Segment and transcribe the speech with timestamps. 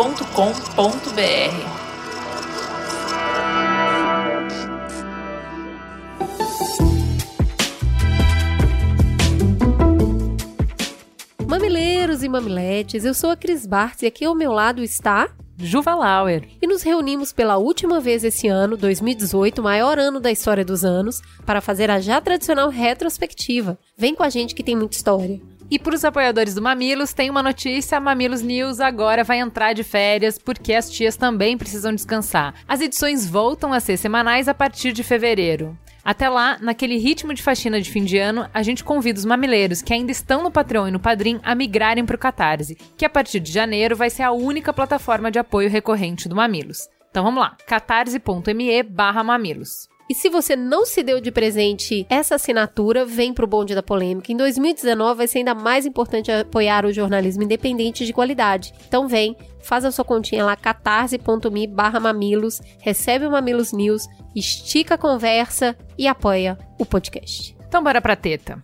[11.47, 15.93] Mamileiros e mamiletes, eu sou a Cris Bartz e aqui ao meu lado está Juva
[15.93, 16.47] Lauer.
[16.61, 21.21] E nos reunimos pela última vez esse ano, 2018, maior ano da história dos anos,
[21.45, 23.77] para fazer a já tradicional retrospectiva.
[23.97, 25.39] Vem com a gente que tem muita história.
[25.71, 29.71] E para os apoiadores do Mamilos, tem uma notícia: a Mamilos News agora vai entrar
[29.71, 32.53] de férias porque as tias também precisam descansar.
[32.67, 35.77] As edições voltam a ser semanais a partir de fevereiro.
[36.03, 39.81] Até lá, naquele ritmo de faxina de fim de ano, a gente convida os mamileiros
[39.81, 43.09] que ainda estão no Patreon e no Padrim a migrarem para o Catarse, que a
[43.09, 46.89] partir de janeiro vai ser a única plataforma de apoio recorrente do Mamilos.
[47.11, 49.90] Então vamos lá, catarse.me barra mamilos.
[50.11, 54.29] E se você não se deu de presente essa assinatura, vem pro bonde da polêmica.
[54.29, 58.73] Em 2019 vai ser ainda mais importante apoiar o jornalismo independente de qualidade.
[58.85, 64.05] Então vem, faz a sua continha lá, catarse.me barra mamilos, recebe o Mamilos News,
[64.35, 67.55] estica a conversa e apoia o podcast.
[67.65, 68.61] Então bora pra teta.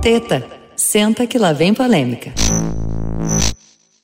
[0.00, 2.32] Teta, senta que lá vem polêmica.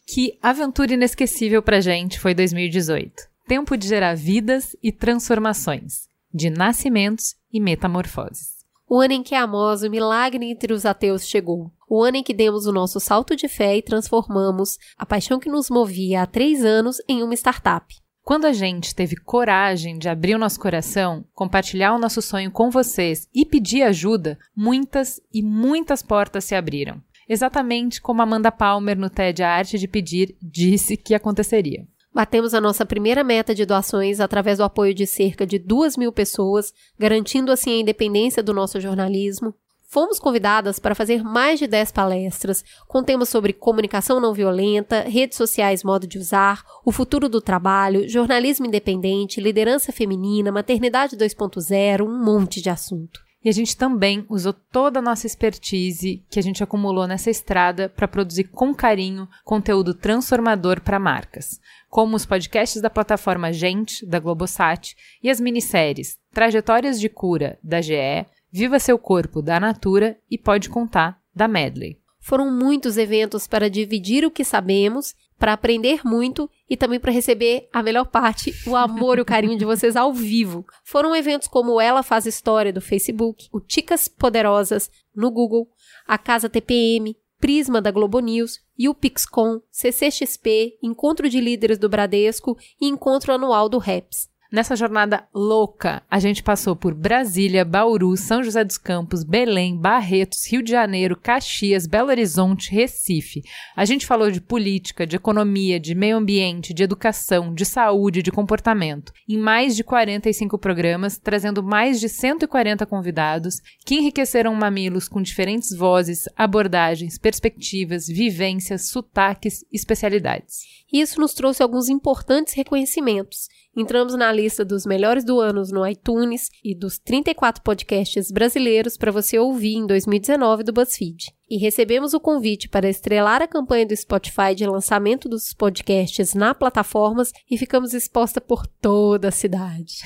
[0.04, 3.12] Que aventura inesquecível pra gente foi 2018.
[3.46, 8.58] Tempo de gerar vidas e transformações de nascimentos e metamorfoses.
[8.88, 11.70] O ano em que Amós, o milagre entre os ateus, chegou.
[11.88, 15.50] O ano em que demos o nosso salto de fé e transformamos a paixão que
[15.50, 17.94] nos movia há três anos em uma startup.
[18.22, 22.70] Quando a gente teve coragem de abrir o nosso coração, compartilhar o nosso sonho com
[22.70, 27.02] vocês e pedir ajuda, muitas e muitas portas se abriram.
[27.28, 31.86] Exatamente como Amanda Palmer no TED A Arte de Pedir disse que aconteceria.
[32.12, 36.12] Batemos a nossa primeira meta de doações através do apoio de cerca de duas mil
[36.12, 39.54] pessoas, garantindo assim a independência do nosso jornalismo.
[39.90, 45.38] Fomos convidadas para fazer mais de 10 palestras com temas sobre comunicação não violenta, redes
[45.38, 52.22] sociais, modo de usar, o futuro do trabalho, jornalismo independente, liderança feminina, maternidade 2.0, um
[52.22, 53.18] monte de assunto.
[53.42, 57.88] E a gente também usou toda a nossa expertise que a gente acumulou nessa estrada
[57.88, 64.18] para produzir com carinho conteúdo transformador para marcas, como os podcasts da plataforma Gente, da
[64.18, 70.38] Globosat, e as minisséries Trajetórias de Cura, da GE, Viva Seu Corpo, da Natura e
[70.38, 71.98] Pode Contar, da Medley.
[72.20, 77.68] Foram muitos eventos para dividir o que sabemos para aprender muito e também para receber
[77.72, 80.66] a melhor parte, o amor e o carinho de vocês ao vivo.
[80.84, 85.68] Foram eventos como Ela Faz História do Facebook, o Ticas Poderosas no Google,
[86.06, 91.88] a Casa TPM, Prisma da Globo News e o PixCon, CCXP, Encontro de Líderes do
[91.88, 94.28] Bradesco e Encontro Anual do REPS.
[94.50, 100.50] Nessa jornada louca, a gente passou por Brasília, Bauru, São José dos Campos, Belém, Barretos,
[100.50, 103.42] Rio de Janeiro, Caxias, Belo Horizonte, Recife.
[103.76, 108.32] A gente falou de política, de economia, de meio ambiente, de educação, de saúde, de
[108.32, 115.20] comportamento, em mais de 45 programas, trazendo mais de 140 convidados que enriqueceram mamilos com
[115.20, 120.78] diferentes vozes, abordagens, perspectivas, vivências, sotaques especialidades.
[120.90, 123.50] Isso nos trouxe alguns importantes reconhecimentos
[123.80, 129.12] Entramos na lista dos melhores do ano no iTunes e dos 34 podcasts brasileiros para
[129.12, 133.96] você ouvir em 2019 do BuzzFeed e recebemos o convite para estrelar a campanha do
[133.96, 140.02] Spotify de lançamento dos podcasts na plataformas e ficamos exposta por toda a cidade.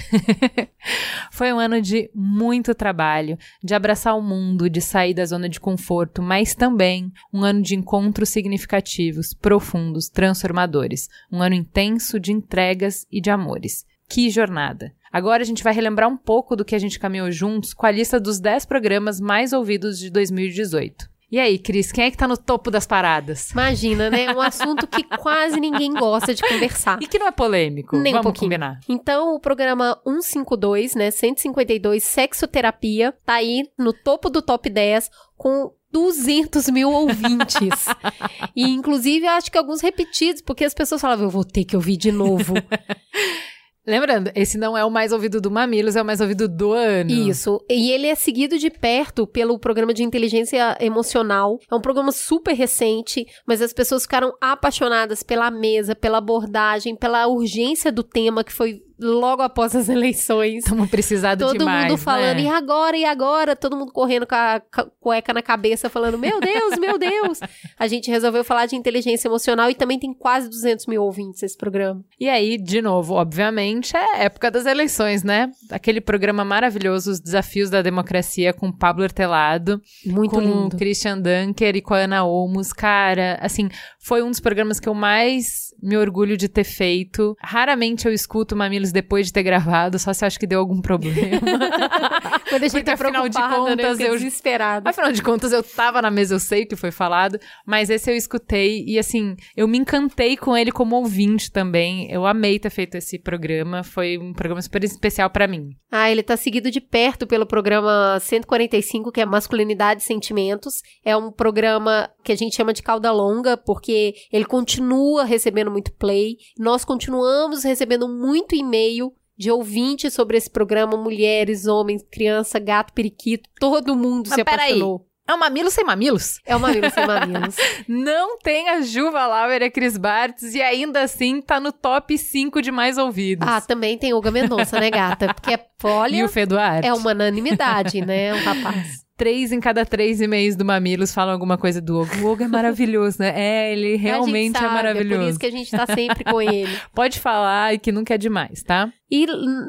[1.32, 5.58] Foi um ano de muito trabalho, de abraçar o mundo, de sair da zona de
[5.58, 13.06] conforto, mas também um ano de encontros significativos, profundos, transformadores, um ano intenso de entregas
[13.10, 13.84] e de amores.
[14.08, 14.92] Que jornada!
[15.12, 17.90] Agora a gente vai relembrar um pouco do que a gente caminhou juntos com a
[17.90, 21.11] lista dos 10 programas mais ouvidos de 2018.
[21.32, 23.52] E aí, Cris, quem é que tá no topo das paradas?
[23.52, 24.30] Imagina, né?
[24.34, 26.98] Um assunto que quase ninguém gosta de conversar.
[27.00, 27.96] E que não é polêmico.
[27.96, 28.50] Nem Vamos um pouquinho.
[28.50, 28.80] combinar.
[28.86, 31.10] Então, o programa 152, né?
[31.10, 37.86] 152, Sexoterapia, tá aí no topo do top 10 com 200 mil ouvintes.
[38.54, 41.74] e, inclusive, eu acho que alguns repetidos, porque as pessoas falavam, eu vou ter que
[41.74, 42.52] ouvir de novo.
[43.86, 47.10] Lembrando, esse não é o mais ouvido do Mamilos, é o mais ouvido do ano.
[47.10, 47.60] Isso.
[47.68, 51.58] E ele é seguido de perto pelo programa de inteligência emocional.
[51.70, 57.26] É um programa super recente, mas as pessoas ficaram apaixonadas pela mesa, pela abordagem, pela
[57.26, 60.64] urgência do tema que foi logo após as eleições.
[60.64, 62.42] Estamos precisando Todo demais, mundo falando, né?
[62.42, 63.54] e agora, e agora?
[63.56, 67.40] Todo mundo correndo com a ca- cueca na cabeça, falando, meu Deus, meu Deus.
[67.78, 71.56] A gente resolveu falar de inteligência emocional e também tem quase 200 mil ouvintes esse
[71.56, 72.04] programa.
[72.18, 75.50] E aí, de novo, obviamente, é época das eleições, né?
[75.70, 80.76] Aquele programa maravilhoso, Os Desafios da Democracia, com Pablo Hortelado, Muito com lindo.
[80.76, 82.72] Christian Dunker e com a Ana Olmos.
[82.72, 83.68] Cara, assim,
[83.98, 87.36] foi um dos programas que eu mais me orgulho de ter feito.
[87.40, 90.80] Raramente eu escuto Mamilos depois de ter gravado, só se eu acho que deu algum
[90.80, 91.40] problema.
[92.48, 93.48] Quando a gente Porque, tá afinal de né?
[93.48, 94.90] contas, Fica eu- desesperada.
[94.90, 98.10] Afinal de contas, eu tava na mesa, eu sei o que foi falado, mas esse
[98.10, 102.10] eu escutei e assim, eu me encantei com ele como ouvinte também.
[102.10, 105.70] Eu amei ter feito esse programa, foi um programa super especial pra mim.
[105.90, 110.80] Ah, ele tá seguido de perto pelo programa 145, que é Masculinidade e Sentimentos.
[111.04, 115.92] É um programa que a gente chama de cauda longa, porque ele continua recebendo muito
[115.92, 116.36] play.
[116.58, 123.48] Nós continuamos recebendo muito e-mail de ouvintes sobre esse programa, mulheres, homens, criança, gato, periquito,
[123.58, 125.06] todo mundo Mas se apaixonou.
[125.26, 126.40] É um mamilo sem mamilos?
[126.44, 127.56] É uma mamilo sem mamilos.
[127.88, 132.18] Não tem a Juva Lauer e a Cris Bartz e ainda assim tá no top
[132.18, 133.46] 5 de mais ouvidos.
[133.48, 135.32] Ah, também tem Olga Mendonça, né, gata?
[135.32, 136.86] Porque, e olha, o Fê Duarte?
[136.86, 139.02] é uma unanimidade, né, um rapaz.
[139.16, 142.16] Três em cada três e-mails do Mamilos falam alguma coisa do Hugo.
[142.22, 143.32] O Hugo é maravilhoso, né?
[143.34, 145.14] É, ele realmente sabe, é maravilhoso.
[145.14, 146.72] É por isso que a gente tá sempre com ele.
[146.94, 148.92] Pode falar e que nunca é demais, tá?
[149.10, 149.26] E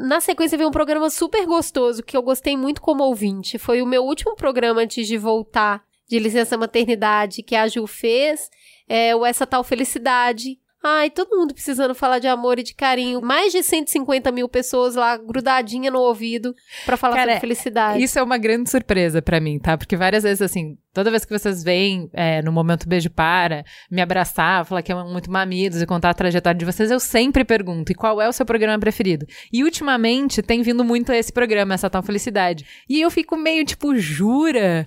[0.07, 3.57] na sequência veio um programa super gostoso que eu gostei muito como ouvinte.
[3.57, 8.49] Foi o meu último programa antes de voltar de licença maternidade que a Ju fez.
[8.87, 10.57] É o Essa Tal Felicidade.
[10.85, 13.21] Ai, todo mundo precisando falar de amor e de carinho.
[13.21, 16.53] Mais de 150 mil pessoas lá grudadinha no ouvido
[16.85, 18.03] pra falar Cara, sobre felicidade.
[18.03, 19.77] Isso é uma grande surpresa pra mim, tá?
[19.77, 24.01] Porque várias vezes, assim, toda vez que vocês vêm é, no momento beijo para, me
[24.01, 27.91] abraçar, falar que é muito mamidos e contar a trajetória de vocês, eu sempre pergunto:
[27.91, 29.25] e qual é o seu programa preferido?
[29.51, 32.65] E ultimamente tem vindo muito esse programa, essa tal felicidade.
[32.87, 34.85] E eu fico meio tipo, jura?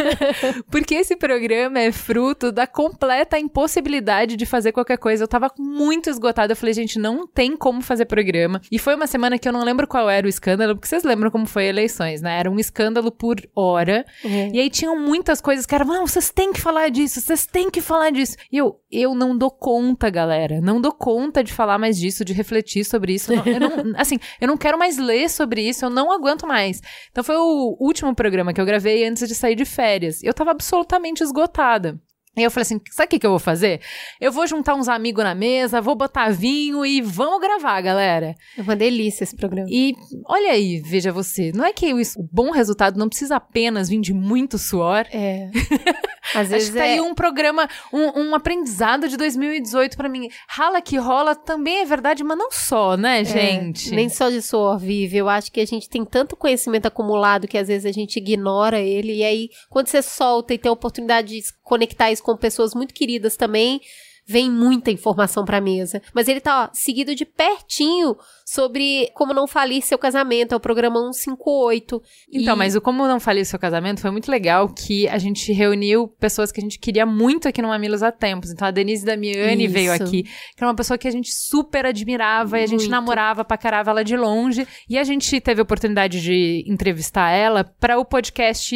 [0.70, 5.24] Porque esse programa é fruto da completa impossibilidade de fazer qualquer coisa.
[5.24, 6.52] Eu tava muito esgotada.
[6.52, 8.60] Eu falei, gente, não tem como fazer programa.
[8.70, 11.30] E foi uma semana que eu não lembro qual era o escândalo, porque vocês lembram
[11.30, 12.38] como foi eleições, né?
[12.38, 14.04] Era um escândalo por hora.
[14.24, 14.48] É.
[14.52, 17.70] E aí tinham muitas coisas que eram, não, vocês têm que falar disso, vocês têm
[17.70, 18.36] que falar disso.
[18.50, 20.60] E eu, eu não dou conta, galera.
[20.60, 23.34] Não dou conta de falar mais disso, de refletir sobre isso.
[23.34, 26.80] Não- eu não, assim, eu não quero mais ler sobre isso, eu não aguento mais.
[27.10, 30.22] Então foi o último programa que eu gravei antes de sair de férias.
[30.22, 31.98] Eu tava absolutamente esgotada.
[32.36, 33.80] E eu falei assim: sabe o que, que eu vou fazer?
[34.20, 38.34] Eu vou juntar uns amigos na mesa, vou botar vinho e vamos gravar, galera.
[38.56, 39.68] É uma delícia esse programa.
[39.70, 39.94] E
[40.26, 44.00] olha aí, veja você, não é que o, o bom resultado não precisa apenas vir
[44.00, 45.06] de muito suor.
[45.12, 45.50] É.
[46.34, 46.94] Às Acho vezes que tá é...
[46.94, 50.28] aí um programa, um, um aprendizado de 2018 pra mim.
[50.48, 53.92] Rala que rola também é verdade, mas não só, né, gente?
[53.92, 55.18] É, nem só de suor vive.
[55.18, 58.80] Eu acho que a gente tem tanto conhecimento acumulado que às vezes a gente ignora
[58.80, 59.16] ele.
[59.16, 62.92] E aí, quando você solta e tem a oportunidade de conectar isso com pessoas muito
[62.94, 63.80] queridas também,
[64.26, 66.00] vem muita informação pra mesa.
[66.14, 68.16] Mas ele tá, ó, seguido de pertinho
[68.46, 70.52] sobre como não falir seu casamento.
[70.52, 72.02] É o programa 158.
[72.32, 75.18] Então, E- mas o Como Não Falei o Seu Casamento foi muito legal que a
[75.18, 78.50] gente reuniu pessoas que a gente queria muito aqui no Mamilos há tempos.
[78.50, 79.72] Então, a Denise Damiani Isso.
[79.74, 82.90] veio aqui, que era uma pessoa que a gente super admirava e a gente Muito.
[82.90, 84.66] namorava, pacarava ela de longe.
[84.88, 88.74] E a gente teve a oportunidade de entrevistar ela para o podcast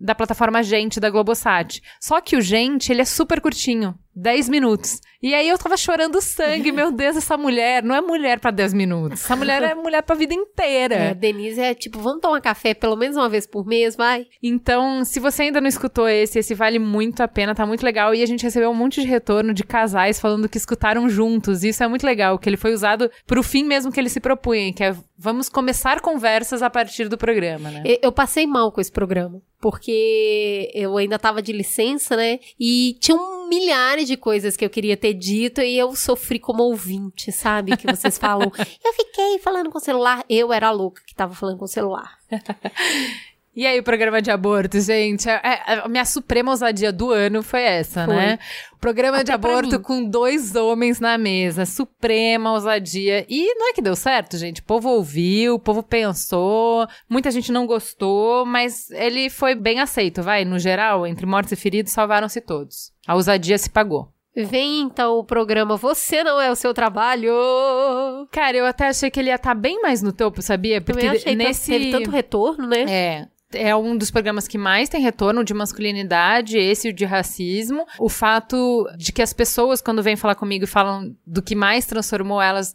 [0.00, 1.80] da plataforma Gente, da Globosat.
[2.00, 3.94] Só que o Gente, ele é super curtinho.
[4.14, 5.00] 10 minutos.
[5.22, 6.70] E aí eu tava chorando sangue.
[6.72, 9.22] Meu Deus, essa mulher não é mulher pra 10 minutos.
[9.24, 10.94] Essa mulher é mulher pra vida inteira.
[10.94, 14.26] É, Denise é tipo, vamos tomar café pelo menos uma vez por mês, vai?
[14.42, 18.14] Então, se você ainda não escutou esse, esse vale muito a pena, tá muito legal.
[18.14, 21.62] E a gente recebeu um monte de retorno de casais falando que escutaram juntos.
[21.64, 24.72] Isso é muito legal, que ele foi usado pro fim mesmo que ele se propunha,
[24.72, 27.82] que é vamos começar conversas a partir do programa, né?
[27.86, 32.40] Eu- Eu passei mal com esse programa, porque eu ainda tava de licença, né?
[32.58, 37.30] E tinham milhares de coisas que eu queria ter dito e eu sofri como ouvinte,
[37.30, 37.76] sabe?
[37.76, 38.50] Que vocês falam,
[38.84, 40.24] eu fiquei falando com o celular.
[40.28, 42.18] Eu era a louca que tava falando com o celular.
[43.54, 45.28] E aí, o programa de aborto, gente?
[45.28, 48.16] É- é- a minha suprema ousadia do ano foi essa, Foi.
[48.16, 48.38] né?
[48.80, 51.66] Programa Até de aborto com dois homens na mesa.
[51.66, 53.26] Suprema ousadia.
[53.28, 54.60] E não é que deu certo, gente.
[54.60, 60.22] O povo ouviu, o povo pensou, muita gente não gostou, mas ele foi bem aceito,
[60.22, 60.46] vai.
[60.46, 62.90] No geral, entre mortos e feridos, salvaram-se todos.
[63.06, 64.08] A ousadia se pagou.
[64.34, 67.34] Vem então o programa Você Não É o Seu Trabalho.
[68.30, 70.80] Cara, eu até achei que ele ia estar bem mais no topo, sabia?
[70.80, 71.70] Porque Também achei, nesse...
[71.70, 72.84] teve tanto retorno, né?
[72.88, 73.28] É.
[73.54, 77.84] É um dos programas que mais tem retorno de masculinidade, esse e o de racismo.
[77.98, 81.86] O fato de que as pessoas, quando vêm falar comigo e falam do que mais
[81.86, 82.74] transformou elas,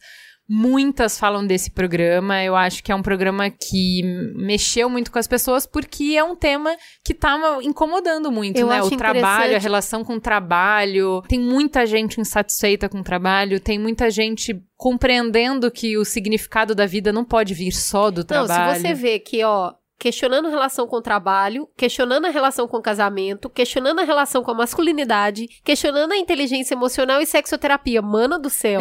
[0.50, 2.41] Muitas falam desse programa.
[2.41, 4.01] Eu acho que é um programa que
[4.34, 8.81] mexeu muito com as pessoas porque é um tema que tá incomodando muito, Eu né?
[8.81, 11.22] O trabalho, a relação com o trabalho.
[11.27, 16.86] Tem muita gente insatisfeita com o trabalho, tem muita gente compreendendo que o significado da
[16.86, 18.75] vida não pode vir só do Não, trabalho.
[18.75, 22.77] se você vê que, ó, questionando a relação com o trabalho, questionando a relação com
[22.77, 28.38] o casamento, questionando a relação com a masculinidade, questionando a inteligência emocional e sexoterapia, mana
[28.38, 28.80] do céu.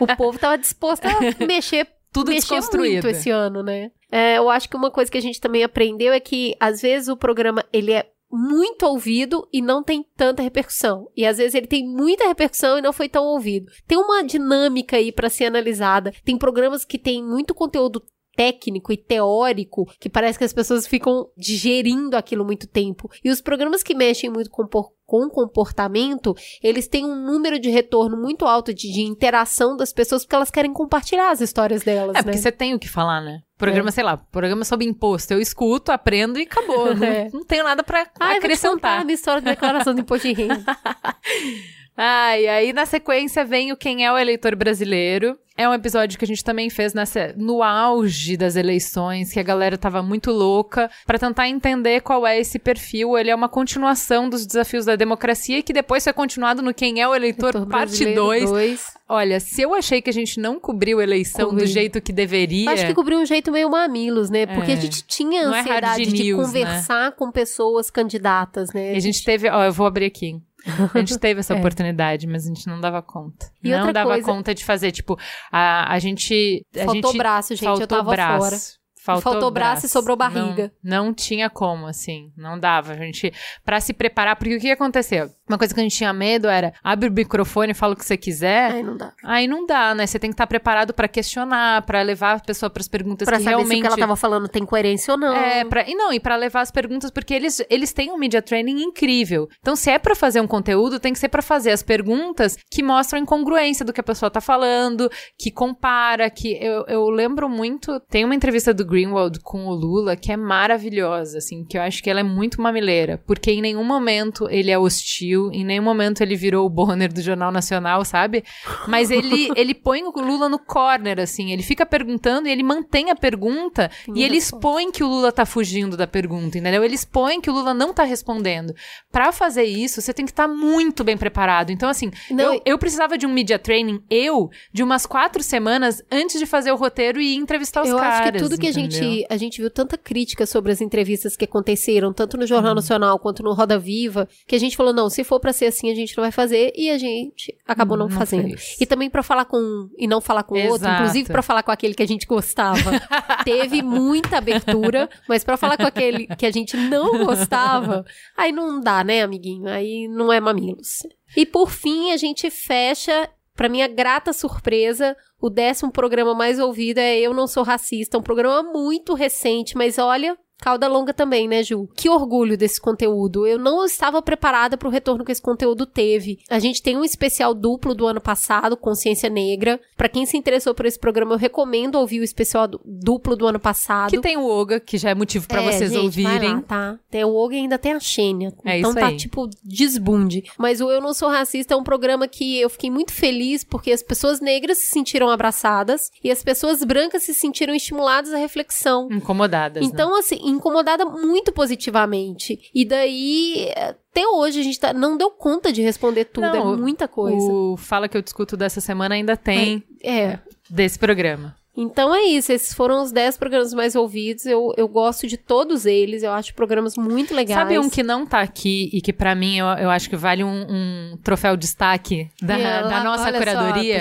[0.00, 3.04] o povo tava disposto a mexer Tudo mexer desconstruído.
[3.04, 3.90] muito esse ano, né?
[4.10, 7.08] É, eu acho que uma coisa que a gente também aprendeu é que, às vezes,
[7.08, 11.08] o programa, ele é muito ouvido e não tem tanta repercussão.
[11.16, 13.70] E às vezes ele tem muita repercussão e não foi tão ouvido.
[13.86, 16.12] Tem uma dinâmica aí pra ser analisada.
[16.24, 18.02] Tem programas que tem muito conteúdo
[18.38, 23.10] técnico e teórico que parece que as pessoas ficam digerindo aquilo muito tempo.
[23.24, 24.64] E os programas que mexem muito com
[25.08, 30.22] com comportamento, eles têm um número de retorno muito alto de, de interação das pessoas
[30.22, 32.22] porque elas querem compartilhar as histórias delas, É, né?
[32.24, 33.38] porque você tem o que falar, né?
[33.56, 35.32] Programa, sei lá, programa sobre imposto.
[35.32, 36.92] Eu escuto, aprendo e acabou.
[36.94, 37.28] Não, É.
[37.32, 39.00] não tenho nada pra Ah, eu vou te contar acrescentar.
[39.00, 40.62] a minha história de declaração de imposto de renda.
[42.00, 45.36] Ah, e aí na sequência vem o Quem é o Eleitor Brasileiro.
[45.56, 49.42] É um episódio que a gente também fez nessa, no auge das eleições, que a
[49.42, 53.18] galera tava muito louca, pra tentar entender qual é esse perfil.
[53.18, 57.08] Ele é uma continuação dos desafios da democracia, que depois foi continuado no Quem é
[57.08, 58.44] o Eleitor, Eleitor parte brasileiro 2.
[58.50, 58.86] dois.
[59.08, 61.64] Olha, se eu achei que a gente não cobriu a eleição Cobri.
[61.64, 62.70] do jeito que deveria.
[62.70, 64.46] Acho que cobriu um jeito meio mamilos, né?
[64.46, 64.74] Porque É.
[64.74, 68.94] a gente tinha é ansiedade de news, conversar com pessoas candidatas, né?
[68.94, 70.36] E a gente teve, ó, eu vou abrir aqui.
[70.94, 71.58] A gente teve essa É.
[71.58, 73.50] oportunidade, mas a gente não dava conta.
[73.62, 75.16] E não dava coisa- conta de fazer, tipo,
[75.52, 76.64] a, a gente.
[76.76, 77.64] A Faltou gente braço, gente.
[77.64, 78.44] faltou eu tava braço.
[78.50, 78.56] fora.
[79.00, 80.70] Faltou, Faltou braço e sobrou barriga.
[80.84, 82.30] Não, não tinha como, assim.
[82.36, 82.92] Não dava.
[82.92, 83.32] A gente,
[83.64, 85.30] pra se preparar, porque o que aconteceu?
[85.48, 88.04] Uma coisa que a gente tinha medo era abre o microfone e fala o que
[88.04, 88.72] você quiser.
[88.72, 89.12] Ai, não dá.
[89.24, 90.06] Aí não dá, né?
[90.06, 93.44] Você tem que estar preparado pra questionar, pra levar a pessoa pras perguntas Pra que
[93.44, 95.34] saber realmente se o que ela tava falando tem coerência ou não.
[95.34, 98.42] é, pra, e não, e pra levar as perguntas, porque eles, eles têm um media
[98.42, 99.48] training incrível.
[99.60, 102.82] Então, se é pra fazer um conteúdo, tem que ser pra fazer as perguntas que
[102.82, 107.48] mostram a incongruência do que a pessoa tá falando, que compara, que eu, eu lembro
[107.48, 111.82] muito, tem uma entrevista do Greenwald com o Lula que é maravilhosa, assim, que eu
[111.82, 115.82] acho que ela é muito mamileira, porque em nenhum momento ele é hostil, em nenhum
[115.82, 118.44] momento ele virou o Bonner do Jornal Nacional, sabe?
[118.86, 123.10] Mas ele, ele põe o Lula no corner, assim, ele fica perguntando e ele mantém
[123.10, 126.84] a pergunta e ele expõe que o Lula tá fugindo da pergunta, entendeu?
[126.84, 128.74] Ele expõe que o Lula não tá respondendo.
[129.10, 131.70] Pra fazer isso, você tem que estar muito bem preparado.
[131.70, 136.02] Então, assim, Não, eu, eu precisava de um media training, eu, de umas quatro semanas
[136.10, 138.20] antes de fazer o roteiro e entrevistar os eu caras.
[138.20, 138.90] acho que tudo que a entendeu?
[138.90, 143.18] gente, a gente viu tanta crítica sobre as entrevistas que aconteceram, tanto no Jornal Nacional
[143.18, 145.94] quanto no Roda Viva, que a gente falou, não, se for pra ser assim, a
[145.94, 148.48] gente não vai fazer, e a gente acabou não, Não fazendo.
[148.48, 148.76] fez.
[148.80, 151.62] E também pra falar com um e não falar com o outro, inclusive pra falar
[151.62, 152.78] com aquele que a gente gostava.
[153.44, 158.04] Teve muita abertura, mas pra falar com aquele que a gente não gostava,
[158.36, 159.68] aí não dá, né, amiguinho?
[159.68, 161.06] Aí não é mamilos.
[161.36, 166.98] E por fim, a gente fecha Pra minha grata surpresa, o décimo programa mais ouvido
[166.98, 171.62] é Eu Não Sou Racista, um programa muito recente, mas olha, cauda longa também, né,
[171.62, 171.88] Ju?
[171.96, 173.46] Que orgulho desse conteúdo.
[173.46, 176.38] Eu não estava preparada para o retorno que esse conteúdo teve.
[176.50, 179.80] A gente tem um especial duplo do ano passado, Consciência Negra.
[179.96, 183.46] Pra quem se interessou por esse programa, eu recomendo ouvir o especial du- duplo do
[183.46, 184.10] ano passado.
[184.10, 186.54] Que tem o Oga, que já é motivo pra É, vocês gente, ouvirem.
[186.56, 186.98] lá, tá?
[187.10, 188.52] Tem o Og e ainda tem a Xênia.
[188.64, 189.16] É então isso tá, aí.
[189.16, 190.44] tipo, desbunde.
[190.58, 193.92] Mas o Eu Não Sou Racista é um programa que eu fiquei muito feliz porque
[193.92, 199.08] as pessoas negras se sentiram abraçadas e as pessoas brancas se sentiram estimuladas à reflexão.
[199.10, 199.82] Incomodadas.
[199.82, 199.88] né?
[199.92, 202.58] Então, assim, incomodada muito positivamente.
[202.74, 206.46] E daí, até hoje, a gente tá- não deu conta de responder tudo.
[206.46, 207.36] Não, é muita coisa.
[207.36, 210.38] O Fala que eu discuto dessa semana ainda tem É.
[210.68, 211.54] desse programa.
[211.80, 214.44] Então é isso, esses foram os 10 programas mais ouvidos.
[214.46, 217.56] Eu, eu gosto de todos eles, eu acho programas muito legais.
[217.56, 220.42] Sabe um que não tá aqui e que pra mim eu, eu acho que vale
[220.42, 224.00] um, um troféu destaque da, E da nossa olha só, curadoria?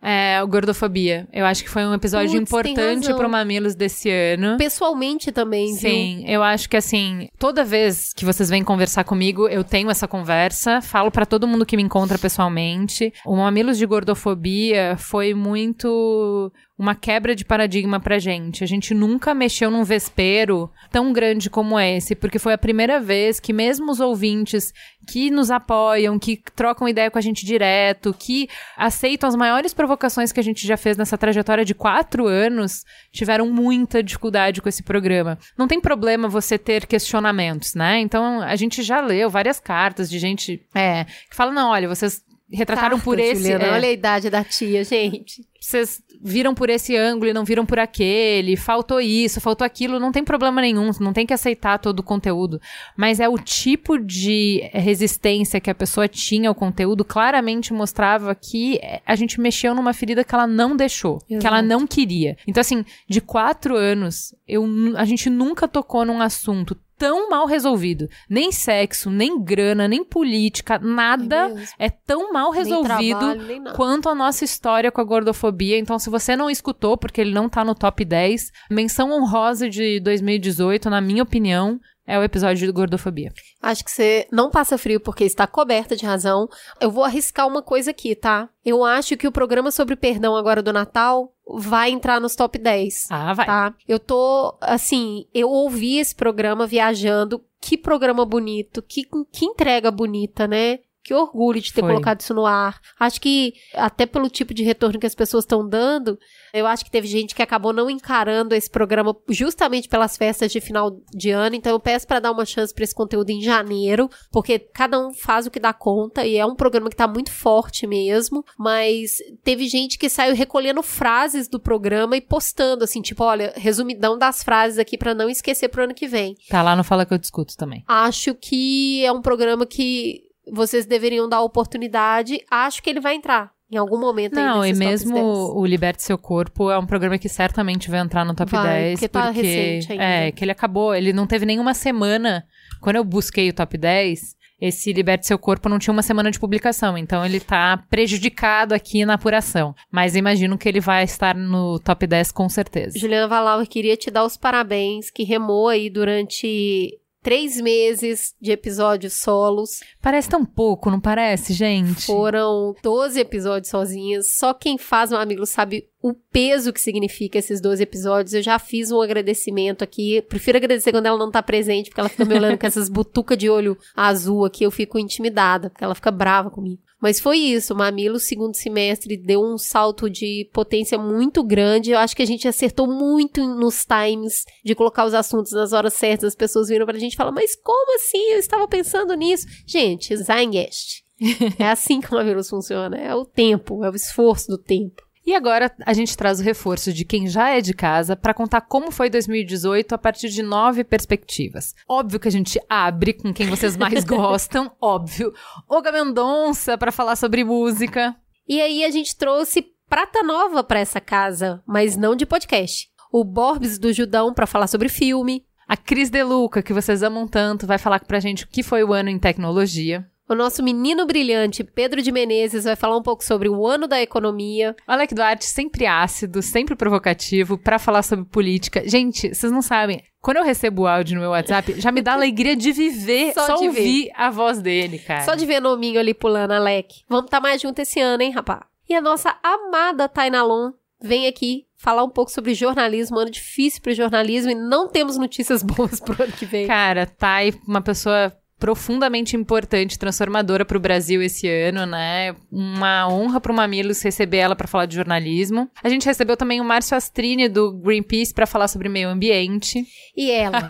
[0.00, 1.26] É o Gordofobia.
[1.32, 4.56] Eu acho que foi um episódio tem importante pro Mamilos desse ano.
[4.56, 5.90] Pessoalmente também, viu?
[5.90, 10.06] Sim, eu acho que assim, toda vez que vocês vêm conversar comigo, eu tenho essa
[10.06, 13.12] conversa, falo pra todo mundo que me encontra pessoalmente.
[13.26, 18.62] O Mamilos de Gordofobia foi muito uma quebra de paradigma pra gente.
[18.62, 23.40] A gente nunca mexeu num vespeiro tão grande como esse, porque foi a primeira vez
[23.40, 24.72] que mesmo os ouvintes
[25.08, 28.46] que nos apoiam, que trocam ideia com a gente direto, que
[28.76, 33.50] aceitam as maiores provocações que a gente já fez nessa trajetória de quatro anos, tiveram
[33.50, 35.38] muita dificuldade com esse programa.
[35.56, 37.98] Não tem problema você ter questionamentos, né?
[38.00, 42.22] Então, a gente já leu várias cartas de gente é, que fala, não, olha, vocês
[42.50, 43.42] retrataram por esse.
[43.42, 45.46] Juliana, é, Olha a idade da tia, gente.
[45.60, 50.10] vocês viram por esse ângulo e não viram por aquele, faltou isso, faltou aquilo, não
[50.10, 52.60] tem problema nenhum, não tem que aceitar todo o conteúdo.
[52.96, 58.80] Mas é o tipo de resistência que a pessoa tinha ao conteúdo, claramente mostrava que
[59.06, 61.68] a gente mexeu numa ferida que ela não deixou, que ela Exato.
[61.68, 62.36] não queria.
[62.46, 68.08] Então, assim, de quatro anos, eu, a gente nunca tocou num assunto tão mal resolvido.
[68.28, 71.66] Nem sexo, nem grana, nem política, nada mesmo.
[71.78, 75.78] é tão mal Nem resolvido trabalho, nem quanto a nossa história com a gordofobia.
[75.78, 80.00] Então, se você não escutou, porque ele não tá no top 10, menção honrosa de
[80.00, 83.30] 2018, na minha opinião, é o episódio de gordofobia.
[83.60, 86.48] Acho que você não passa frio porque está coberta de razão.
[86.80, 88.48] Eu vou arriscar uma coisa aqui, tá?
[88.64, 93.08] Eu acho que o programa sobre perdão agora do Natal vai entrar nos top 10.
[93.10, 93.46] Ah, vai.
[93.46, 93.74] Tá?
[93.86, 97.44] Eu tô, assim, eu ouvi esse programa viajando.
[97.60, 100.78] Que programa bonito, que, que entrega bonita, né?
[101.08, 101.88] Que orgulho de ter Foi.
[101.88, 102.78] colocado isso no ar.
[103.00, 106.18] Acho que, até pelo tipo de retorno que as pessoas estão dando,
[106.52, 110.60] eu acho que teve gente que acabou não encarando esse programa justamente pelas festas de
[110.60, 111.56] final de ano.
[111.56, 115.14] Então eu peço pra dar uma chance pra esse conteúdo em janeiro, porque cada um
[115.14, 118.44] faz o que dá conta e é um programa que tá muito forte mesmo.
[118.58, 124.18] Mas teve gente que saiu recolhendo frases do programa e postando assim, tipo, olha, resumidão
[124.18, 126.34] das frases aqui pra não esquecer pro ano que vem.
[126.50, 127.82] Tá lá no Fala Que Eu Discuto também.
[127.88, 132.40] Acho que é um programa que vocês deveriam dar oportunidade.
[132.50, 135.26] Acho que ele vai entrar em algum momento aí Não, e mesmo 10.
[135.26, 138.92] o Liberte Seu Corpo é um programa que certamente vai entrar no top Vai, 10.
[138.94, 140.04] porque tá recente ainda.
[140.04, 142.44] É, que ele acabou, ele não teve nenhuma semana.
[142.80, 146.40] Quando eu busquei o top 10, esse Liberte Seu Corpo não tinha uma semana de
[146.40, 149.74] publicação, então ele tá prejudicado aqui na apuração.
[149.90, 152.98] Mas imagino que ele vai estar no top 10 com certeza.
[152.98, 159.14] Juliana Valauer queria te dar os parabéns, que remou aí durante três meses de episódios
[159.14, 159.80] solos.
[160.00, 162.06] Parece tão pouco, não parece, gente?
[162.06, 164.36] Foram 12 episódios sozinhas.
[164.36, 168.34] Só quem faz um amigo sabe o peso que significa esses 12 episódios.
[168.34, 170.22] Eu já fiz um agradecimento aqui.
[170.22, 173.36] Prefiro agradecer quando ela não tá presente, porque ela fica me olhando com essas butucas
[173.36, 174.64] de olho azul aqui.
[174.64, 176.82] Eu fico intimidada, porque ela fica brava comigo.
[177.00, 181.92] Mas foi isso, o Mamilo, segundo semestre, deu um salto de potência muito grande.
[181.92, 185.94] Eu acho que a gente acertou muito nos times de colocar os assuntos nas horas
[185.94, 186.28] certas.
[186.28, 188.32] As pessoas viram pra gente e falam, mas como assim?
[188.32, 189.46] Eu estava pensando nisso.
[189.66, 191.04] Gente, Zeitgeist.
[191.58, 192.96] é assim que o Mamilus funciona.
[192.96, 195.07] É o tempo, é o esforço do tempo.
[195.28, 198.62] E agora a gente traz o reforço de quem já é de casa para contar
[198.62, 201.74] como foi 2018 a partir de nove perspectivas.
[201.86, 205.30] Óbvio que a gente abre com quem vocês mais gostam, óbvio.
[205.68, 208.16] Olga Mendonça para falar sobre música.
[208.48, 212.88] E aí a gente trouxe prata nova pra essa casa, mas não de podcast.
[213.12, 215.44] O Borbs do Judão pra falar sobre filme.
[215.68, 218.94] A Cris Deluca, que vocês amam tanto, vai falar pra gente o que foi o
[218.94, 220.08] ano em tecnologia.
[220.28, 224.00] O nosso menino brilhante, Pedro de Menezes, vai falar um pouco sobre o ano da
[224.00, 224.76] economia.
[224.86, 228.86] O Alec Duarte, sempre ácido, sempre provocativo, pra falar sobre política.
[228.86, 230.02] Gente, vocês não sabem.
[230.20, 233.46] Quando eu recebo o áudio no meu WhatsApp, já me dá alegria de viver, Só
[233.46, 235.22] só, de ouvir a voz dele, cara.
[235.22, 237.04] Só de ver nominho ali pulando, Alec.
[237.08, 238.66] Vamos estar mais junto esse ano, hein, rapá?
[238.86, 243.94] E a nossa amada Tainalon vem aqui falar um pouco sobre jornalismo, ano difícil pro
[243.94, 246.66] jornalismo e não temos notícias boas pro ano que vem.
[246.66, 252.34] Cara, Thay, uma pessoa profundamente importante, transformadora para o Brasil esse ano, né?
[252.50, 255.70] Uma honra para o Mamilos receber ela para falar de jornalismo.
[255.82, 259.84] A gente recebeu também o Márcio Astrini do Greenpeace para falar sobre meio ambiente.
[260.16, 260.66] E ela,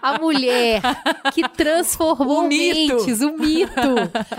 [0.00, 0.80] a mulher
[1.34, 2.94] que transformou O mito.
[2.96, 3.70] mentes, o mito.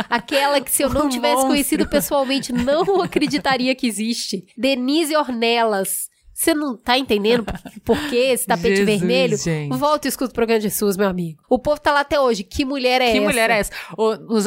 [0.10, 1.50] Aquela que se eu não O tivesse monstro.
[1.52, 4.44] conhecido pessoalmente, não acreditaria que existe.
[4.58, 6.10] Denise Ornelas.
[6.42, 7.46] Você não tá entendendo
[7.86, 9.38] por, que esse tapete Jesus, vermelho?
[9.38, 9.78] gente.
[9.78, 11.40] Volta e escuta o programa de SUS, meu amigo.
[11.48, 12.44] O povo tá lá até hoje.
[12.44, 13.22] Que mulher é que essa?
[13.22, 13.72] mulher é essa?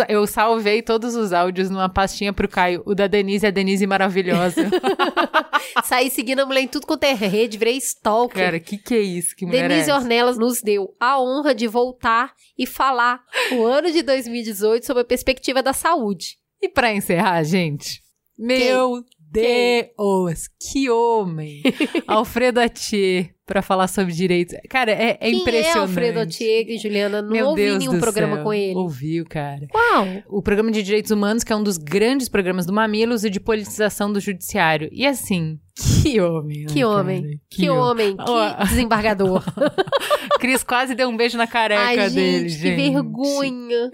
[0.09, 2.83] Eu salvei todos os áudios numa pastinha pro Caio.
[2.85, 4.68] O da Denise é a Denise maravilhosa.
[5.85, 8.42] Saí seguindo a mulher em tudo quanto é rede, virei stalker.
[8.42, 9.37] Cara, que que é isso?
[9.37, 10.02] Que mulher Denise é essa?
[10.02, 13.20] Ornelas nos deu a honra de voltar e falar
[13.52, 16.38] o ano de 2018 sobre a perspectiva da saúde.
[16.61, 18.02] E pra encerrar, gente,
[18.37, 19.04] meu
[19.35, 21.62] Deus, que homem!
[22.07, 24.57] Alfredo Atier pra falar sobre direitos.
[24.70, 25.77] Cara, é, é Quem impressionante.
[25.77, 27.20] é Alfredo Atier, Juliana?
[27.20, 28.44] Não Meu ouvi Deus nenhum programa céu.
[28.44, 28.75] com ele.
[28.77, 29.66] Ouviu, cara.
[29.75, 30.07] Uau!
[30.29, 33.40] O programa de direitos humanos, que é um dos grandes programas do Mamilos e de
[33.40, 34.88] politização do judiciário.
[34.92, 35.59] E assim,
[36.03, 36.66] que homem.
[36.66, 37.23] Que né, homem.
[37.23, 37.35] cara?
[37.51, 38.16] Que, homem.
[38.16, 39.44] Que desembargador.
[40.44, 42.76] Cris quase deu um beijo na careca Ai, dele, gente, gente.
[42.76, 43.90] que vergonha.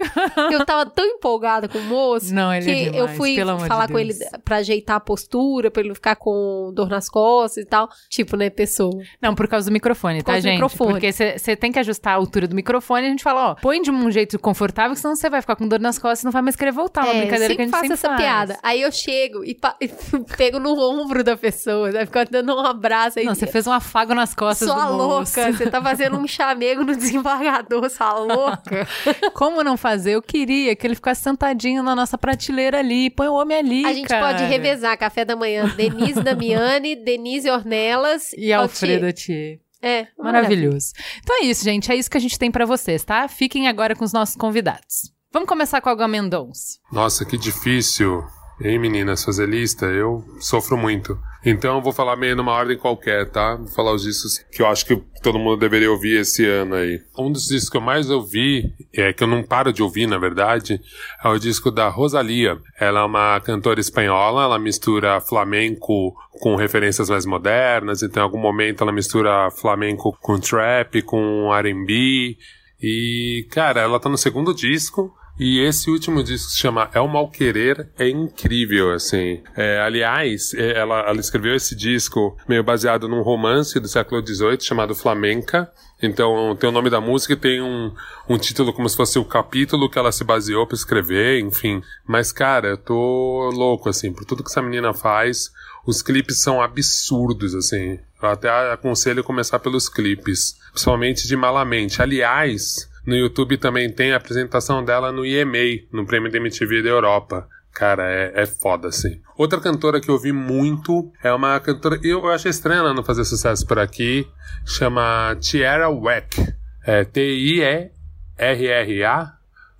[0.51, 3.51] Eu tava tão empolgada com o moço Não, ele que é eu demais, fui pelo
[3.51, 6.89] amor de falar com ele pra ajeitar a postura, pra ele não ficar com dor
[6.89, 7.87] nas costas e tal.
[8.09, 8.91] Tipo, né, pessoa.
[9.21, 10.53] Não, por causa do microfone, Por tá, gente?
[10.53, 10.91] microfone.
[10.93, 13.81] Porque você tem que ajustar a altura do microfone e a gente fala, ó, põe
[13.81, 16.41] de um jeito confortável, senão você vai ficar com dor nas costas e não vai
[16.41, 17.03] mais querer voltar.
[17.05, 18.19] Uma É, brincadeira eu que a gente faço sempre essa faz.
[18.21, 18.59] piada.
[18.61, 19.87] Aí eu chego e, e
[20.35, 22.05] pego no ombro da pessoa, né?
[22.05, 23.25] Fico dando um abraço aí.
[23.25, 25.39] Não, você fez um afago nas costas Sua do moço.
[25.39, 28.87] louca, você tá fazendo um chamego no desembargador, sua louca.
[29.33, 30.13] Como não fazer?
[30.13, 33.09] Eu queria que ele ficasse sentadinho na nossa prateleira ali.
[33.09, 34.27] Põe o homem ali, A gente cara.
[34.27, 35.67] pode revezar café da manhã.
[35.75, 39.59] Denise Damiani, Denise Ornelas E Alfredo Thier.
[39.83, 40.93] É, Maravilhoso.
[41.23, 41.91] Então é isso, gente.
[41.91, 43.27] É isso que a gente tem pra vocês, tá?
[43.27, 45.11] Fiquem agora com os nossos convidados.
[45.31, 46.77] Vamos começar com a Mendonça.
[46.91, 48.23] Nossa, que difícil.
[48.63, 49.87] Hein, meninas, fazer lista?
[49.87, 51.17] Eu sofro muito.
[51.43, 53.55] Então eu vou falar meio numa ordem qualquer, tá?
[53.55, 57.01] Vou falar os discos que eu acho que todo mundo deveria ouvir esse ano aí.
[57.17, 60.19] Um dos discos que eu mais ouvi, é que eu não paro de ouvir, na
[60.19, 60.79] verdade,
[61.23, 62.59] é o disco da Rosalia.
[62.79, 68.39] Ela é uma cantora espanhola, ela mistura flamenco com referências mais modernas, então em algum
[68.39, 72.37] momento ela mistura flamenco com trap, com R&B,
[72.81, 75.13] e, cara, ela tá no segundo disco.
[75.39, 79.41] E esse último disco que se chama É o Mal Querer é incrível, assim.
[79.55, 84.61] É, aliás, é, ela, ela escreveu esse disco meio baseado num romance do século XVIII
[84.61, 85.71] chamado Flamenca.
[86.01, 87.93] Então tem o nome da música e tem um,
[88.27, 91.81] um título como se fosse o capítulo que ela se baseou pra escrever, enfim.
[92.07, 95.51] Mas, cara, eu tô louco, assim, por tudo que essa menina faz.
[95.85, 97.99] Os clipes são absurdos, assim.
[98.21, 102.01] Eu até aconselho começar pelos clipes, principalmente de Malamente.
[102.01, 106.89] Aliás, no YouTube também tem a apresentação dela no EMA, no Prêmio da MTV da
[106.89, 107.47] Europa.
[107.73, 109.21] Cara, é, é foda, assim.
[109.37, 111.99] Outra cantora que eu ouvi muito é uma cantora.
[112.03, 114.27] Eu, eu achei estranha ela não fazer sucesso por aqui.
[114.65, 116.53] Chama Tierra Whack.
[116.85, 117.91] É T-I-E-R-R-A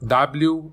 [0.01, 0.71] W-H-A-C-K.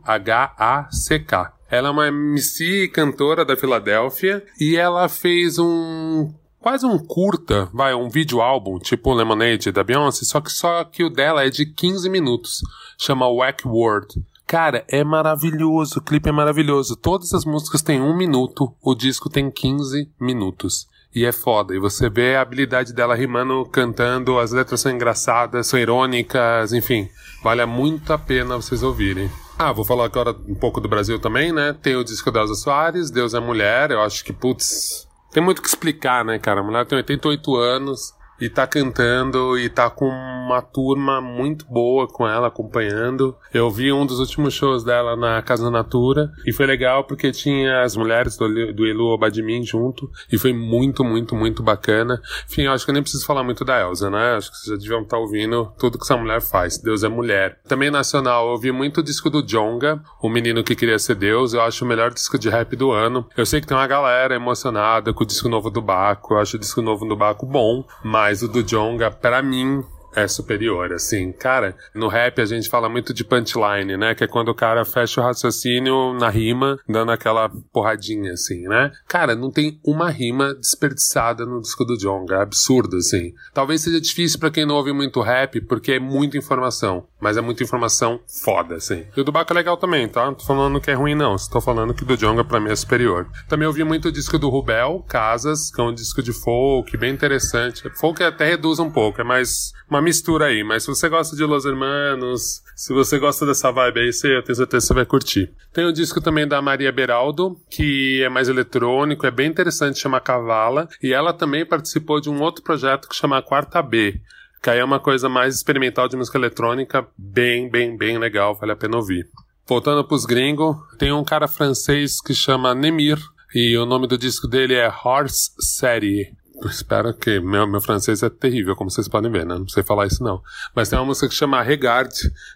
[1.70, 7.94] Ela é uma MC cantora da Filadélfia e ela fez um quase um curta, vai,
[7.94, 11.66] um vídeo álbum, tipo Lemonade da Beyoncé, só que só que o dela é de
[11.66, 12.60] 15 minutos.
[12.98, 14.22] Chama Whack World.
[14.46, 16.96] Cara, é maravilhoso, o clipe é maravilhoso.
[16.96, 20.88] Todas as músicas têm um minuto, o disco tem 15 minutos.
[21.14, 21.74] E é foda.
[21.74, 27.08] E você vê a habilidade dela rimando, cantando, as letras são engraçadas, são irônicas, enfim.
[27.42, 29.30] Vale muito a pena vocês ouvirem.
[29.58, 31.74] Ah, vou falar agora um pouco do Brasil também, né?
[31.82, 33.90] Tem o disco da Elza Soares, Deus é Mulher.
[33.90, 35.07] Eu acho que, putz,
[35.38, 36.60] tem muito o que explicar, né, cara?
[36.60, 40.08] A mulher tem 88 anos e tá cantando e tá com
[40.48, 43.36] uma turma muito boa com ela acompanhando.
[43.52, 47.82] Eu vi um dos últimos shows dela na Casa Natura e foi legal porque tinha
[47.82, 52.20] as mulheres do, do Elu Obadimim junto e foi muito, muito, muito bacana.
[52.48, 54.36] Enfim, eu acho que eu nem preciso falar muito da Elsa, né?
[54.36, 56.78] Acho que vocês já deviam estar ouvindo tudo que essa mulher faz.
[56.78, 57.60] Deus é mulher.
[57.68, 61.52] Também nacional, eu ouvi muito o disco do Jonga, O Menino que Queria Ser Deus.
[61.52, 63.26] Eu acho o melhor disco de rap do ano.
[63.36, 66.34] Eu sei que tem uma galera emocionada com o disco novo do Baco.
[66.34, 69.82] Eu acho o disco novo do Baco bom, mas o do Jonga, pra mim,
[70.14, 71.32] é superior, assim.
[71.32, 74.14] Cara, no rap a gente fala muito de punchline, né?
[74.14, 78.90] Que é quando o cara fecha o raciocínio na rima, dando aquela porradinha, assim, né?
[79.06, 82.36] Cara, não tem uma rima desperdiçada no disco do Jonga.
[82.36, 83.32] É absurdo, assim.
[83.52, 87.06] Talvez seja difícil pra quem não ouve muito rap, porque é muita informação.
[87.20, 89.04] Mas é muita informação foda, assim.
[89.16, 90.26] E o do Baco é legal também, tá?
[90.26, 91.34] Não tô falando que é ruim, não.
[91.34, 93.26] Estou falando que o do Jonga pra mim é superior.
[93.48, 97.12] Também ouvi muito o disco do Rubel, Casas, que é um disco de folk, bem
[97.12, 97.90] interessante.
[97.98, 100.62] Folk até reduz um pouco, é mais uma mistura aí.
[100.62, 104.42] Mas se você gosta de Los Hermanos, se você gosta dessa vibe aí, você, eu
[104.42, 105.52] tenho certeza que você vai curtir.
[105.72, 110.20] Tem o disco também da Maria Beraldo, que é mais eletrônico, é bem interessante, chama
[110.20, 110.88] Cavala.
[111.02, 114.20] E ela também participou de um outro projeto que chama Quarta B.
[114.62, 118.72] Que aí é uma coisa mais experimental de música eletrônica, bem, bem, bem legal, vale
[118.72, 119.28] a pena ouvir.
[119.66, 123.18] Voltando pros gringos, tem um cara francês que chama Nemir,
[123.54, 126.32] e o nome do disco dele é Horse Série.
[126.66, 129.56] Espero que meu, meu francês é terrível, como vocês podem ver, né?
[129.58, 130.42] Não sei falar isso não.
[130.74, 132.12] Mas tem uma música que chama Regard,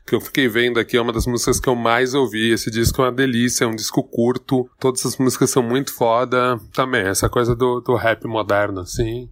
[0.07, 2.51] que eu fiquei vendo aqui, é uma das músicas que eu mais ouvi.
[2.51, 4.69] Esse disco é uma delícia, é um disco curto.
[4.81, 6.59] Todas as músicas são muito foda.
[6.73, 9.31] Também, essa coisa do, do rap moderno, assim.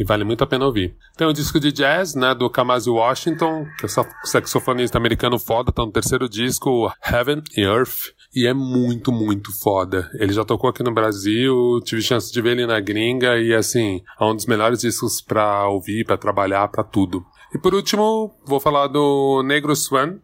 [0.00, 0.96] E vale muito a pena ouvir.
[1.14, 3.88] Tem o disco de jazz, né, do Kamasi Washington, que é
[4.24, 8.14] saxofonista americano foda, tá no terceiro disco, Heaven and Earth.
[8.34, 10.10] E é muito, muito foda.
[10.14, 14.00] Ele já tocou aqui no Brasil, tive chance de ver ele na gringa e assim,
[14.18, 17.22] é um dos melhores discos pra ouvir, pra trabalhar, pra tudo.
[17.54, 20.18] E por último, vou falar do Negro Swan,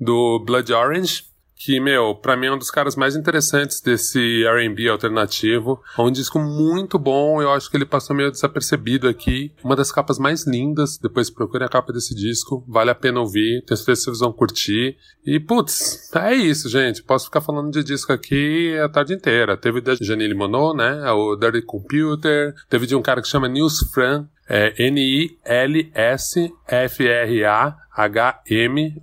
[0.00, 1.24] do Blood Orange,
[1.58, 5.82] que, meu, pra mim é um dos caras mais interessantes desse R&B alternativo.
[5.98, 9.52] É um disco muito bom, eu acho que ele passou meio desapercebido aqui.
[9.64, 13.64] Uma das capas mais lindas, depois procurem a capa desse disco, vale a pena ouvir,
[13.66, 14.96] tenho certeza que vocês vão curtir.
[15.26, 19.56] E, putz, é isso, gente, posso ficar falando de disco aqui a tarde inteira.
[19.56, 23.80] Teve da Janine Monod, né, o Dirty Computer, teve de um cara que chama Nils
[23.92, 25.42] Fran, é N-I-L-S-F-R-A-H-M.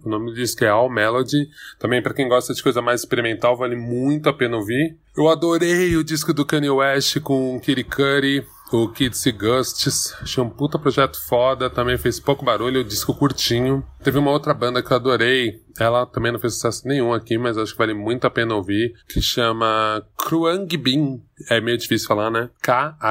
[0.04, 1.48] O nome diz que é All Melody.
[1.80, 4.98] Também para quem gosta de coisa mais experimental, vale muito a pena ouvir.
[5.16, 8.44] Eu adorei o disco do Kanye West com Kitty Cudi.
[8.72, 13.14] O Kids e Gusts, achei um puta projeto foda, também fez pouco barulho, o disco
[13.14, 13.86] curtinho.
[14.04, 17.60] Teve uma outra banda que eu adorei, ela também não fez sucesso nenhum aqui, mas
[17.60, 21.22] acho que vale muito a pena ouvir, que chama Kruang Bin.
[21.48, 22.50] É meio difícil falar, né?
[22.60, 23.06] K-H-R-U-A-N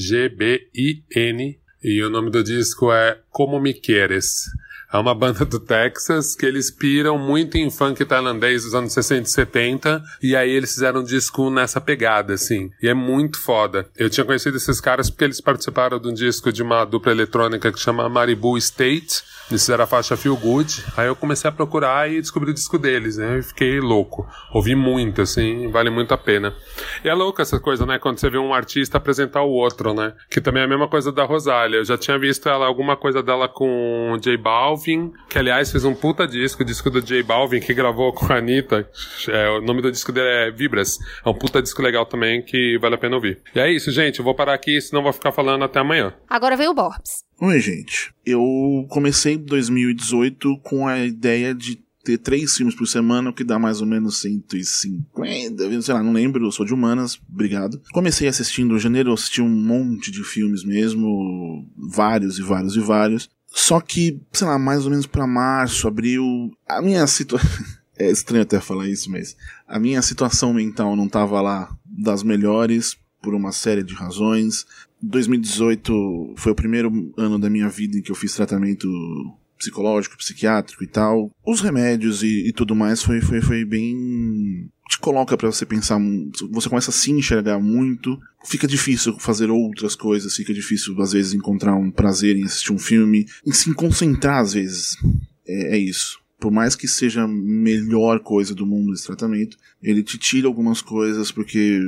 [0.00, 1.60] G-B-I-N.
[1.82, 4.46] E o nome do disco é Como Me Queres.
[4.92, 9.28] É uma banda do Texas que eles piram muito em funk tailandês dos anos 60
[9.28, 10.02] e 70.
[10.22, 12.70] E aí eles fizeram um disco nessa pegada, assim.
[12.82, 13.88] E é muito foda.
[13.96, 17.70] Eu tinha conhecido esses caras porque eles participaram de um disco de uma dupla eletrônica
[17.70, 19.22] que chama Maribu State.
[19.50, 20.84] Eles fizeram a faixa Feel Good.
[20.96, 23.38] Aí eu comecei a procurar e descobri o disco deles, né?
[23.38, 24.26] E fiquei louco.
[24.52, 26.54] Ouvi muito, assim, vale muito a pena.
[27.04, 27.98] E é louco essa coisa, né?
[27.98, 30.14] Quando você vê um artista apresentar o outro, né?
[30.30, 31.78] Que também é a mesma coisa da Rosália.
[31.78, 35.94] Eu já tinha visto ela, alguma coisa dela com J Balvin, que aliás fez um
[35.94, 38.88] puta disco, o disco do J Balvin, que gravou com a Anitta.
[39.28, 40.98] É, o nome do disco dele é Vibras.
[41.24, 43.40] É um puta disco legal também que vale a pena ouvir.
[43.54, 44.20] E é isso, gente.
[44.20, 46.14] Eu vou parar aqui, senão vou ficar falando até amanhã.
[46.28, 47.29] Agora vem o Borbs.
[47.42, 48.12] Oi, gente.
[48.24, 53.58] Eu comecei 2018 com a ideia de ter três filmes por semana, o que dá
[53.58, 57.80] mais ou menos 150, sei lá, não lembro, eu sou de humanas, obrigado.
[57.92, 63.30] Comecei assistindo em janeiro, assisti um monte de filmes mesmo, vários e vários e vários.
[63.46, 67.48] Só que, sei lá, mais ou menos para março, abril, a minha situação.
[67.98, 69.34] é estranho até falar isso, mas
[69.66, 74.66] a minha situação mental não tava lá das melhores por uma série de razões.
[75.02, 78.88] 2018 foi o primeiro ano da minha vida em que eu fiz tratamento
[79.58, 81.30] psicológico, psiquiátrico e tal.
[81.46, 84.68] Os remédios e, e tudo mais foi, foi, foi bem.
[84.88, 85.98] te coloca para você pensar.
[86.50, 88.18] Você começa a se enxergar muito.
[88.44, 92.78] Fica difícil fazer outras coisas, fica difícil às vezes encontrar um prazer em assistir um
[92.78, 94.96] filme, em se concentrar às vezes.
[95.46, 100.02] é, é isso por mais que seja a melhor coisa do mundo esse tratamento, ele
[100.02, 101.78] te tira algumas coisas porque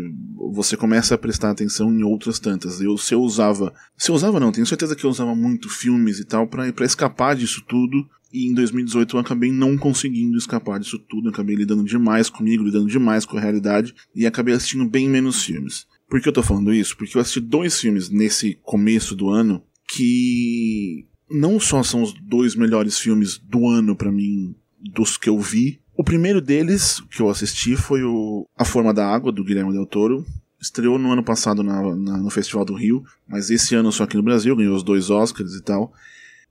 [0.53, 2.81] você começa a prestar atenção em outras tantas.
[2.81, 3.73] Eu, se eu usava.
[3.97, 7.35] Se eu usava, não, tenho certeza que eu usava muito filmes e tal para escapar
[7.35, 8.07] disso tudo.
[8.31, 11.29] E em 2018 eu acabei não conseguindo escapar disso tudo.
[11.29, 13.95] Eu acabei lidando demais comigo, lidando demais com a realidade.
[14.15, 15.87] E acabei assistindo bem menos filmes.
[16.09, 16.95] Por que eu tô falando isso?
[16.97, 22.55] Porque eu assisti dois filmes nesse começo do ano que não só são os dois
[22.55, 25.81] melhores filmes do ano para mim, dos que eu vi.
[25.97, 29.87] O primeiro deles que eu assisti foi o A Forma da Água, do Guilherme Del
[29.87, 30.25] Toro.
[30.61, 34.17] Estreou no ano passado na, na, no Festival do Rio, mas esse ano só aqui
[34.17, 35.93] no Brasil, ganhou os dois Oscars e tal.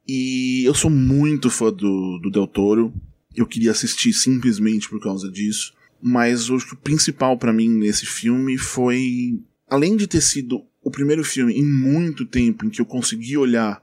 [0.08, 2.94] E eu sou muito fã do, do Del Toro.
[3.36, 5.74] Eu queria assistir simplesmente por causa disso.
[6.02, 9.40] Mas o principal para mim nesse filme foi,
[9.70, 13.81] além de ter sido o primeiro filme em muito tempo em que eu consegui olhar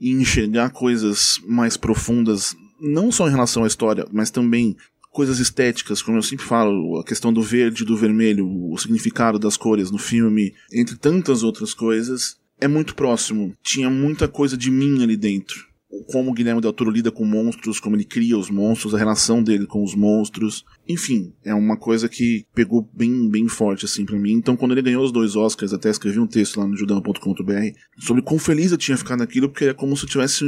[0.00, 4.76] e enxergar coisas mais profundas, não só em relação à história, mas também
[5.10, 9.56] coisas estéticas, como eu sempre falo, a questão do verde, do vermelho, o significado das
[9.56, 13.54] cores no filme, entre tantas outras coisas, é muito próximo.
[13.62, 15.66] Tinha muita coisa de mim ali dentro.
[16.10, 19.42] Como o Guilherme Del Toro lida com monstros, como ele cria os monstros, a relação
[19.42, 20.64] dele com os monstros.
[20.88, 24.32] Enfim, é uma coisa que pegou bem, bem forte assim para mim.
[24.32, 27.52] Então, quando ele ganhou os dois Oscars, até escrevi um texto lá no judão.com.br
[27.98, 30.44] sobre quão feliz eu tinha ficado naquilo, porque é como se eu tivesse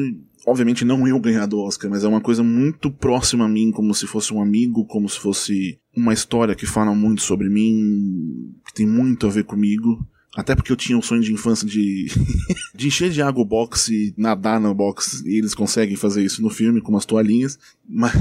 [0.46, 3.94] obviamente não eu ganhar do Oscar, mas é uma coisa muito próxima a mim, como
[3.94, 8.74] se fosse um amigo, como se fosse uma história que fala muito sobre mim, que
[8.74, 9.98] tem muito a ver comigo.
[10.38, 12.06] Até porque eu tinha o sonho de infância de,
[12.72, 16.40] de encher de água o box e nadar no box, e eles conseguem fazer isso
[16.40, 17.58] no filme com umas toalhinhas.
[17.84, 18.12] Mas,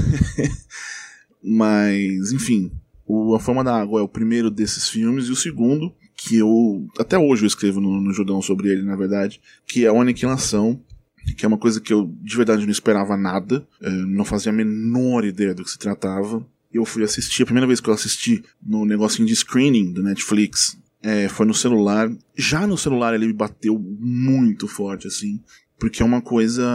[1.40, 2.72] mas enfim,
[3.06, 6.88] o A Forma da Água é o primeiro desses filmes, e o segundo, que eu
[6.98, 10.82] até hoje eu escrevo no, no Judão sobre ele, na verdade, que é a Aniquilação,
[11.36, 14.54] que é uma coisa que eu de verdade não esperava nada, é, não fazia a
[14.54, 16.44] menor ideia do que se tratava.
[16.72, 20.76] Eu fui assistir, a primeira vez que eu assisti no negocinho de screening do Netflix,
[21.02, 22.10] é, foi no celular.
[22.36, 25.40] Já no celular ele me bateu muito forte, assim,
[25.78, 26.66] porque é uma coisa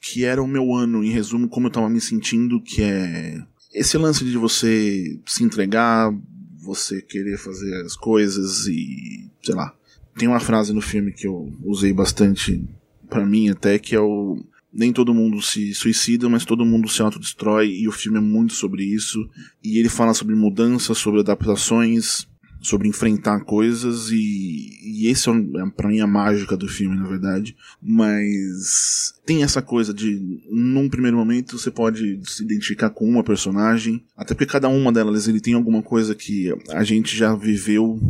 [0.00, 3.96] que era o meu ano, em resumo, como eu tava me sentindo, que é esse
[3.96, 6.12] lance de você se entregar,
[6.60, 9.74] você querer fazer as coisas e, sei lá.
[10.16, 12.62] Tem uma frase no filme que eu usei bastante
[13.08, 17.02] para mim até que é o nem todo mundo se suicida, mas todo mundo se
[17.02, 19.18] autodestrói, e o filme é muito sobre isso.
[19.64, 22.28] E ele fala sobre mudanças, sobre adaptações,
[22.60, 27.06] sobre enfrentar coisas, e, e esse é, é para mim a mágica do filme, na
[27.06, 27.56] verdade.
[27.82, 34.04] Mas tem essa coisa de, num primeiro momento, você pode se identificar com uma personagem,
[34.16, 38.00] até porque cada uma delas ele tem alguma coisa que a gente já viveu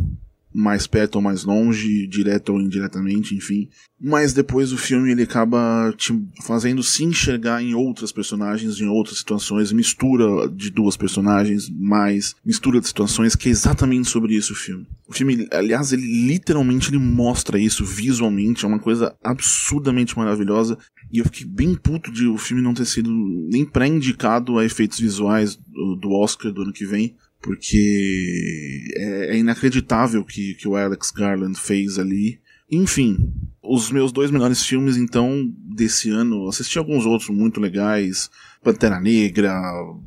[0.53, 3.69] mais perto ou mais longe, direto ou indiretamente, enfim.
[3.99, 6.11] Mas depois o filme ele acaba te
[6.43, 12.81] fazendo se enxergar em outras personagens, em outras situações, mistura de duas personagens, mais mistura
[12.81, 14.87] de situações, que é exatamente sobre isso o filme.
[15.07, 20.77] O filme, aliás, ele literalmente ele mostra isso visualmente, é uma coisa absurdamente maravilhosa.
[21.11, 23.11] E eu fiquei bem puto de o filme não ter sido
[23.49, 29.37] nem pré-indicado a efeitos visuais do, do Oscar do ano que vem, porque é, é
[29.37, 32.39] inacreditável que, que o Alex Garland fez ali.
[32.71, 38.29] Enfim, os meus dois melhores filmes, então, desse ano, assisti alguns outros muito legais.
[38.63, 39.51] Pantera Negra,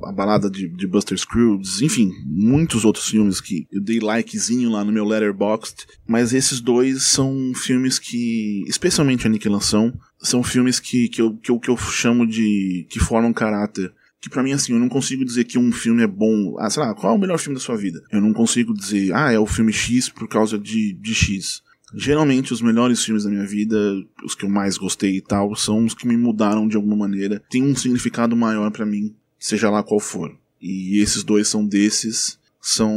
[0.05, 4.85] a balada de, de Buster Scruggs, enfim, muitos outros filmes que eu dei likezinho lá
[4.85, 9.93] no meu Letterboxd, mas esses dois são filmes que, especialmente Aniquilação,
[10.23, 12.87] são filmes que, que, eu, que, eu, que eu chamo de.
[12.89, 13.93] que formam caráter
[14.25, 16.57] que para mim, assim, eu não consigo dizer que um filme é bom.
[16.59, 18.03] Ah, sei lá, qual é o melhor filme da sua vida?
[18.11, 21.63] Eu não consigo dizer, ah, é o filme X por causa de, de X.
[21.95, 23.77] Geralmente, os melhores filmes da minha vida,
[24.25, 27.43] os que eu mais gostei e tal, são os que me mudaram de alguma maneira.
[27.51, 30.35] Tem um significado maior para mim, seja lá qual for.
[30.59, 32.39] E esses dois são desses.
[32.59, 32.91] São,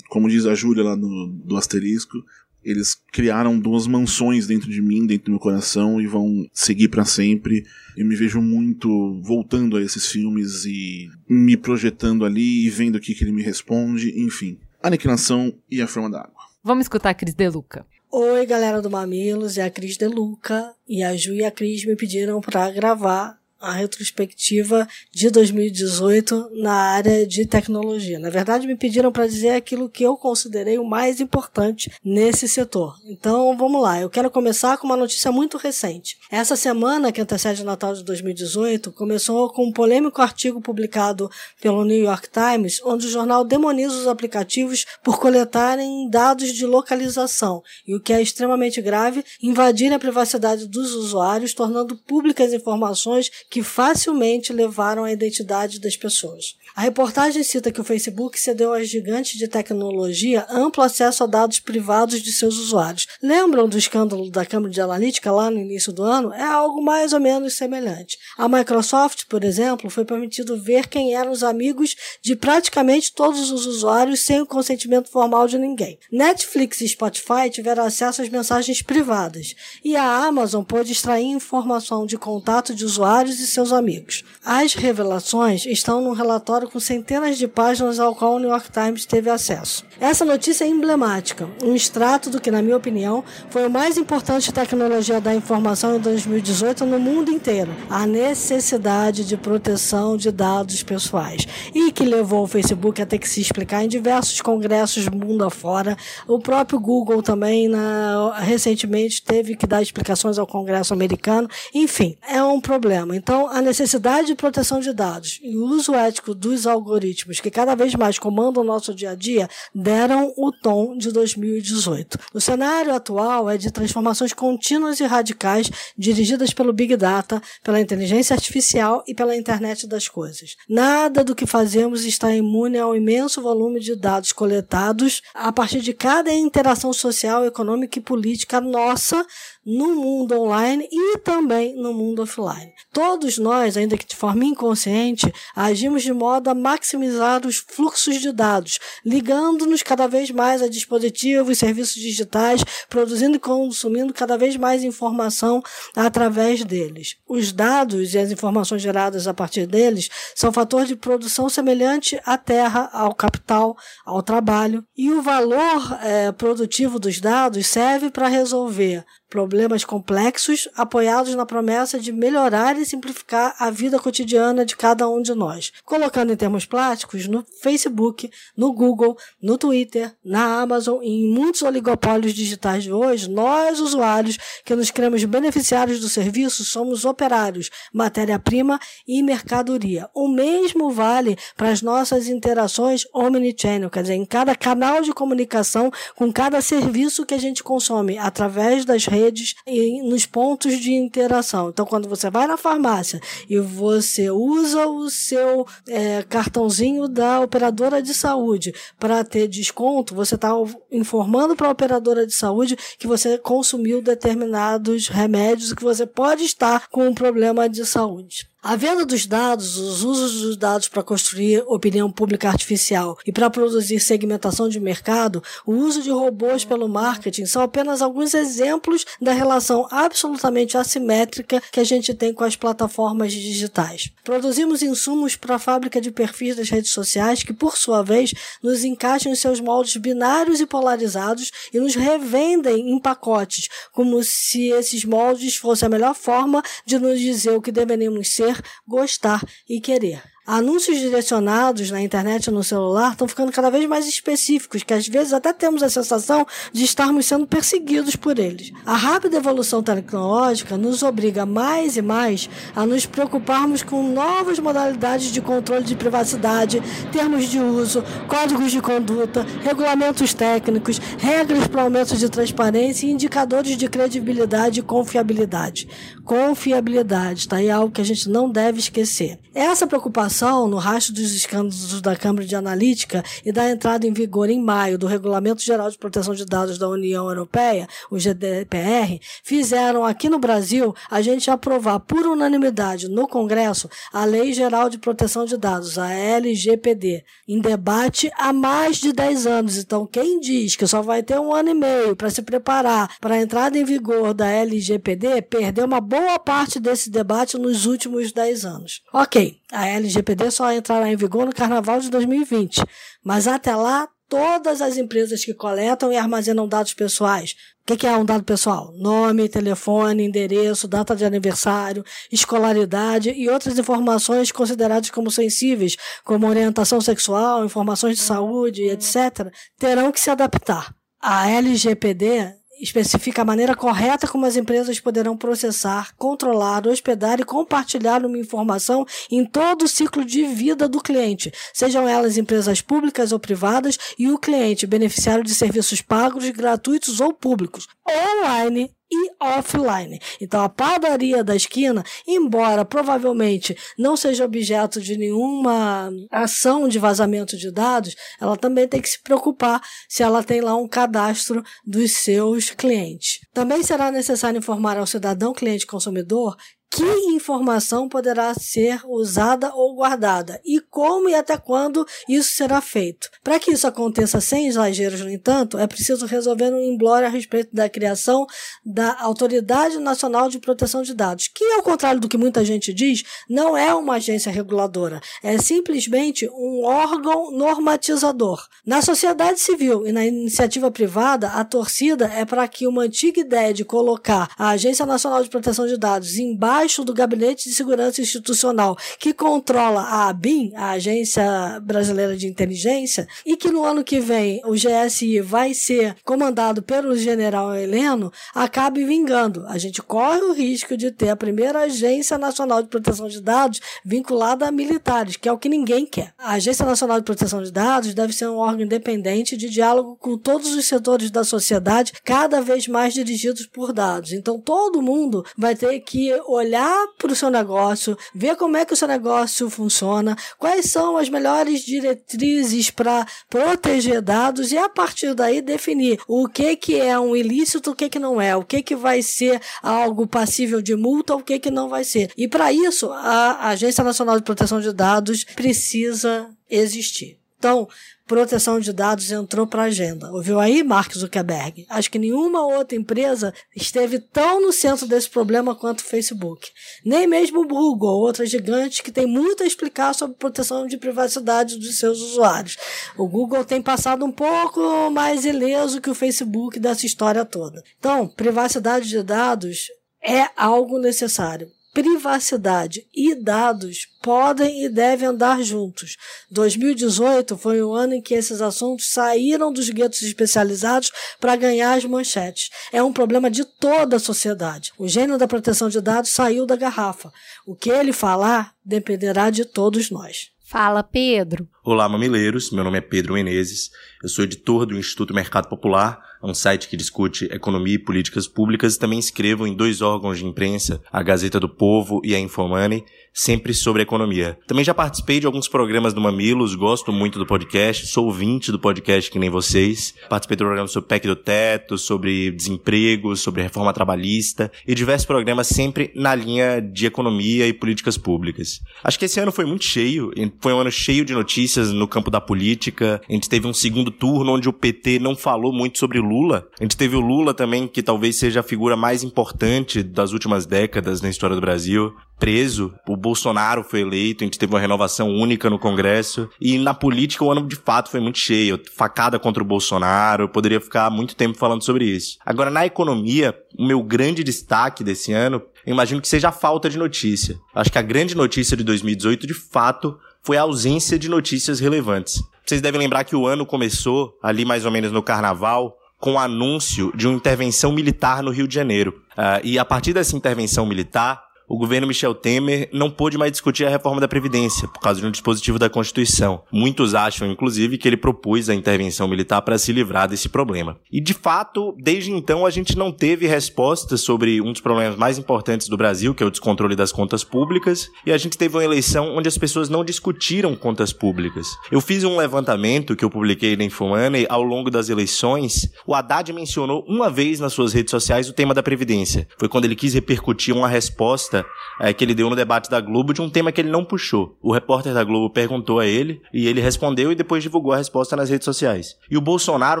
[0.10, 2.22] como diz a Júlia lá no, do Asterisco,
[2.64, 7.04] eles criaram duas mansões dentro de mim, dentro do meu coração e vão seguir para
[7.04, 7.64] sempre.
[7.96, 13.00] Eu me vejo muito voltando a esses filmes e me projetando ali e vendo o
[13.00, 14.58] que, que ele me responde, enfim.
[14.82, 16.42] Aniquilação e a Forma da Água.
[16.62, 17.86] Vamos escutar a Cris Deluca.
[18.10, 21.96] Oi, galera do Mamilos, é a Cris Deluca e a Ju e a Cris me
[21.96, 28.18] pediram para gravar a retrospectiva de 2018 na área de tecnologia.
[28.18, 32.96] Na verdade, me pediram para dizer aquilo que eu considerei o mais importante nesse setor.
[33.06, 34.00] Então, vamos lá.
[34.00, 36.18] Eu quero começar com uma notícia muito recente.
[36.30, 41.84] Essa semana, que antecede o Natal de 2018, começou com um polêmico artigo publicado pelo
[41.84, 47.94] New York Times, onde o jornal demoniza os aplicativos por coletarem dados de localização e,
[47.94, 54.52] o que é extremamente grave, invadirem a privacidade dos usuários, tornando públicas informações que facilmente
[54.52, 56.56] levaram a identidade das pessoas.
[56.76, 61.60] A reportagem cita que o Facebook cedeu às gigantes de tecnologia amplo acesso a dados
[61.60, 63.06] privados de seus usuários.
[63.22, 66.32] Lembram do escândalo da Cambridge Analytica lá no início do ano?
[66.32, 68.18] É algo mais ou menos semelhante.
[68.36, 73.66] A Microsoft, por exemplo, foi permitido ver quem eram os amigos de praticamente todos os
[73.66, 75.96] usuários sem o consentimento formal de ninguém.
[76.10, 82.18] Netflix e Spotify tiveram acesso às mensagens privadas e a Amazon pôde extrair informação de
[82.18, 84.24] contato de usuários e seus amigos.
[84.44, 89.06] As revelações estão no relatório com centenas de páginas ao qual o New York Times
[89.06, 89.84] teve acesso.
[90.00, 94.52] Essa notícia é emblemática, um extrato do que, na minha opinião, foi o mais importante
[94.52, 101.46] tecnologia da informação em 2018 no mundo inteiro: a necessidade de proteção de dados pessoais.
[101.74, 105.96] E que levou o Facebook a ter que se explicar em diversos congressos mundo afora.
[106.26, 111.48] O próprio Google também, na, recentemente, teve que dar explicações ao Congresso americano.
[111.74, 113.16] Enfim, é um problema.
[113.16, 117.50] Então, a necessidade de proteção de dados e o uso ético do dos algoritmos que
[117.50, 122.18] cada vez mais comandam o nosso dia a dia deram o tom de 2018.
[122.32, 128.34] O cenário atual é de transformações contínuas e radicais dirigidas pelo Big Data, pela inteligência
[128.34, 130.56] artificial e pela internet das coisas.
[130.68, 135.92] Nada do que fazemos está imune ao imenso volume de dados coletados a partir de
[135.92, 139.26] cada interação social, econômica e política nossa
[139.64, 142.72] no mundo online e também no mundo offline.
[142.92, 148.32] Todos nós, ainda que de forma inconsciente, agimos de modo a maximizar os fluxos de
[148.32, 154.84] dados, ligando-nos cada vez mais a dispositivos serviços digitais, produzindo e consumindo cada vez mais
[154.84, 155.62] informação
[155.96, 157.16] através deles.
[157.28, 162.36] Os dados e as informações geradas a partir deles são fator de produção semelhante à
[162.36, 169.04] terra, ao capital, ao trabalho, e o valor é, produtivo dos dados serve para resolver
[169.34, 175.20] problemas complexos apoiados na promessa de melhorar e simplificar a vida cotidiana de cada um
[175.20, 175.72] de nós.
[175.84, 181.62] Colocando em termos práticos, no Facebook, no Google, no Twitter, na Amazon e em muitos
[181.62, 188.78] oligopólios digitais de hoje, nós, usuários, que nos cremos beneficiários do serviço, somos operários, matéria-prima
[189.04, 190.08] e mercadoria.
[190.14, 195.90] O mesmo vale para as nossas interações omnichannel, quer dizer, em cada canal de comunicação,
[196.14, 200.92] com cada serviço que a gente consome através das redes redes e nos pontos de
[200.92, 201.70] interação.
[201.70, 208.02] Então, quando você vai na farmácia e você usa o seu é, cartãozinho da operadora
[208.02, 210.50] de saúde para ter desconto, você está
[210.90, 216.44] informando para a operadora de saúde que você consumiu determinados remédios e que você pode
[216.44, 218.53] estar com um problema de saúde.
[218.66, 223.50] A venda dos dados, os usos dos dados para construir opinião pública artificial e para
[223.50, 229.34] produzir segmentação de mercado, o uso de robôs pelo marketing são apenas alguns exemplos da
[229.34, 234.10] relação absolutamente assimétrica que a gente tem com as plataformas digitais.
[234.24, 238.82] Produzimos insumos para a fábrica de perfis das redes sociais que, por sua vez, nos
[238.82, 245.04] encaixam em seus moldes binários e polarizados e nos revendem em pacotes, como se esses
[245.04, 248.53] moldes fossem a melhor forma de nos dizer o que deveríamos ser
[248.86, 250.33] gostar e querer.
[250.46, 255.08] Anúncios direcionados na internet ou no celular estão ficando cada vez mais específicos, que às
[255.08, 258.70] vezes até temos a sensação de estarmos sendo perseguidos por eles.
[258.84, 265.32] A rápida evolução tecnológica nos obriga mais e mais a nos preocuparmos com novas modalidades
[265.32, 272.18] de controle de privacidade, termos de uso, códigos de conduta, regulamentos técnicos, regras para aumento
[272.18, 275.88] de transparência e indicadores de credibilidade e confiabilidade.
[276.22, 279.38] Confiabilidade, está aí algo que a gente não deve esquecer.
[279.54, 284.50] Essa preocupação no rastro dos escândalos da Câmara de Analítica e da entrada em vigor
[284.50, 290.04] em maio do Regulamento Geral de Proteção de Dados da União Europeia, o GDPR, fizeram
[290.04, 295.44] aqui no Brasil a gente aprovar por unanimidade no Congresso a Lei Geral de Proteção
[295.44, 299.76] de Dados, a LGPD, em debate há mais de 10 anos.
[299.76, 303.36] Então, quem diz que só vai ter um ano e meio para se preparar para
[303.36, 308.64] a entrada em vigor da LGPD, perdeu uma boa parte desse debate nos últimos 10
[308.64, 309.00] anos.
[309.12, 312.82] Ok, a LGPD só entrará em vigor no carnaval de 2020,
[313.24, 317.54] mas até lá, todas as empresas que coletam e armazenam dados pessoais.
[317.90, 318.92] O que é um dado pessoal?
[318.96, 322.02] Nome, telefone, endereço, data de aniversário,
[322.32, 330.10] escolaridade e outras informações consideradas como sensíveis, como orientação sexual, informações de saúde, etc., terão
[330.10, 330.94] que se adaptar.
[331.20, 338.24] A LGPD especifica a maneira correta como as empresas poderão processar, controlar, hospedar e compartilhar
[338.24, 343.38] uma informação em todo o ciclo de vida do cliente, sejam elas empresas públicas ou
[343.38, 350.18] privadas, e o cliente beneficiário de serviços pagos, gratuitos ou públicos, online e offline.
[350.40, 357.56] Então, a padaria da esquina, embora provavelmente não seja objeto de nenhuma ação de vazamento
[357.56, 362.12] de dados, ela também tem que se preocupar se ela tem lá um cadastro dos
[362.12, 363.40] seus clientes.
[363.52, 366.56] Também será necessário informar ao cidadão cliente consumidor
[366.94, 367.02] que
[367.34, 373.28] informação poderá ser usada ou guardada e como e até quando isso será feito.
[373.42, 377.74] Para que isso aconteça sem exageros, no entanto, é preciso resolver um emblório a respeito
[377.74, 378.46] da criação
[378.86, 383.24] da Autoridade Nacional de Proteção de Dados, que, ao contrário do que muita gente diz,
[383.50, 388.68] não é uma agência reguladora, é simplesmente um órgão normatizador.
[388.86, 393.74] Na sociedade civil e na iniciativa privada, a torcida é para que uma antiga ideia
[393.74, 398.20] de colocar a Agência Nacional de Proteção de Dados embaixo abaixo do Gabinete de Segurança
[398.20, 404.20] Institucional, que controla a ABIN, a Agência Brasileira de Inteligência, e que no ano que
[404.20, 409.64] vem o GSI vai ser comandado pelo general Heleno, acabe vingando.
[409.66, 413.80] A gente corre o risco de ter a primeira Agência Nacional de Proteção de Dados
[414.04, 416.34] vinculada a militares, que é o que ninguém quer.
[416.36, 420.36] A Agência Nacional de Proteção de Dados deve ser um órgão independente de diálogo com
[420.36, 424.34] todos os setores da sociedade, cada vez mais dirigidos por dados.
[424.34, 428.84] Então todo mundo vai ter que olhar olhar para o seu negócio, ver como é
[428.84, 434.88] que o seu negócio funciona, quais são as melhores diretrizes para proteger dados e a
[434.88, 438.64] partir daí definir o que que é um ilícito, o que que não é, o
[438.64, 442.32] que que vai ser algo passível de multa, o que que não vai ser.
[442.36, 447.43] E para isso, a Agência Nacional de Proteção de Dados precisa existir.
[447.64, 447.88] Então,
[448.26, 450.30] proteção de dados entrou para a agenda.
[450.30, 451.86] Ouviu aí, Mark Zuckerberg?
[451.88, 456.68] Acho que nenhuma outra empresa esteve tão no centro desse problema quanto o Facebook.
[457.06, 461.78] Nem mesmo o Google, outra gigante que tem muito a explicar sobre proteção de privacidade
[461.78, 462.76] dos seus usuários.
[463.16, 467.82] O Google tem passado um pouco mais ileso que o Facebook dessa história toda.
[467.98, 469.86] Então, privacidade de dados
[470.22, 476.16] é algo necessário privacidade e dados podem e devem andar juntos.
[476.50, 482.04] 2018 foi o ano em que esses assuntos saíram dos guetos especializados para ganhar as
[482.04, 482.70] manchetes.
[482.92, 484.92] É um problema de toda a sociedade.
[484.98, 487.32] O gênio da proteção de dados saiu da garrafa.
[487.64, 490.50] O que ele falar dependerá de todos nós.
[490.66, 491.68] Fala, Pedro.
[491.84, 492.72] Olá, mamileiros.
[492.72, 493.90] Meu nome é Pedro Menezes.
[494.22, 498.96] Eu sou editor do Instituto Mercado Popular, um site que discute economia e políticas públicas,
[498.96, 503.04] também escrevo em dois órgãos de imprensa, a Gazeta do Povo e a Infomoney,
[503.34, 504.56] sempre sobre economia.
[504.64, 508.78] Também já participei de alguns programas do Mamilos, gosto muito do podcast, sou ouvinte do
[508.78, 510.14] podcast que nem vocês.
[510.28, 515.66] Participei do programa sobre PEC do Teto, sobre desemprego, sobre reforma trabalhista e diversos programas
[515.66, 518.80] sempre na linha de economia e políticas públicas.
[519.02, 520.30] Acho que esse ano foi muito cheio,
[520.60, 523.20] foi um ano cheio de notícias no campo da política.
[523.28, 526.68] A gente teve um segundo turno onde o PT não falou muito sobre Lula.
[526.78, 530.66] A gente teve o Lula também, que talvez seja a figura mais importante das últimas
[530.66, 535.30] décadas na história do Brasil preso, o Bolsonaro foi eleito, a gente teve uma renovação
[535.30, 539.62] única no Congresso, e na política o ano de fato foi muito cheio, facada contra
[539.62, 542.36] o Bolsonaro, eu poderia ficar muito tempo falando sobre isso.
[542.44, 546.90] Agora, na economia, o meu grande destaque desse ano, eu imagino que seja a falta
[546.90, 547.58] de notícia.
[547.74, 552.42] Acho que a grande notícia de 2018, de fato, foi a ausência de notícias relevantes.
[552.66, 556.38] Vocês devem lembrar que o ano começou, ali mais ou menos no carnaval, com o
[556.38, 559.22] anúncio de uma intervenção militar no Rio de Janeiro.
[559.32, 563.84] Uh, e a partir dessa intervenção militar, o governo Michel Temer não pôde mais discutir
[563.86, 566.62] a reforma da Previdência, por causa de um dispositivo da Constituição.
[566.70, 570.98] Muitos acham, inclusive, que ele propôs a intervenção militar para se livrar desse problema.
[571.10, 575.38] E, de fato, desde então, a gente não teve respostas sobre um dos problemas mais
[575.38, 578.84] importantes do Brasil, que é o descontrole das contas públicas, e a gente teve uma
[578.84, 581.66] eleição onde as pessoas não discutiram contas públicas.
[581.90, 585.90] Eu fiz um levantamento que eu publiquei na Infomoney ao longo das eleições.
[586.06, 589.48] O Haddad mencionou uma vez nas suas redes sociais o tema da Previdência.
[589.58, 591.66] Foi quando ele quis repercutir uma resposta resposta
[592.00, 594.56] é, que ele deu no debate da Globo de um tema que ele não puxou.
[594.60, 598.34] O repórter da Globo perguntou a ele e ele respondeu e depois divulgou a resposta
[598.34, 599.16] nas redes sociais.
[599.30, 600.00] E o Bolsonaro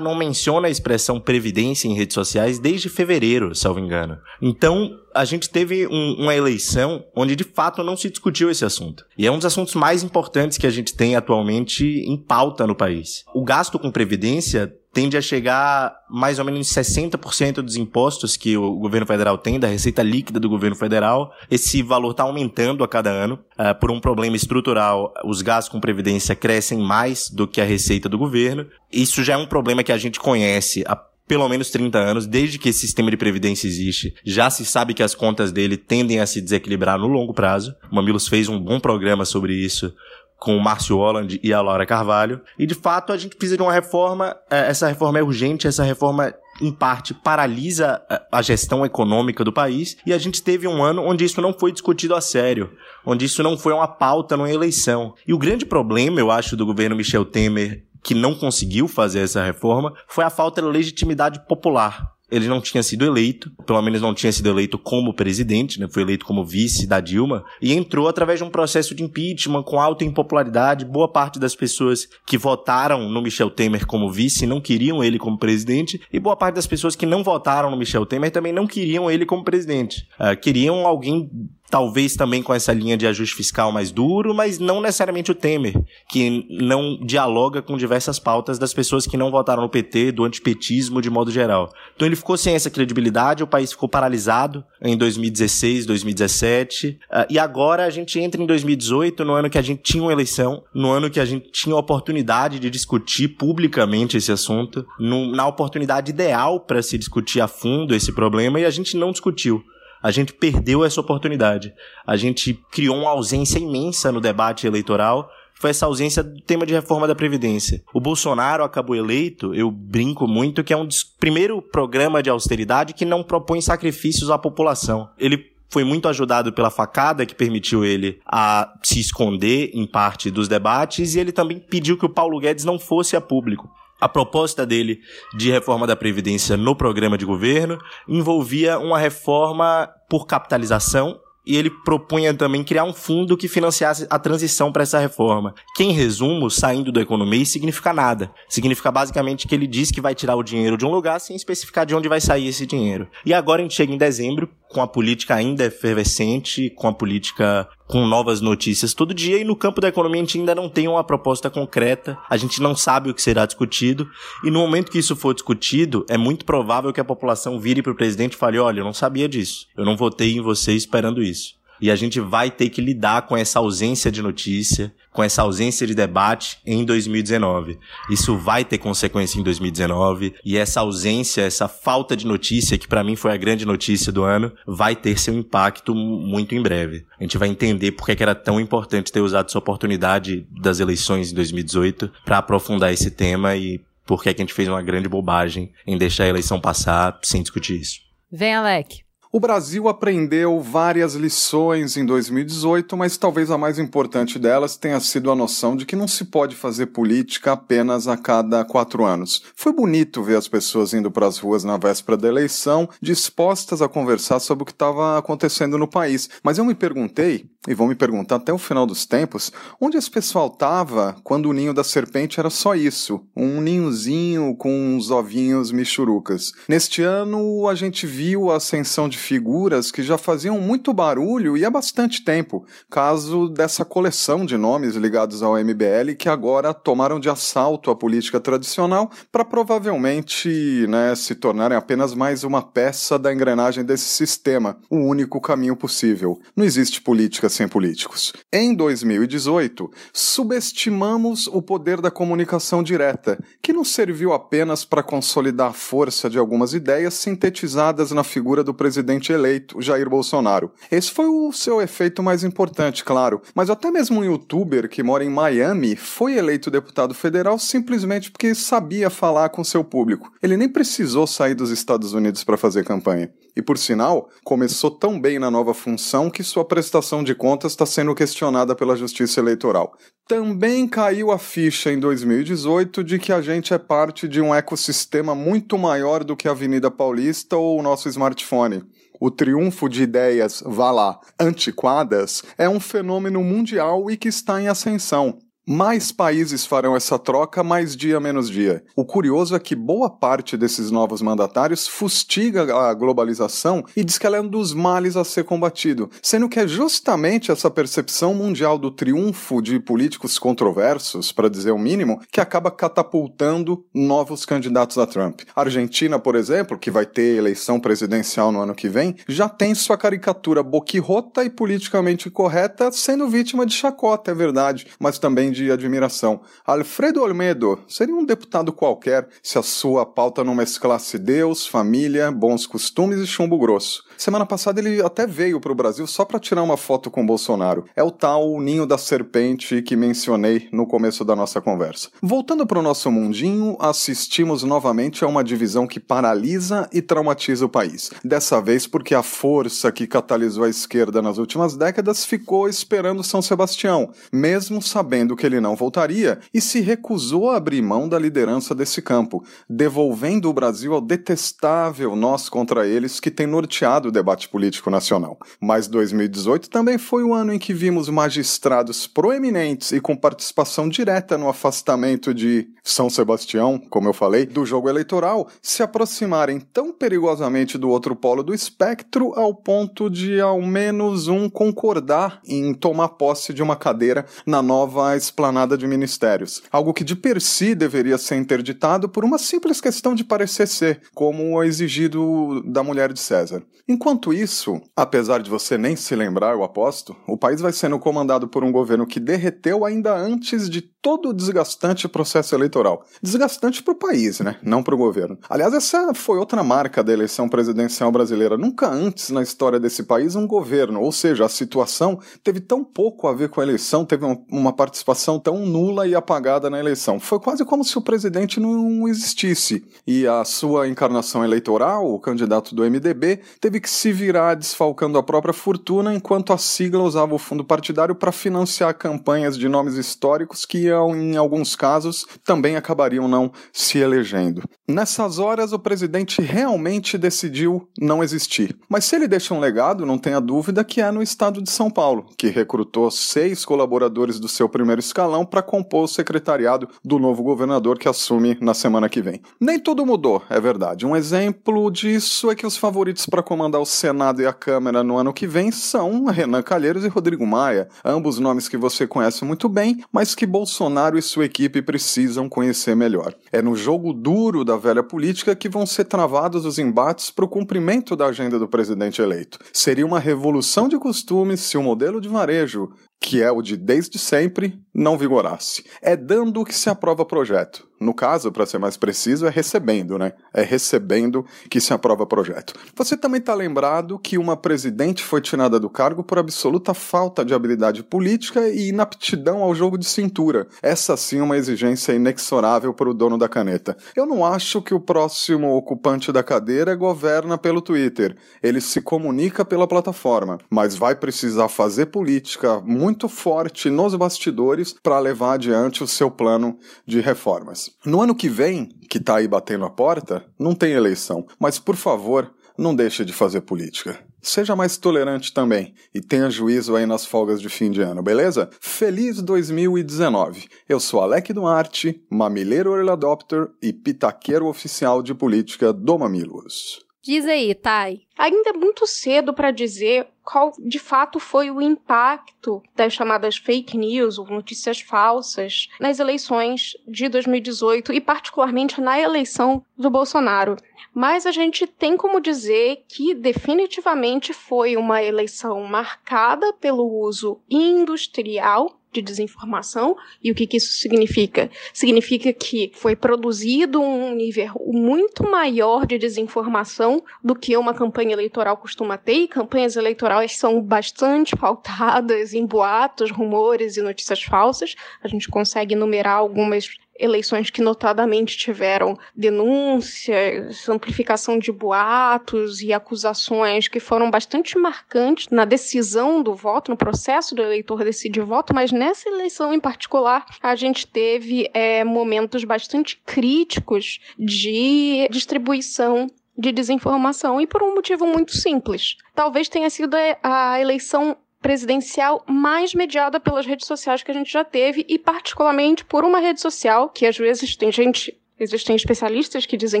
[0.00, 4.18] não menciona a expressão previdência em redes sociais desde fevereiro, salvo engano.
[4.42, 9.06] Então, a gente teve um, uma eleição onde de fato não se discutiu esse assunto.
[9.16, 12.74] E é um dos assuntos mais importantes que a gente tem atualmente em pauta no
[12.74, 13.24] país.
[13.34, 18.56] O gasto com previdência tende a chegar mais ou menos em 60% dos impostos que
[18.56, 21.32] o governo federal tem, da receita líquida do governo federal.
[21.50, 23.40] Esse valor está aumentando a cada ano.
[23.58, 28.08] Uh, por um problema estrutural, os gastos com previdência crescem mais do que a receita
[28.08, 28.66] do governo.
[28.90, 30.94] Isso já é um problema que a gente conhece há
[31.26, 35.02] pelo menos 30 anos, desde que esse sistema de previdência existe, já se sabe que
[35.02, 37.74] as contas dele tendem a se desequilibrar no longo prazo.
[37.90, 39.92] O Mamilos fez um bom programa sobre isso
[40.38, 42.40] com o Márcio Holland e a Laura Carvalho.
[42.58, 44.36] E de fato a gente precisa de uma reforma.
[44.50, 49.52] É, essa reforma é urgente, essa reforma em parte paralisa é, a gestão econômica do
[49.52, 52.70] país e a gente teve um ano onde isso não foi discutido a sério,
[53.04, 55.14] onde isso não foi uma pauta numa eleição.
[55.26, 59.42] E o grande problema, eu acho, do governo Michel Temer que não conseguiu fazer essa
[59.42, 64.12] reforma foi a falta de legitimidade popular ele não tinha sido eleito, pelo menos não
[64.12, 65.86] tinha sido eleito como presidente, né?
[65.88, 69.80] foi eleito como vice da Dilma, e entrou através de um processo de impeachment com
[69.80, 70.84] alta impopularidade.
[70.84, 75.38] Boa parte das pessoas que votaram no Michel Temer como vice não queriam ele como
[75.38, 79.10] presidente, e boa parte das pessoas que não votaram no Michel Temer também não queriam
[79.10, 80.08] ele como presidente.
[80.18, 81.30] Uh, queriam alguém
[81.74, 85.74] talvez também com essa linha de ajuste fiscal mais duro, mas não necessariamente o Temer,
[86.08, 91.02] que não dialoga com diversas pautas das pessoas que não votaram no PT, do antipetismo
[91.02, 91.68] de modo geral.
[91.96, 97.40] Então ele ficou sem essa credibilidade, o país ficou paralisado em 2016, 2017, uh, e
[97.40, 100.92] agora a gente entra em 2018, no ano que a gente tinha uma eleição, no
[100.92, 106.12] ano que a gente tinha a oportunidade de discutir publicamente esse assunto, no, na oportunidade
[106.12, 109.60] ideal para se discutir a fundo esse problema, e a gente não discutiu.
[110.04, 111.72] A gente perdeu essa oportunidade.
[112.06, 116.74] A gente criou uma ausência imensa no debate eleitoral foi essa ausência do tema de
[116.74, 117.82] reforma da Previdência.
[117.94, 122.92] O Bolsonaro acabou eleito, eu brinco muito, que é um dos primeiro programa de austeridade
[122.92, 125.08] que não propõe sacrifícios à população.
[125.16, 130.48] Ele foi muito ajudado pela facada que permitiu ele a se esconder em parte dos
[130.48, 133.70] debates e ele também pediu que o Paulo Guedes não fosse a público.
[134.00, 135.00] A proposta dele
[135.36, 137.78] de reforma da Previdência no programa de governo
[138.08, 144.18] envolvia uma reforma por capitalização e ele propunha também criar um fundo que financiasse a
[144.18, 145.54] transição para essa reforma.
[145.76, 148.32] Que, em resumo, saindo do economia, significa nada.
[148.48, 151.84] Significa basicamente que ele diz que vai tirar o dinheiro de um lugar sem especificar
[151.84, 153.08] de onde vai sair esse dinheiro.
[153.26, 157.68] E agora a gente chega em dezembro, com a política ainda efervescente, com a política
[157.86, 160.88] com novas notícias todo dia e no campo da economia a gente ainda não tem
[160.88, 164.08] uma proposta concreta, a gente não sabe o que será discutido
[164.42, 167.92] e no momento que isso for discutido, é muito provável que a população vire para
[167.92, 171.22] o presidente e fale: olha, eu não sabia disso, eu não votei em você esperando
[171.22, 171.54] isso.
[171.80, 175.86] E a gente vai ter que lidar com essa ausência de notícia, com essa ausência
[175.86, 177.78] de debate em 2019.
[178.10, 183.04] Isso vai ter consequência em 2019 e essa ausência, essa falta de notícia, que para
[183.04, 187.06] mim foi a grande notícia do ano, vai ter seu impacto muito em breve.
[187.18, 191.30] A gente vai entender por que era tão importante ter usado essa oportunidade das eleições
[191.30, 195.72] em 2018 para aprofundar esse tema e por que, a gente fez uma grande bobagem
[195.86, 198.00] em deixar a eleição passar sem discutir isso.
[198.32, 199.03] Vem, Alec.
[199.34, 205.28] O Brasil aprendeu várias lições em 2018, mas talvez a mais importante delas tenha sido
[205.28, 209.42] a noção de que não se pode fazer política apenas a cada quatro anos.
[209.56, 213.88] Foi bonito ver as pessoas indo para as ruas na véspera da eleição, dispostas a
[213.88, 216.30] conversar sobre o que estava acontecendo no país.
[216.40, 220.10] Mas eu me perguntei, e vou me perguntar até o final dos tempos, onde esse
[220.10, 225.72] pessoal estava quando o ninho da serpente era só isso, um ninhozinho com uns ovinhos
[225.72, 226.52] michurucas.
[226.68, 231.64] Neste ano, a gente viu a ascensão de figuras que já faziam muito barulho e
[231.64, 237.30] há bastante tempo, caso dessa coleção de nomes ligados ao MBL que agora tomaram de
[237.30, 243.84] assalto a política tradicional para provavelmente né, se tornarem apenas mais uma peça da engrenagem
[243.84, 246.38] desse sistema, o único caminho possível.
[246.54, 248.32] Não existe política sem políticos.
[248.52, 255.72] Em 2018, subestimamos o poder da comunicação direta, que não serviu apenas para consolidar a
[255.72, 260.72] força de algumas ideias sintetizadas na figura do presidente presidente eleito, Jair Bolsonaro.
[260.90, 265.24] Esse foi o seu efeito mais importante, claro, mas até mesmo um youtuber que mora
[265.24, 270.32] em Miami foi eleito deputado federal simplesmente porque sabia falar com seu público.
[270.42, 273.30] Ele nem precisou sair dos Estados Unidos para fazer campanha.
[273.56, 277.86] E por sinal, começou tão bem na nova função que sua prestação de contas está
[277.86, 279.96] sendo questionada pela Justiça Eleitoral.
[280.26, 285.34] Também caiu a ficha em 2018 de que a gente é parte de um ecossistema
[285.34, 288.82] muito maior do que a Avenida Paulista ou o nosso smartphone.
[289.20, 294.68] O triunfo de ideias, vá lá, antiquadas, é um fenômeno mundial e que está em
[294.68, 295.38] ascensão.
[295.66, 298.84] Mais países farão essa troca mais dia menos dia.
[298.94, 304.26] O curioso é que boa parte desses novos mandatários fustiga a globalização e diz que
[304.26, 308.76] ela é um dos males a ser combatido, sendo que é justamente essa percepção mundial
[308.76, 315.06] do triunfo de políticos controversos, para dizer o mínimo, que acaba catapultando novos candidatos a
[315.06, 315.40] Trump.
[315.56, 319.74] A Argentina, por exemplo, que vai ter eleição presidencial no ano que vem, já tem
[319.74, 325.70] sua caricatura boquirrota e politicamente correta sendo vítima de chacota, é verdade, mas também de
[325.70, 326.40] admiração.
[326.66, 332.66] Alfredo Olmedo seria um deputado qualquer se a sua pauta não mesclasse Deus, família, bons
[332.66, 334.04] costumes e chumbo grosso.
[334.16, 337.84] Semana passada ele até veio para o Brasil só para tirar uma foto com Bolsonaro.
[337.96, 342.10] É o tal ninho da serpente que mencionei no começo da nossa conversa.
[342.22, 347.68] Voltando para o nosso mundinho, assistimos novamente a uma divisão que paralisa e traumatiza o
[347.68, 348.10] país.
[348.24, 353.42] Dessa vez porque a força que catalisou a esquerda nas últimas décadas ficou esperando São
[353.42, 358.74] Sebastião, mesmo sabendo que ele não voltaria, e se recusou a abrir mão da liderança
[358.74, 364.48] desse campo, devolvendo o Brasil ao detestável nós contra eles que tem norteado o debate
[364.48, 365.38] político nacional.
[365.60, 371.38] Mas 2018 também foi o ano em que vimos magistrados proeminentes e com participação direta
[371.38, 377.78] no afastamento de São Sebastião, como eu falei, do jogo eleitoral, se aproximarem tão perigosamente
[377.78, 383.52] do outro polo do espectro ao ponto de ao menos um concordar em tomar posse
[383.52, 386.62] de uma cadeira na nova esplanada de ministérios.
[386.70, 391.00] Algo que de per si deveria ser interditado por uma simples questão de parecer ser,
[391.14, 393.62] como o exigido da mulher de César.
[393.94, 398.48] Enquanto isso, apesar de você nem se lembrar, eu aposto, o país vai sendo comandado
[398.48, 403.04] por um governo que derreteu ainda antes de todo o desgastante processo eleitoral.
[403.22, 404.56] Desgastante para o país, né?
[404.62, 405.38] Não para o governo.
[405.50, 408.56] Aliás, essa foi outra marca da eleição presidencial brasileira.
[408.56, 413.28] Nunca antes na história desse país um governo, ou seja, a situação teve tão pouco
[413.28, 417.20] a ver com a eleição, teve uma participação tão nula e apagada na eleição.
[417.20, 419.84] Foi quase como se o presidente não existisse.
[420.06, 425.22] E a sua encarnação eleitoral, o candidato do MDB, teve que se virar desfalcando a
[425.22, 430.64] própria fortuna, enquanto a sigla usava o fundo partidário para financiar campanhas de nomes históricos
[430.64, 434.62] que em alguns casos, também acabariam não se elegendo.
[434.88, 438.74] Nessas horas, o presidente realmente decidiu não existir.
[438.88, 441.90] Mas se ele deixa um legado, não tenha dúvida que é no estado de São
[441.90, 447.42] Paulo, que recrutou seis colaboradores do seu primeiro escalão para compor o secretariado do novo
[447.42, 449.42] governador que assume na semana que vem.
[449.60, 451.04] Nem tudo mudou, é verdade.
[451.04, 453.42] Um exemplo disso é que os favoritos para
[453.74, 457.46] comandar o Senado e a Câmara no ano que vem são Renan Calheiros e Rodrigo
[457.46, 462.48] Maia, ambos nomes que você conhece muito bem, mas que Bolsonaro e sua equipe precisam
[462.48, 463.34] conhecer melhor.
[463.50, 467.48] É no jogo duro da velha política que vão ser travados os embates para o
[467.48, 469.58] cumprimento da agenda do presidente eleito.
[469.72, 474.18] Seria uma revolução de costumes se o modelo de varejo que é o de desde
[474.18, 475.84] sempre, não vigorasse.
[476.02, 477.86] É dando que se aprova projeto.
[478.00, 480.32] No caso, para ser mais preciso, é recebendo, né?
[480.52, 482.74] É recebendo que se aprova projeto.
[482.94, 487.54] Você também está lembrado que uma presidente foi tirada do cargo por absoluta falta de
[487.54, 490.66] habilidade política e inaptidão ao jogo de cintura.
[490.82, 493.96] Essa sim é uma exigência inexorável para o dono da caneta.
[494.14, 498.36] Eu não acho que o próximo ocupante da cadeira governa pelo Twitter.
[498.62, 505.18] Ele se comunica pela plataforma, mas vai precisar fazer política muito forte nos bastidores para
[505.18, 507.90] levar adiante o seu plano de reformas.
[508.02, 511.46] No ano que vem, que tá aí batendo a porta, não tem eleição.
[511.60, 514.18] Mas, por favor, não deixe de fazer política.
[514.40, 518.70] Seja mais tolerante também e tenha juízo aí nas folgas de fim de ano, beleza?
[518.80, 520.66] Feliz 2019!
[520.88, 527.04] Eu sou Alec Duarte, mamileiro early adopter e pitaqueiro oficial de política do Mamilos.
[527.22, 528.22] Diz aí, Thay.
[528.38, 533.96] Ainda é muito cedo para dizer qual de fato foi o impacto das chamadas fake
[533.96, 540.76] news ou notícias falsas nas eleições de 2018 e, particularmente, na eleição do Bolsonaro.
[541.14, 549.00] Mas a gente tem como dizer que definitivamente foi uma eleição marcada pelo uso industrial
[549.14, 550.16] de desinformação.
[550.42, 551.70] E o que, que isso significa?
[551.92, 558.76] Significa que foi produzido um nível muito maior de desinformação do que uma campanha eleitoral
[558.76, 564.94] costuma ter, e campanhas eleitorais são bastante pautadas em boatos, rumores e notícias falsas.
[565.22, 573.88] A gente consegue enumerar algumas eleições que notadamente tiveram denúncias, amplificação de boatos e acusações
[573.88, 578.92] que foram bastante marcantes na decisão do voto, no processo do eleitor decidir voto, mas
[578.92, 587.60] nessa eleição em particular a gente teve é, momentos bastante críticos de distribuição de desinformação
[587.60, 589.16] e por um motivo muito simples.
[589.34, 594.62] Talvez tenha sido a eleição presidencial mais mediada pelas redes sociais que a gente já
[594.62, 599.76] teve e particularmente por uma rede social que às vezes tem gente Existem especialistas que
[599.76, 600.00] dizem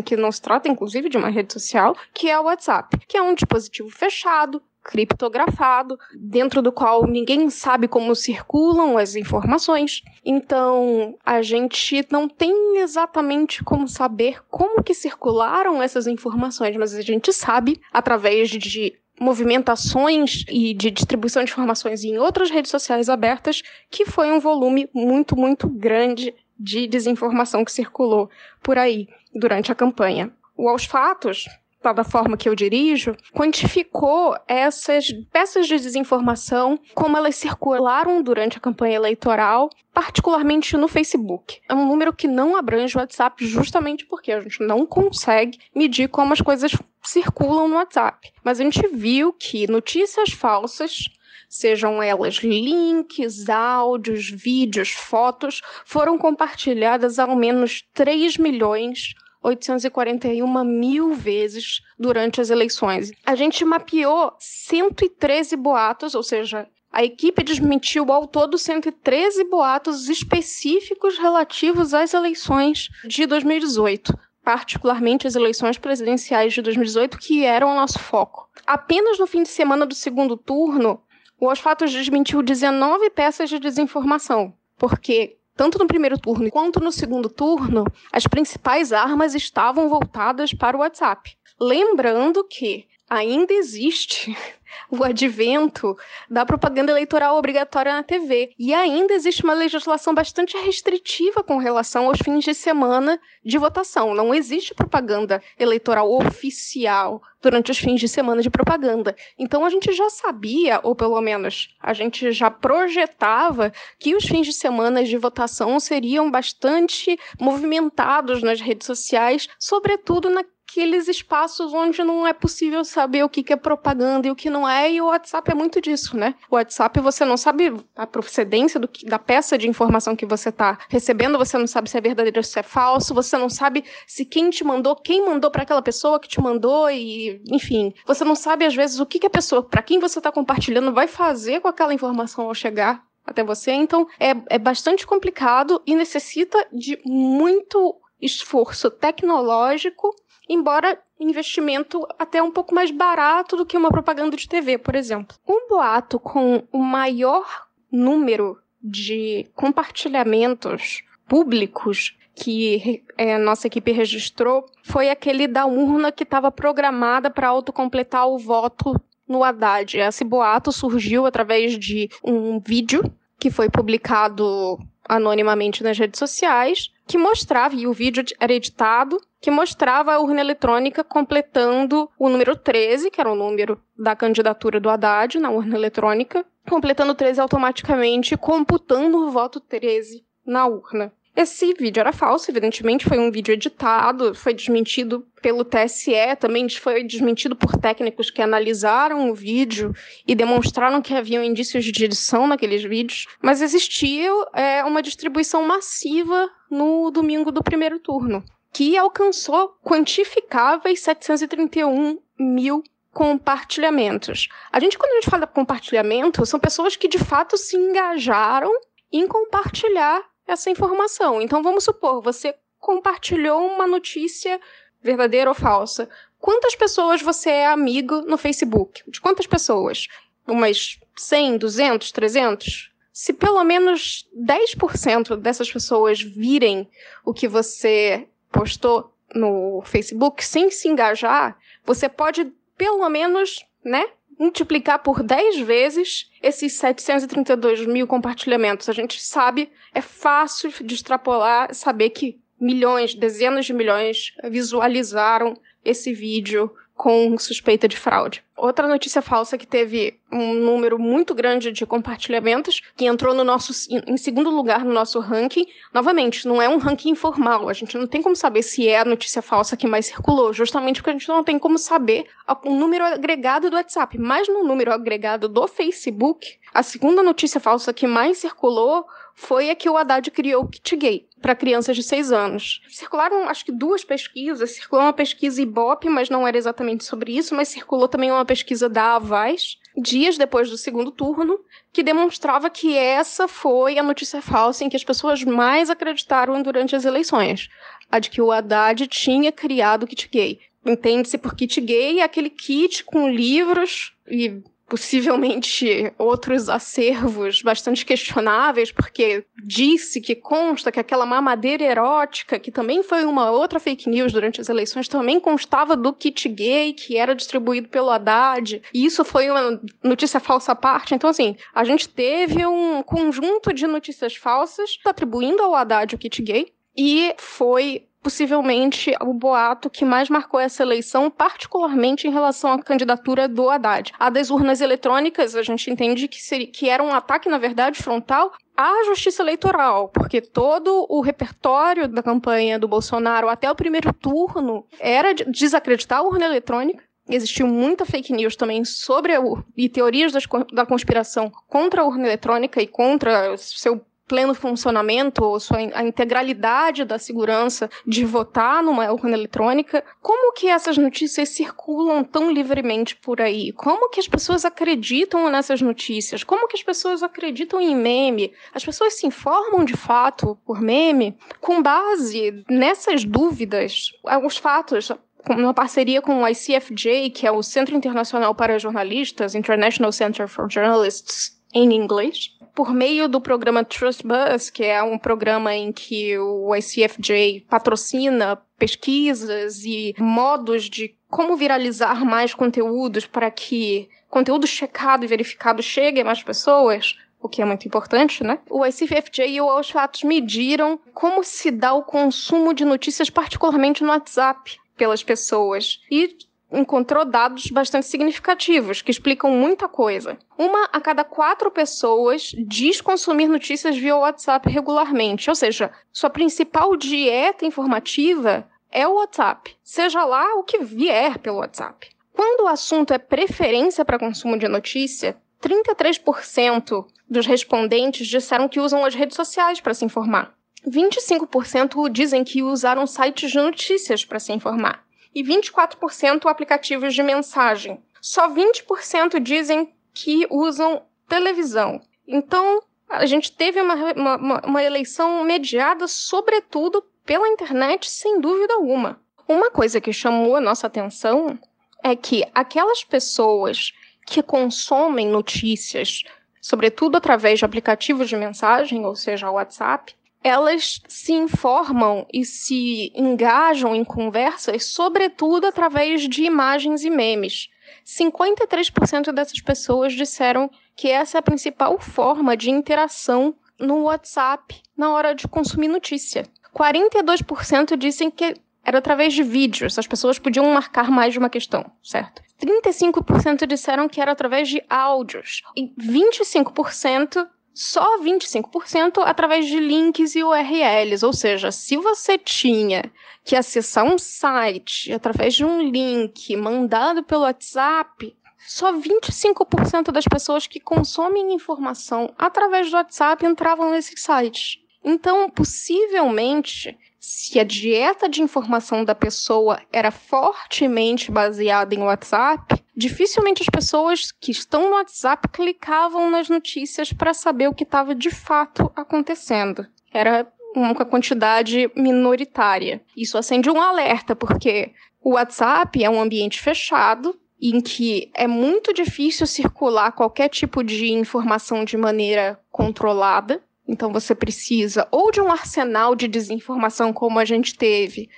[0.00, 3.20] que não se trata, inclusive, de uma rede social, que é o WhatsApp, que é
[3.20, 10.02] um dispositivo fechado, criptografado, dentro do qual ninguém sabe como circulam as informações.
[10.24, 17.00] Então, a gente não tem exatamente como saber como que circularam essas informações, mas a
[17.00, 23.62] gente sabe através de movimentações e de distribuição de informações em outras redes sociais abertas,
[23.90, 28.30] que foi um volume muito, muito grande de desinformação que circulou
[28.62, 30.32] por aí durante a campanha.
[30.56, 31.48] O Aos Fatos,
[31.92, 38.60] da forma que eu dirijo, quantificou essas peças de desinformação, como elas circularam durante a
[38.60, 41.60] campanha eleitoral, particularmente no Facebook.
[41.68, 46.08] É um número que não abrange o WhatsApp justamente porque a gente não consegue medir
[46.08, 46.72] como as coisas
[47.02, 48.32] circulam no WhatsApp.
[48.42, 51.08] Mas a gente viu que notícias falsas
[51.48, 59.14] sejam elas links, áudios, vídeos, fotos, foram compartilhadas ao menos 3 milhões
[59.44, 63.12] 841 mil vezes durante as eleições.
[63.26, 71.18] A gente mapeou 113 boatos, ou seja, a equipe desmentiu ao todo 113 boatos específicos
[71.18, 77.98] relativos às eleições de 2018 particularmente as eleições presidenciais de 2018, que eram o nosso
[77.98, 78.46] foco.
[78.66, 81.02] Apenas no fim de semana do segundo turno,
[81.40, 86.90] o Os Fatos desmentiu 19 peças de desinformação, porque tanto no primeiro turno quanto no
[86.90, 91.36] segundo turno, as principais armas estavam voltadas para o WhatsApp.
[91.60, 94.36] Lembrando que ainda existe
[94.90, 95.96] o advento
[96.28, 98.52] da propaganda eleitoral obrigatória na TV.
[98.58, 104.14] E ainda existe uma legislação bastante restritiva com relação aos fins de semana de votação.
[104.14, 109.14] Não existe propaganda eleitoral oficial durante os fins de semana de propaganda.
[109.38, 114.46] Então a gente já sabia, ou pelo menos a gente já projetava, que os fins
[114.46, 122.02] de semana de votação seriam bastante movimentados nas redes sociais, sobretudo na aqueles espaços onde
[122.02, 125.06] não é possível saber o que, é propaganda e o que não é, e o
[125.06, 126.34] WhatsApp é muito disso, né?
[126.50, 130.78] O WhatsApp você não sabe a procedência do da peça de informação que você está
[130.88, 134.24] recebendo, você não sabe se é verdadeiro ou se é falso, você não sabe se
[134.24, 138.34] quem te mandou, quem mandou para aquela pessoa que te mandou, e enfim, você não
[138.34, 141.60] sabe às vezes o que, que a pessoa, para quem você está compartilhando, vai fazer
[141.60, 143.72] com aquela informação ao chegar até você.
[143.72, 150.14] Então é, é bastante complicado e necessita de muito esforço tecnológico
[150.48, 155.36] embora investimento até um pouco mais barato do que uma propaganda de TV, por exemplo.
[155.48, 165.08] Um boato com o maior número de compartilhamentos públicos que é, nossa equipe registrou foi
[165.08, 169.96] aquele da urna que estava programada para autocompletar o voto no Haddad.
[169.98, 173.02] Esse boato surgiu através de um vídeo
[173.38, 174.78] que foi publicado
[175.08, 180.40] anonimamente nas redes sociais, que mostrava, e o vídeo era editado, que mostrava a urna
[180.40, 185.76] eletrônica completando o número 13, que era o número da candidatura do Haddad na urna
[185.76, 191.12] eletrônica, completando 13 automaticamente, computando o voto 13 na urna.
[191.36, 197.02] Esse vídeo era falso, evidentemente, foi um vídeo editado, foi desmentido pelo TSE, também foi
[197.02, 199.92] desmentido por técnicos que analisaram o vídeo
[200.28, 206.48] e demonstraram que haviam indícios de edição naqueles vídeos, mas existia é, uma distribuição massiva
[206.70, 214.48] no domingo do primeiro turno, que alcançou quantificáveis 731 mil compartilhamentos.
[214.70, 218.70] A gente, quando a gente fala compartilhamento, são pessoas que de fato se engajaram
[219.12, 221.40] em compartilhar essa informação.
[221.40, 224.60] Então vamos supor, você compartilhou uma notícia
[225.02, 226.08] verdadeira ou falsa.
[226.38, 229.02] Quantas pessoas você é amigo no Facebook?
[229.08, 230.08] De quantas pessoas?
[230.46, 232.90] Umas 100, 200, 300?
[233.12, 236.88] Se pelo menos 10% dessas pessoas virem
[237.24, 244.04] o que você postou no Facebook sem se engajar, você pode pelo menos, né,
[244.38, 248.88] multiplicar por 10 vezes esses 732 mil compartilhamentos.
[248.88, 255.54] A gente sabe, é fácil de extrapolar, saber que milhões, dezenas de milhões visualizaram
[255.84, 256.72] esse vídeo
[257.04, 258.42] com suspeita de fraude.
[258.56, 263.74] Outra notícia falsa que teve um número muito grande de compartilhamentos, que entrou no nosso
[263.90, 265.66] em segundo lugar no nosso ranking.
[265.92, 267.68] Novamente, não é um ranking informal.
[267.68, 271.02] A gente não tem como saber se é a notícia falsa que mais circulou, justamente
[271.02, 272.24] porque a gente não tem como saber
[272.64, 274.16] o número agregado do WhatsApp.
[274.16, 279.74] Mas no número agregado do Facebook, a segunda notícia falsa que mais circulou foi a
[279.74, 282.80] que o Haddad criou o kit gay para crianças de 6 anos.
[282.88, 284.70] Circularam, acho que duas pesquisas.
[284.70, 288.88] Circulou uma pesquisa Ibope, mas não era exatamente sobre isso, mas circulou também uma pesquisa
[288.88, 291.60] da Avaz, dias depois do segundo turno,
[291.92, 296.96] que demonstrava que essa foi a notícia falsa em que as pessoas mais acreditaram durante
[296.96, 297.68] as eleições.
[298.10, 300.60] A de que o Haddad tinha criado o kit gay.
[300.82, 304.62] Entende-se por kit gay aquele kit com livros e
[304.94, 313.02] possivelmente outros acervos bastante questionáveis, porque disse que consta que aquela mamadeira erótica, que também
[313.02, 317.34] foi uma outra fake news durante as eleições, também constava do kit gay que era
[317.34, 318.82] distribuído pelo Haddad.
[318.94, 321.12] E isso foi uma notícia falsa à parte.
[321.12, 326.40] Então, assim, a gente teve um conjunto de notícias falsas atribuindo ao Haddad o kit
[326.40, 326.72] gay.
[326.96, 333.46] E foi possivelmente o boato que mais marcou essa eleição, particularmente em relação à candidatura
[333.46, 334.12] do Haddad.
[334.18, 338.02] A das urnas eletrônicas, a gente entende que, seria, que era um ataque, na verdade,
[338.02, 344.10] frontal à justiça eleitoral, porque todo o repertório da campanha do Bolsonaro até o primeiro
[344.14, 347.04] turno era de desacreditar a urna eletrônica.
[347.28, 349.40] Existiu muita fake news também sobre a,
[349.76, 355.44] e teorias das, da conspiração contra a urna eletrônica e contra o seu pleno funcionamento,
[355.44, 361.50] ou sua, a integralidade da segurança de votar numa urna eletrônica, como que essas notícias
[361.50, 363.72] circulam tão livremente por aí?
[363.72, 366.42] Como que as pessoas acreditam nessas notícias?
[366.42, 368.52] Como que as pessoas acreditam em meme?
[368.72, 374.10] As pessoas se informam de fato por meme com base nessas dúvidas,
[374.44, 375.12] os fatos,
[375.48, 380.70] uma parceria com o ICFJ, que é o Centro Internacional para Jornalistas, International Center for
[380.70, 386.38] Journalists em inglês, por meio do programa Trust Bus, que é um programa em que
[386.38, 395.24] o ICFJ patrocina pesquisas e modos de como viralizar mais conteúdos para que conteúdo checado
[395.24, 398.58] e verificado chegue a mais pessoas, o que é muito importante, né?
[398.70, 404.08] O ICFJ e o fatos mediram como se dá o consumo de notícias, particularmente no
[404.08, 406.00] WhatsApp, pelas pessoas.
[406.10, 406.36] E
[406.70, 410.38] encontrou dados bastante significativos, que explicam muita coisa.
[410.58, 416.96] Uma a cada quatro pessoas diz consumir notícias via WhatsApp regularmente, ou seja, sua principal
[416.96, 422.08] dieta informativa é o WhatsApp, seja lá o que vier pelo WhatsApp.
[422.32, 429.04] Quando o assunto é preferência para consumo de notícia, 33% dos respondentes disseram que usam
[429.04, 430.54] as redes sociais para se informar.
[430.86, 435.04] 25% dizem que usaram sites de notícias para se informar
[435.34, 438.02] e 24% aplicativos de mensagem.
[438.20, 442.00] Só 20% dizem que usam televisão.
[442.26, 449.20] Então, a gente teve uma, uma, uma eleição mediada, sobretudo, pela internet, sem dúvida alguma.
[449.48, 451.58] Uma coisa que chamou a nossa atenção
[452.02, 453.92] é que aquelas pessoas
[454.26, 456.22] que consomem notícias,
[456.60, 460.14] sobretudo através de aplicativos de mensagem, ou seja, WhatsApp,
[460.44, 467.70] elas se informam e se engajam em conversas, sobretudo através de imagens e memes.
[468.04, 475.10] 53% dessas pessoas disseram que essa é a principal forma de interação no WhatsApp na
[475.10, 476.46] hora de consumir notícia.
[476.74, 481.90] 42% dizem que era através de vídeos, as pessoas podiam marcar mais de uma questão,
[482.02, 482.42] certo?
[482.62, 490.44] 35% disseram que era através de áudios e 25% só 25% através de links e
[490.44, 491.26] URLs.
[491.26, 493.02] Ou seja, se você tinha
[493.44, 498.34] que acessar um site através de um link mandado pelo WhatsApp,
[498.66, 504.78] só 25% das pessoas que consomem informação através do WhatsApp entravam nesses sites.
[505.04, 513.62] Então, possivelmente, se a dieta de informação da pessoa era fortemente baseada em WhatsApp, dificilmente
[513.62, 518.30] as pessoas que estão no WhatsApp clicavam nas notícias para saber o que estava de
[518.30, 519.86] fato acontecendo.
[520.12, 523.02] Era uma quantidade minoritária.
[523.16, 524.92] Isso acende um alerta, porque
[525.22, 531.12] o WhatsApp é um ambiente fechado em que é muito difícil circular qualquer tipo de
[531.12, 533.62] informação de maneira controlada.
[533.86, 538.28] Então você precisa ou de um arsenal de desinformação como a gente teve,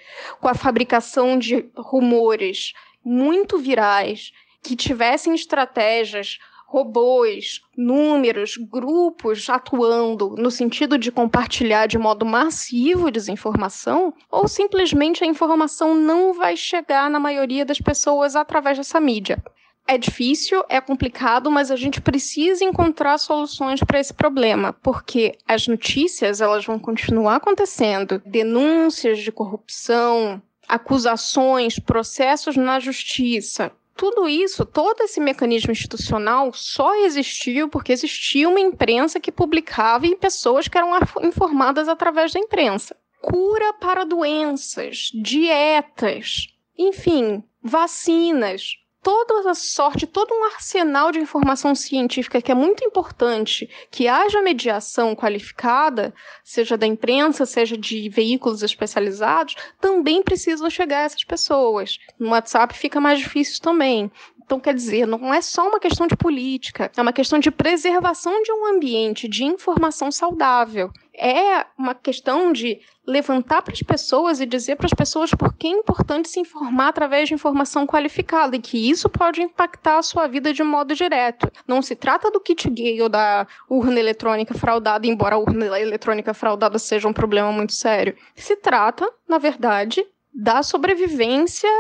[0.40, 2.72] com a fabricação de rumores
[3.04, 4.32] muito virais
[4.66, 14.12] que tivessem estratégias, robôs, números, grupos atuando no sentido de compartilhar de modo massivo desinformação,
[14.30, 19.42] ou simplesmente a informação não vai chegar na maioria das pessoas através dessa mídia.
[19.88, 25.68] É difícil, é complicado, mas a gente precisa encontrar soluções para esse problema, porque as
[25.68, 35.00] notícias elas vão continuar acontecendo, denúncias de corrupção, acusações, processos na justiça, tudo isso, todo
[35.02, 40.90] esse mecanismo institucional só existiu porque existia uma imprensa que publicava e pessoas que eram
[41.22, 42.94] informadas através da imprensa.
[43.22, 52.42] Cura para doenças, dietas, enfim, vacinas, toda a sorte, todo um arsenal de informação científica
[52.42, 59.54] que é muito importante que haja mediação qualificada, seja da imprensa, seja de veículos especializados,
[59.80, 61.98] também precisam chegar a essas pessoas.
[62.18, 64.10] No WhatsApp fica mais difícil também.
[64.46, 68.44] Então, quer dizer, não é só uma questão de política, é uma questão de preservação
[68.44, 70.88] de um ambiente de informação saudável.
[71.12, 75.66] É uma questão de levantar para as pessoas e dizer para as pessoas por que
[75.66, 80.28] é importante se informar através de informação qualificada e que isso pode impactar a sua
[80.28, 81.50] vida de modo direto.
[81.66, 86.32] Não se trata do kit gay ou da urna eletrônica fraudada, embora a urna eletrônica
[86.32, 88.16] fraudada seja um problema muito sério.
[88.36, 91.70] Se trata, na verdade, da sobrevivência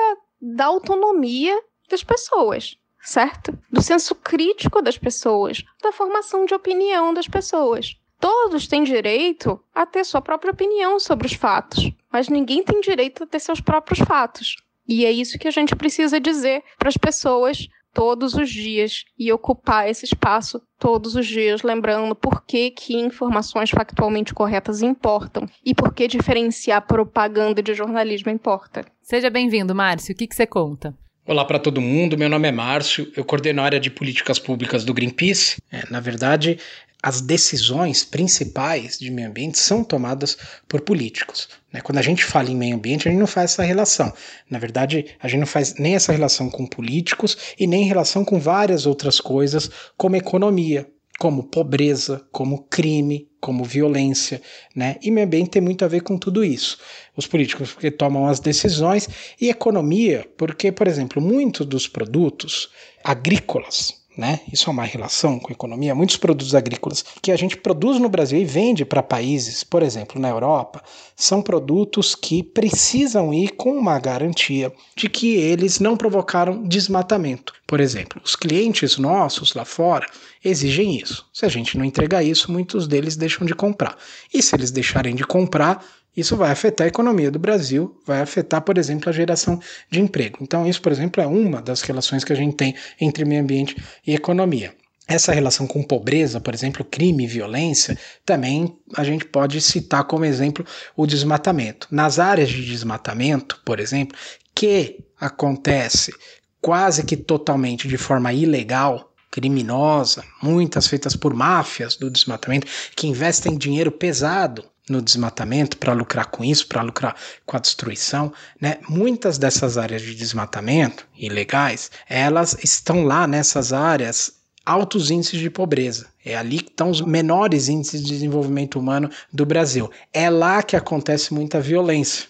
[0.40, 1.56] da autonomia
[1.88, 3.56] das pessoas, certo?
[3.70, 7.96] Do senso crítico das pessoas, da formação de opinião das pessoas.
[8.18, 13.24] Todos têm direito a ter sua própria opinião sobre os fatos, mas ninguém tem direito
[13.24, 14.56] a ter seus próprios fatos.
[14.88, 19.32] E é isso que a gente precisa dizer para as pessoas todos os dias e
[19.32, 25.74] ocupar esse espaço todos os dias, lembrando por que, que informações factualmente corretas importam e
[25.74, 28.84] por que diferenciar propaganda de jornalismo importa.
[29.00, 30.14] Seja bem-vindo, Márcio.
[30.14, 30.94] O que, que você conta?
[31.28, 34.84] Olá para todo mundo, meu nome é Márcio, eu coordeno a área de políticas públicas
[34.84, 35.60] do Greenpeace.
[35.72, 36.56] É, na verdade,
[37.02, 41.48] as decisões principais de meio ambiente são tomadas por políticos.
[41.72, 41.80] Né?
[41.80, 44.12] Quando a gente fala em meio ambiente, a gente não faz essa relação.
[44.48, 48.38] Na verdade, a gente não faz nem essa relação com políticos e nem relação com
[48.38, 50.88] várias outras coisas, como economia,
[51.18, 54.42] como pobreza, como crime, como violência,
[54.74, 54.96] né?
[55.02, 56.78] E meio ambiente tem muito a ver com tudo isso.
[57.16, 59.08] Os políticos porque tomam as decisões
[59.40, 62.70] e economia, porque, por exemplo, muitos dos produtos
[63.02, 64.40] agrícolas, né?
[64.52, 65.94] Isso é uma relação com a economia.
[65.94, 70.20] Muitos produtos agrícolas que a gente produz no Brasil e vende para países, por exemplo,
[70.20, 70.82] na Europa,
[71.14, 77.52] são produtos que precisam ir com uma garantia de que eles não provocaram desmatamento.
[77.66, 80.06] Por exemplo, os clientes nossos lá fora
[80.44, 81.26] exigem isso.
[81.32, 83.96] Se a gente não entregar isso, muitos deles deixam de comprar.
[84.32, 85.84] E se eles deixarem de comprar,
[86.16, 89.60] isso vai afetar a economia do Brasil, vai afetar, por exemplo, a geração
[89.90, 90.38] de emprego.
[90.40, 93.76] Então, isso, por exemplo, é uma das relações que a gente tem entre meio ambiente
[94.06, 94.74] e economia.
[95.08, 100.24] Essa relação com pobreza, por exemplo, crime e violência, também a gente pode citar como
[100.24, 100.64] exemplo
[100.96, 101.86] o desmatamento.
[101.92, 104.18] Nas áreas de desmatamento, por exemplo,
[104.54, 106.12] que acontece
[106.60, 113.56] quase que totalmente de forma ilegal, criminosa, muitas feitas por máfias do desmatamento, que investem
[113.56, 118.78] dinheiro pesado no desmatamento para lucrar com isso, para lucrar com a destruição, né?
[118.88, 126.06] Muitas dessas áreas de desmatamento ilegais, elas estão lá nessas áreas altos índices de pobreza.
[126.24, 129.90] É ali que estão os menores índices de desenvolvimento humano do Brasil.
[130.12, 132.26] É lá que acontece muita violência.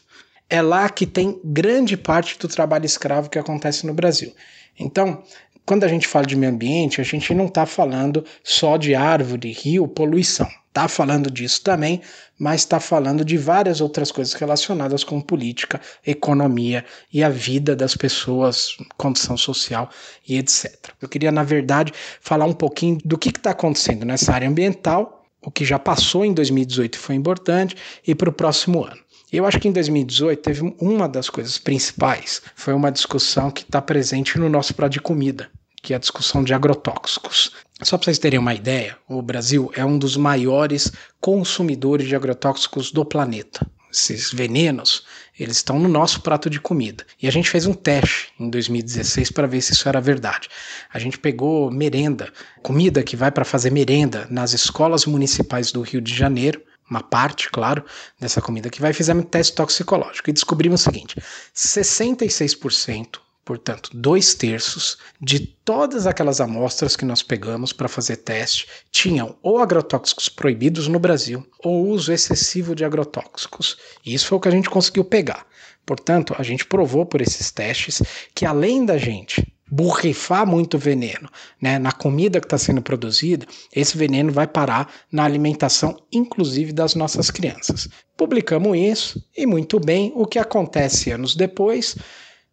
[0.49, 4.35] É lá que tem grande parte do trabalho escravo que acontece no Brasil.
[4.79, 5.23] Então,
[5.65, 9.51] quando a gente fala de meio ambiente, a gente não está falando só de árvore,
[9.51, 10.49] rio, poluição.
[10.77, 12.03] Está falando disso também,
[12.39, 17.97] mas está falando de várias outras coisas relacionadas com política, economia e a vida das
[17.97, 19.89] pessoas, condição social
[20.29, 20.91] e etc.
[21.01, 25.51] Eu queria, na verdade, falar um pouquinho do que está acontecendo nessa área ambiental, o
[25.51, 27.75] que já passou em 2018 e foi importante,
[28.07, 29.01] e para o próximo ano.
[29.33, 33.81] Eu acho que em 2018 teve uma das coisas principais, foi uma discussão que está
[33.81, 35.49] presente no nosso prato de comida,
[35.83, 37.53] que é a discussão de agrotóxicos.
[37.83, 42.91] Só para vocês terem uma ideia, o Brasil é um dos maiores consumidores de agrotóxicos
[42.91, 43.67] do planeta.
[43.93, 45.05] Esses venenos,
[45.39, 47.05] eles estão no nosso prato de comida.
[47.21, 50.49] E a gente fez um teste em 2016 para ver se isso era verdade.
[50.93, 56.01] A gente pegou merenda, comida que vai para fazer merenda nas escolas municipais do Rio
[56.01, 57.85] de Janeiro, uma parte, claro,
[58.19, 61.17] dessa comida que vai, fizemos teste toxicológico e descobrimos o seguinte:
[61.55, 69.39] 66%, portanto, dois terços de todas aquelas amostras que nós pegamos para fazer teste tinham
[69.41, 73.79] ou agrotóxicos proibidos no Brasil ou uso excessivo de agrotóxicos.
[74.05, 75.47] E isso foi o que a gente conseguiu pegar.
[75.87, 78.03] Portanto, a gente provou por esses testes
[78.35, 81.29] que além da gente borrifar muito veneno
[81.61, 86.97] né, na comida que está sendo produzida, esse veneno vai parar na alimentação, inclusive das
[86.97, 87.89] nossas crianças.
[88.17, 90.13] Publicamos isso e muito bem.
[90.17, 91.97] O que acontece anos depois?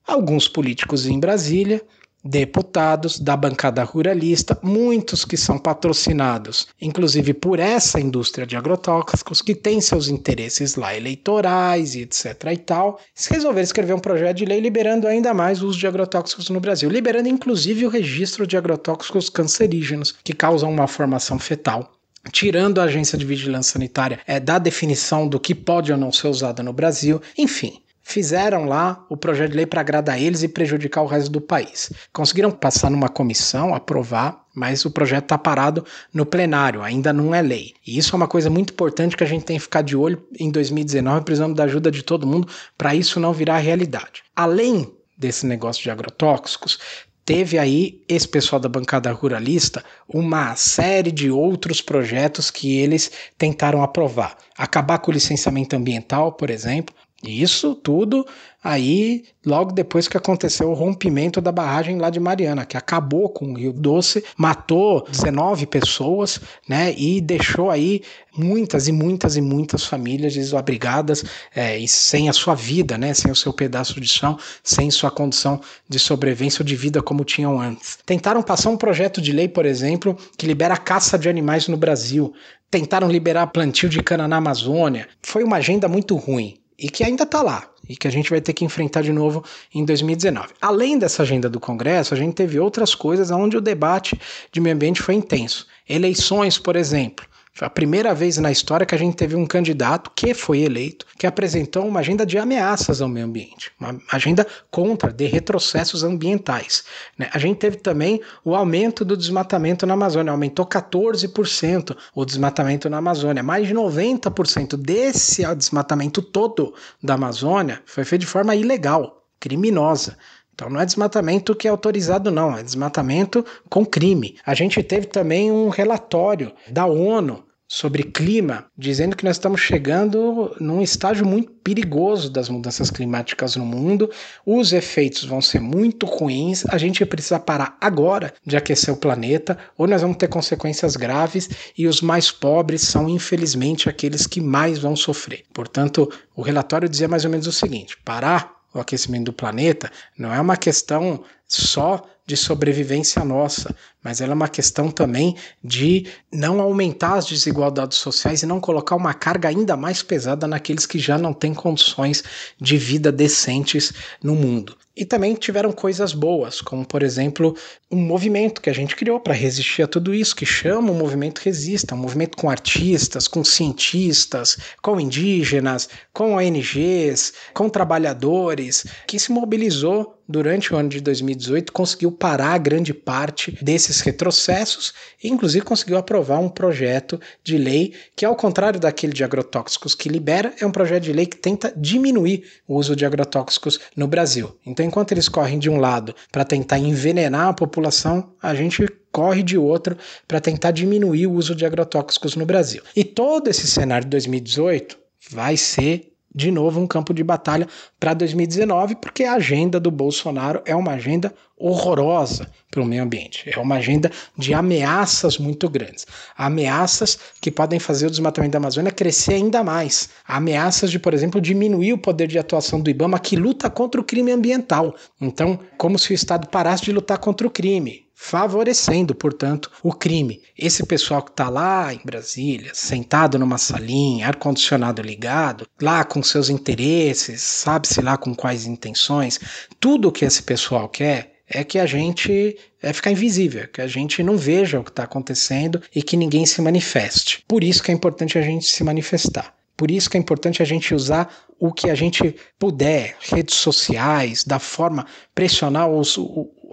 [0.05, 1.81] Alguns políticos em Brasília
[2.23, 9.53] deputados da bancada ruralista, muitos que são patrocinados, inclusive por essa indústria de agrotóxicos, que
[9.53, 12.99] tem seus interesses lá eleitorais e etc e tal,
[13.29, 16.89] resolveram escrever um projeto de lei liberando ainda mais o uso de agrotóxicos no Brasil,
[16.89, 21.91] liberando inclusive o registro de agrotóxicos cancerígenos que causam uma formação fetal.
[22.31, 26.27] Tirando a agência de vigilância sanitária é, da definição do que pode ou não ser
[26.27, 31.01] usada no Brasil, enfim fizeram lá o projeto de lei para agradar eles e prejudicar
[31.01, 31.91] o resto do país.
[32.11, 37.41] Conseguiram passar numa comissão, aprovar, mas o projeto está parado no plenário, ainda não é
[37.41, 37.73] lei.
[37.87, 40.21] E isso é uma coisa muito importante que a gente tem que ficar de olho
[40.37, 42.47] em 2019, precisamos da ajuda de todo mundo
[42.77, 44.23] para isso não virar realidade.
[44.35, 46.77] Além desse negócio de agrotóxicos,
[47.25, 53.81] teve aí esse pessoal da bancada ruralista uma série de outros projetos que eles tentaram
[53.81, 54.37] aprovar.
[54.57, 56.93] Acabar com o licenciamento ambiental, por exemplo,
[57.23, 58.25] isso tudo
[58.63, 63.51] aí logo depois que aconteceu o rompimento da barragem lá de Mariana, que acabou com
[63.51, 68.01] o Rio Doce, matou 19 pessoas, né, e deixou aí
[68.35, 73.29] muitas e muitas e muitas famílias desabrigadas é, e sem a sua vida, né, sem
[73.29, 77.59] o seu pedaço de chão, sem sua condição de sobrevivência ou de vida como tinham
[77.59, 77.99] antes.
[78.05, 81.75] Tentaram passar um projeto de lei, por exemplo, que libera a caça de animais no
[81.75, 82.33] Brasil.
[82.71, 85.07] Tentaram liberar plantio de cana na Amazônia.
[85.21, 88.39] Foi uma agenda muito ruim e que ainda está lá e que a gente vai
[88.39, 89.43] ter que enfrentar de novo
[89.73, 90.49] em 2019.
[90.61, 94.19] Além dessa agenda do Congresso, a gente teve outras coisas onde o debate
[94.51, 95.67] de meio ambiente foi intenso.
[95.87, 97.25] Eleições, por exemplo.
[97.55, 101.05] Foi a primeira vez na história que a gente teve um candidato que foi eleito
[101.19, 106.83] que apresentou uma agenda de ameaças ao meio ambiente, uma agenda contra, de retrocessos ambientais.
[107.15, 107.29] Né?
[107.31, 112.97] A gente teve também o aumento do desmatamento na Amazônia, aumentou 14% o desmatamento na
[112.97, 113.43] Amazônia.
[113.43, 116.73] Mais de 90% desse desmatamento todo
[117.03, 120.17] da Amazônia foi feito de forma ilegal, criminosa.
[120.53, 124.35] Então não é desmatamento que é autorizado, não, é desmatamento com crime.
[124.45, 130.55] A gente teve também um relatório da ONU sobre clima, dizendo que nós estamos chegando
[130.59, 134.11] num estágio muito perigoso das mudanças climáticas no mundo.
[134.45, 136.65] Os efeitos vão ser muito ruins.
[136.67, 141.49] A gente precisa parar agora de aquecer o planeta, ou nós vamos ter consequências graves
[141.75, 145.43] e os mais pobres são, infelizmente, aqueles que mais vão sofrer.
[145.51, 150.33] Portanto, o relatório dizia mais ou menos o seguinte: parar o aquecimento do planeta não
[150.33, 156.61] é uma questão só de sobrevivência nossa, mas ela é uma questão também de não
[156.61, 161.17] aumentar as desigualdades sociais e não colocar uma carga ainda mais pesada naqueles que já
[161.17, 162.23] não têm condições
[162.59, 163.93] de vida decentes
[164.23, 164.77] no mundo.
[164.95, 167.57] E também tiveram coisas boas, como por exemplo,
[167.91, 171.39] um movimento que a gente criou para resistir a tudo isso, que chama o movimento
[171.39, 179.31] Resista, um movimento com artistas, com cientistas, com indígenas, com ONGs, com trabalhadores, que se
[179.31, 184.91] mobilizou durante o ano de 2018, conseguiu parar grande parte desses retrocessos
[185.23, 190.09] e, inclusive, conseguiu aprovar um projeto de lei que, ao contrário daquele de agrotóxicos que
[190.09, 194.57] libera, é um projeto de lei que tenta diminuir o uso de agrotóxicos no Brasil.
[194.65, 199.43] Então, enquanto eles correm de um lado para tentar envenenar a população, a gente corre
[199.43, 199.95] de outro
[200.27, 202.81] para tentar diminuir o uso de agrotóxicos no Brasil.
[202.95, 204.97] E todo esse cenário de 2018
[205.29, 207.67] vai ser de novo um campo de batalha
[207.99, 213.49] para 2019, porque a agenda do Bolsonaro é uma agenda horrorosa para o meio ambiente.
[213.49, 216.05] É uma agenda de ameaças muito grandes.
[216.35, 220.09] Ameaças que podem fazer o desmatamento da Amazônia crescer ainda mais.
[220.27, 224.03] Ameaças de, por exemplo, diminuir o poder de atuação do IBAMA, que luta contra o
[224.03, 224.95] crime ambiental.
[225.21, 230.41] Então, como se o Estado parasse de lutar contra o crime favorecendo, portanto, o crime.
[230.57, 236.49] Esse pessoal que está lá em Brasília, sentado numa salinha, ar-condicionado ligado, lá com seus
[236.49, 239.41] interesses, sabe-se lá com quais intenções,
[239.77, 243.87] tudo o que esse pessoal quer é que a gente é ficar invisível, que a
[243.87, 247.43] gente não veja o que está acontecendo e que ninguém se manifeste.
[247.45, 249.53] Por isso que é importante a gente se manifestar.
[249.75, 251.29] Por isso que é importante a gente usar
[251.59, 256.17] o que a gente puder, redes sociais, da forma pressionar os,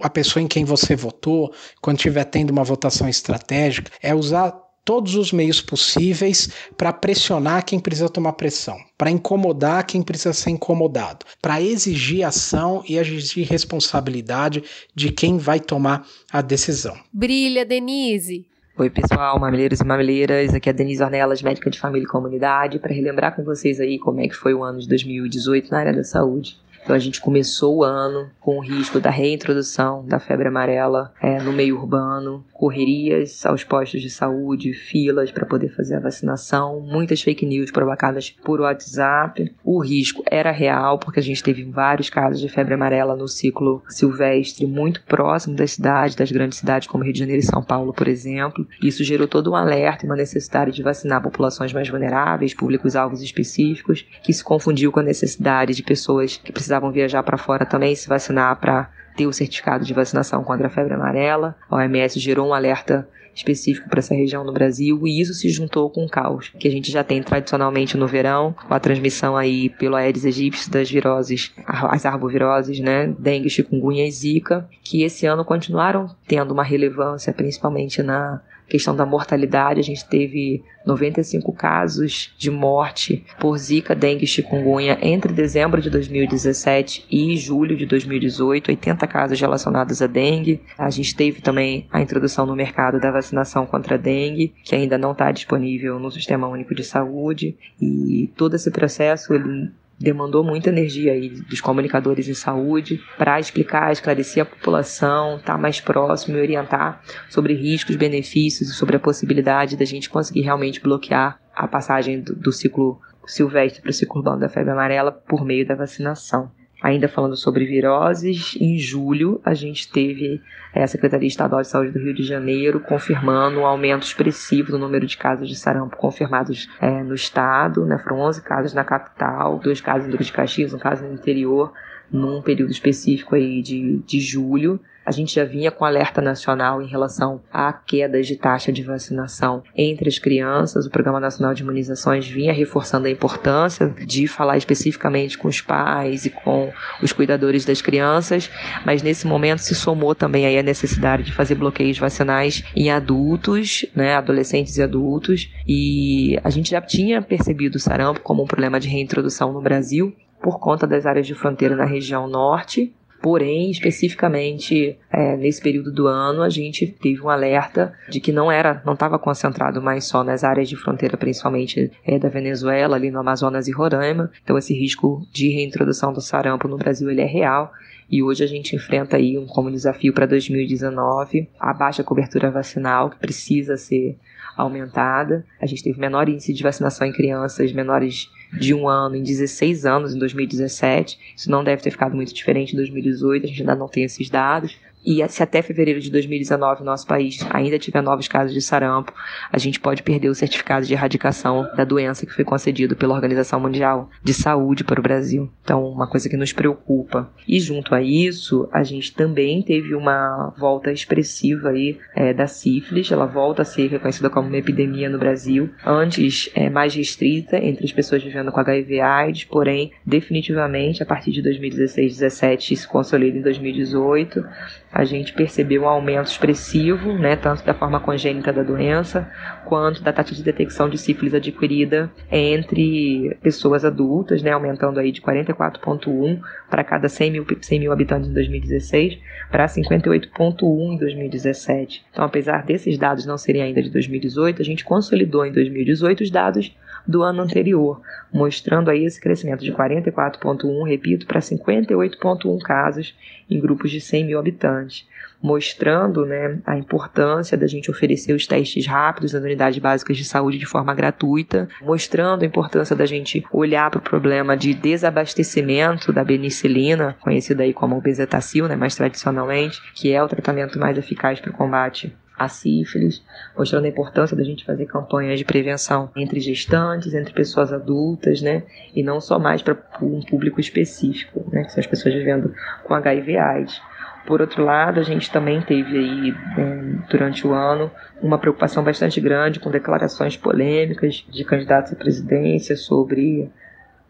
[0.01, 4.51] a pessoa em quem você votou, quando estiver tendo uma votação estratégica, é usar
[4.83, 10.49] todos os meios possíveis para pressionar quem precisa tomar pressão, para incomodar quem precisa ser
[10.49, 14.63] incomodado, para exigir ação e exigir responsabilidade
[14.95, 16.97] de quem vai tomar a decisão.
[17.13, 18.47] Brilha, Denise!
[18.77, 20.55] Oi, pessoal, mamileiros e mamileiras.
[20.55, 23.99] Aqui é a Denise Ornelas, médica de família e comunidade, para relembrar com vocês aí
[23.99, 26.57] como é que foi o ano de 2018 na área da saúde.
[26.83, 31.41] Então a gente começou o ano com o risco da reintrodução da febre amarela é,
[31.41, 37.21] no meio urbano, correrias aos postos de saúde, filas para poder fazer a vacinação, muitas
[37.21, 39.53] fake news provocadas por WhatsApp.
[39.63, 43.83] O risco era real, porque a gente teve vários casos de febre amarela no ciclo
[43.87, 47.93] silvestre, muito próximo das cidades, das grandes cidades como Rio de Janeiro e São Paulo,
[47.93, 48.67] por exemplo.
[48.81, 54.05] Isso gerou todo um alerta e uma necessidade de vacinar populações mais vulneráveis, públicos-alvos específicos,
[54.23, 58.07] que se confundiu com a necessidade de pessoas que precisavam viajar para fora também se
[58.07, 61.55] vacinar para ter o certificado de vacinação contra a febre amarela.
[61.69, 65.89] A OMS gerou um alerta específico para essa região no Brasil e isso se juntou
[65.89, 69.69] com o caos que a gente já tem tradicionalmente no verão, com a transmissão aí
[69.69, 75.45] pelo Aedes aegypti das viroses, as arboviroses, né, dengue, chikungunya e zika, que esse ano
[75.45, 78.41] continuaram tendo uma relevância principalmente na
[78.71, 84.97] questão da mortalidade, a gente teve 95 casos de morte por Zika, dengue e chikungunya
[85.01, 90.61] entre dezembro de 2017 e julho de 2018, 80 casos relacionados a dengue.
[90.77, 94.97] A gente teve também a introdução no mercado da vacinação contra a dengue, que ainda
[94.97, 99.69] não está disponível no Sistema Único de Saúde, e todo esse processo ele
[100.01, 105.57] demandou muita energia aí dos comunicadores em saúde para explicar, esclarecer a população, estar tá
[105.57, 110.81] mais próximo e orientar sobre riscos, benefícios e sobre a possibilidade da gente conseguir realmente
[110.81, 115.45] bloquear a passagem do, do ciclo silvestre para o ciclo urbano da febre amarela por
[115.45, 116.51] meio da vacinação.
[116.81, 120.41] Ainda falando sobre viroses, em julho a gente teve
[120.73, 125.05] a Secretaria Estadual de Saúde do Rio de Janeiro confirmando um aumento expressivo do número
[125.05, 127.85] de casos de sarampo confirmados é, no estado.
[127.85, 127.99] Né?
[127.99, 131.71] Foram 11 casos na capital, dois casos em Duque de Caxias, um caso no interior,
[132.11, 134.79] num período específico aí de, de julho.
[135.05, 139.63] A gente já vinha com alerta nacional em relação a quedas de taxa de vacinação
[139.75, 140.85] entre as crianças.
[140.85, 146.25] O Programa Nacional de Imunizações vinha reforçando a importância de falar especificamente com os pais
[146.25, 146.71] e com
[147.01, 148.49] os cuidadores das crianças,
[148.85, 153.85] mas nesse momento se somou também aí a necessidade de fazer bloqueios vacinais em adultos,
[153.95, 158.79] né, adolescentes e adultos, e a gente já tinha percebido o sarampo como um problema
[158.79, 164.97] de reintrodução no Brasil por conta das áreas de fronteira na região norte, Porém, especificamente
[165.11, 168.93] é, nesse período do ano, a gente teve um alerta de que não era, não
[168.93, 173.67] estava concentrado mais só nas áreas de fronteira, principalmente é, da Venezuela, ali no Amazonas
[173.67, 174.31] e Roraima.
[174.43, 177.71] Então, esse risco de reintrodução do sarampo no Brasil ele é real.
[178.09, 183.09] E hoje a gente enfrenta aí um como desafio para 2019 a baixa cobertura vacinal
[183.09, 184.17] que precisa ser
[184.57, 185.45] aumentada.
[185.61, 189.85] A gente teve menor índice de vacinação em crianças menores de um ano em 16
[189.85, 191.17] anos em 2017.
[191.35, 194.29] Isso não deve ter ficado muito diferente em 2018, a gente ainda não tem esses
[194.29, 194.75] dados.
[195.05, 199.13] E se até fevereiro de 2019 o nosso país ainda tiver novos casos de sarampo,
[199.51, 203.59] a gente pode perder o certificado de erradicação da doença que foi concedido pela Organização
[203.59, 205.49] Mundial de Saúde para o Brasil.
[205.63, 207.29] Então, uma coisa que nos preocupa.
[207.47, 213.11] E junto a isso, a gente também teve uma volta expressiva aí é, da sífilis.
[213.11, 215.69] Ela volta a ser reconhecida como uma epidemia no Brasil.
[215.85, 221.41] Antes, é, mais restrita entre as pessoas vivendo com HIV/AIDS, porém, definitivamente, a partir de
[221.41, 224.43] 2016-17 se consolida em 2018
[224.91, 229.29] a gente percebeu um aumento expressivo, né, tanto da forma congênita da doença,
[229.65, 235.21] quanto da taxa de detecção de sífilis adquirida entre pessoas adultas, né, aumentando aí de
[235.21, 236.39] 44,1
[236.69, 239.17] para cada 100 mil, 100 mil habitantes em 2016
[239.49, 242.03] para 58,1 em 2017.
[242.11, 246.31] Então, apesar desses dados não serem ainda de 2018, a gente consolidou em 2018 os
[246.31, 246.75] dados
[247.07, 248.01] do ano anterior,
[248.31, 253.15] mostrando aí esse crescimento de 44,1, repito, para 58,1 casos
[253.49, 255.05] em grupos de 100 mil habitantes
[255.41, 260.57] mostrando né, a importância da gente oferecer os testes rápidos nas unidades básicas de saúde
[260.57, 266.23] de forma gratuita, mostrando a importância da gente olhar para o problema de desabastecimento da
[266.23, 271.51] penicilina, conhecida aí como bezetacil, né, mais tradicionalmente, que é o tratamento mais eficaz para
[271.51, 273.23] o combate a sífilis,
[273.57, 278.63] mostrando a importância da gente fazer campanhas de prevenção entre gestantes, entre pessoas adultas, né,
[278.95, 282.53] e não só mais para um público específico, né, que são as pessoas vivendo
[282.83, 283.81] com HIV/AIDS.
[284.25, 287.89] Por outro lado, a gente também teve aí, é, durante o ano,
[288.21, 293.49] uma preocupação bastante grande com declarações polêmicas de candidatos à presidência sobre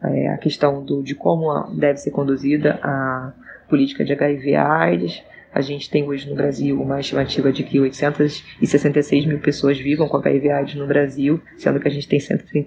[0.03, 3.31] é, a questão do, de como deve ser conduzida a
[3.69, 5.23] política de HIV/AIDS.
[5.53, 10.17] A gente tem hoje no Brasil uma estimativa de que 866 mil pessoas vivam com
[10.17, 12.19] HIV/AIDS no Brasil, sendo que a gente tem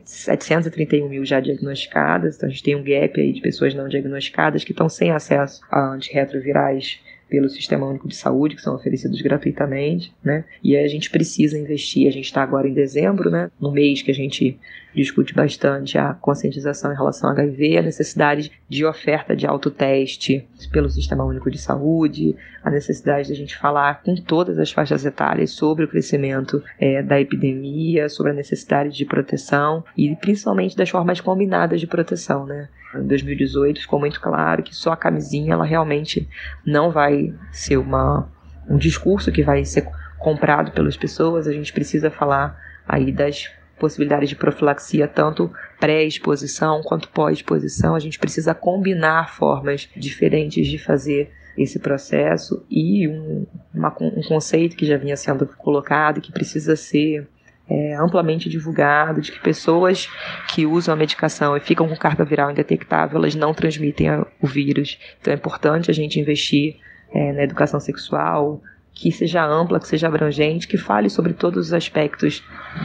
[0.05, 2.36] 731 mil já diagnosticadas.
[2.36, 5.62] Então a gente tem um gap aí de pessoas não diagnosticadas que estão sem acesso
[5.70, 10.44] a antirretrovirais pelo Sistema Único de Saúde, que são oferecidos gratuitamente, né?
[10.62, 12.06] E a gente precisa investir.
[12.06, 13.51] A gente está agora em dezembro, né?
[13.59, 14.59] No mês que a gente
[14.95, 20.89] discute bastante a conscientização em relação ao HIV, a necessidade de oferta de autoteste pelo
[20.89, 25.51] Sistema Único de Saúde, a necessidade de a gente falar com todas as faixas etárias
[25.51, 31.21] sobre o crescimento é, da epidemia, sobre a necessidade de proteção e principalmente das formas
[31.21, 32.69] combinadas de proteção, né?
[32.95, 36.29] Em 2018 ficou muito claro que só a camisinha ela realmente
[36.65, 38.29] não vai ser uma,
[38.69, 39.89] um discurso que vai ser
[40.19, 41.49] comprado pelas pessoas.
[41.49, 42.57] A gente precisa falar
[42.87, 47.95] aí das possibilidades de profilaxia, tanto pré-exposição quanto pós-exposição.
[47.95, 54.77] A gente precisa combinar formas diferentes de fazer esse processo e um, uma, um conceito
[54.77, 57.29] que já vinha sendo colocado que precisa ser
[57.69, 60.09] é, amplamente divulgado de que pessoas
[60.53, 64.09] que usam a medicação e ficam com carga viral indetectável, elas não transmitem
[64.41, 64.99] o vírus.
[65.21, 66.77] Então é importante a gente investir
[67.13, 68.61] é, na educação sexual,
[68.95, 72.43] que seja ampla, que seja abrangente, que fale sobre todos os aspectos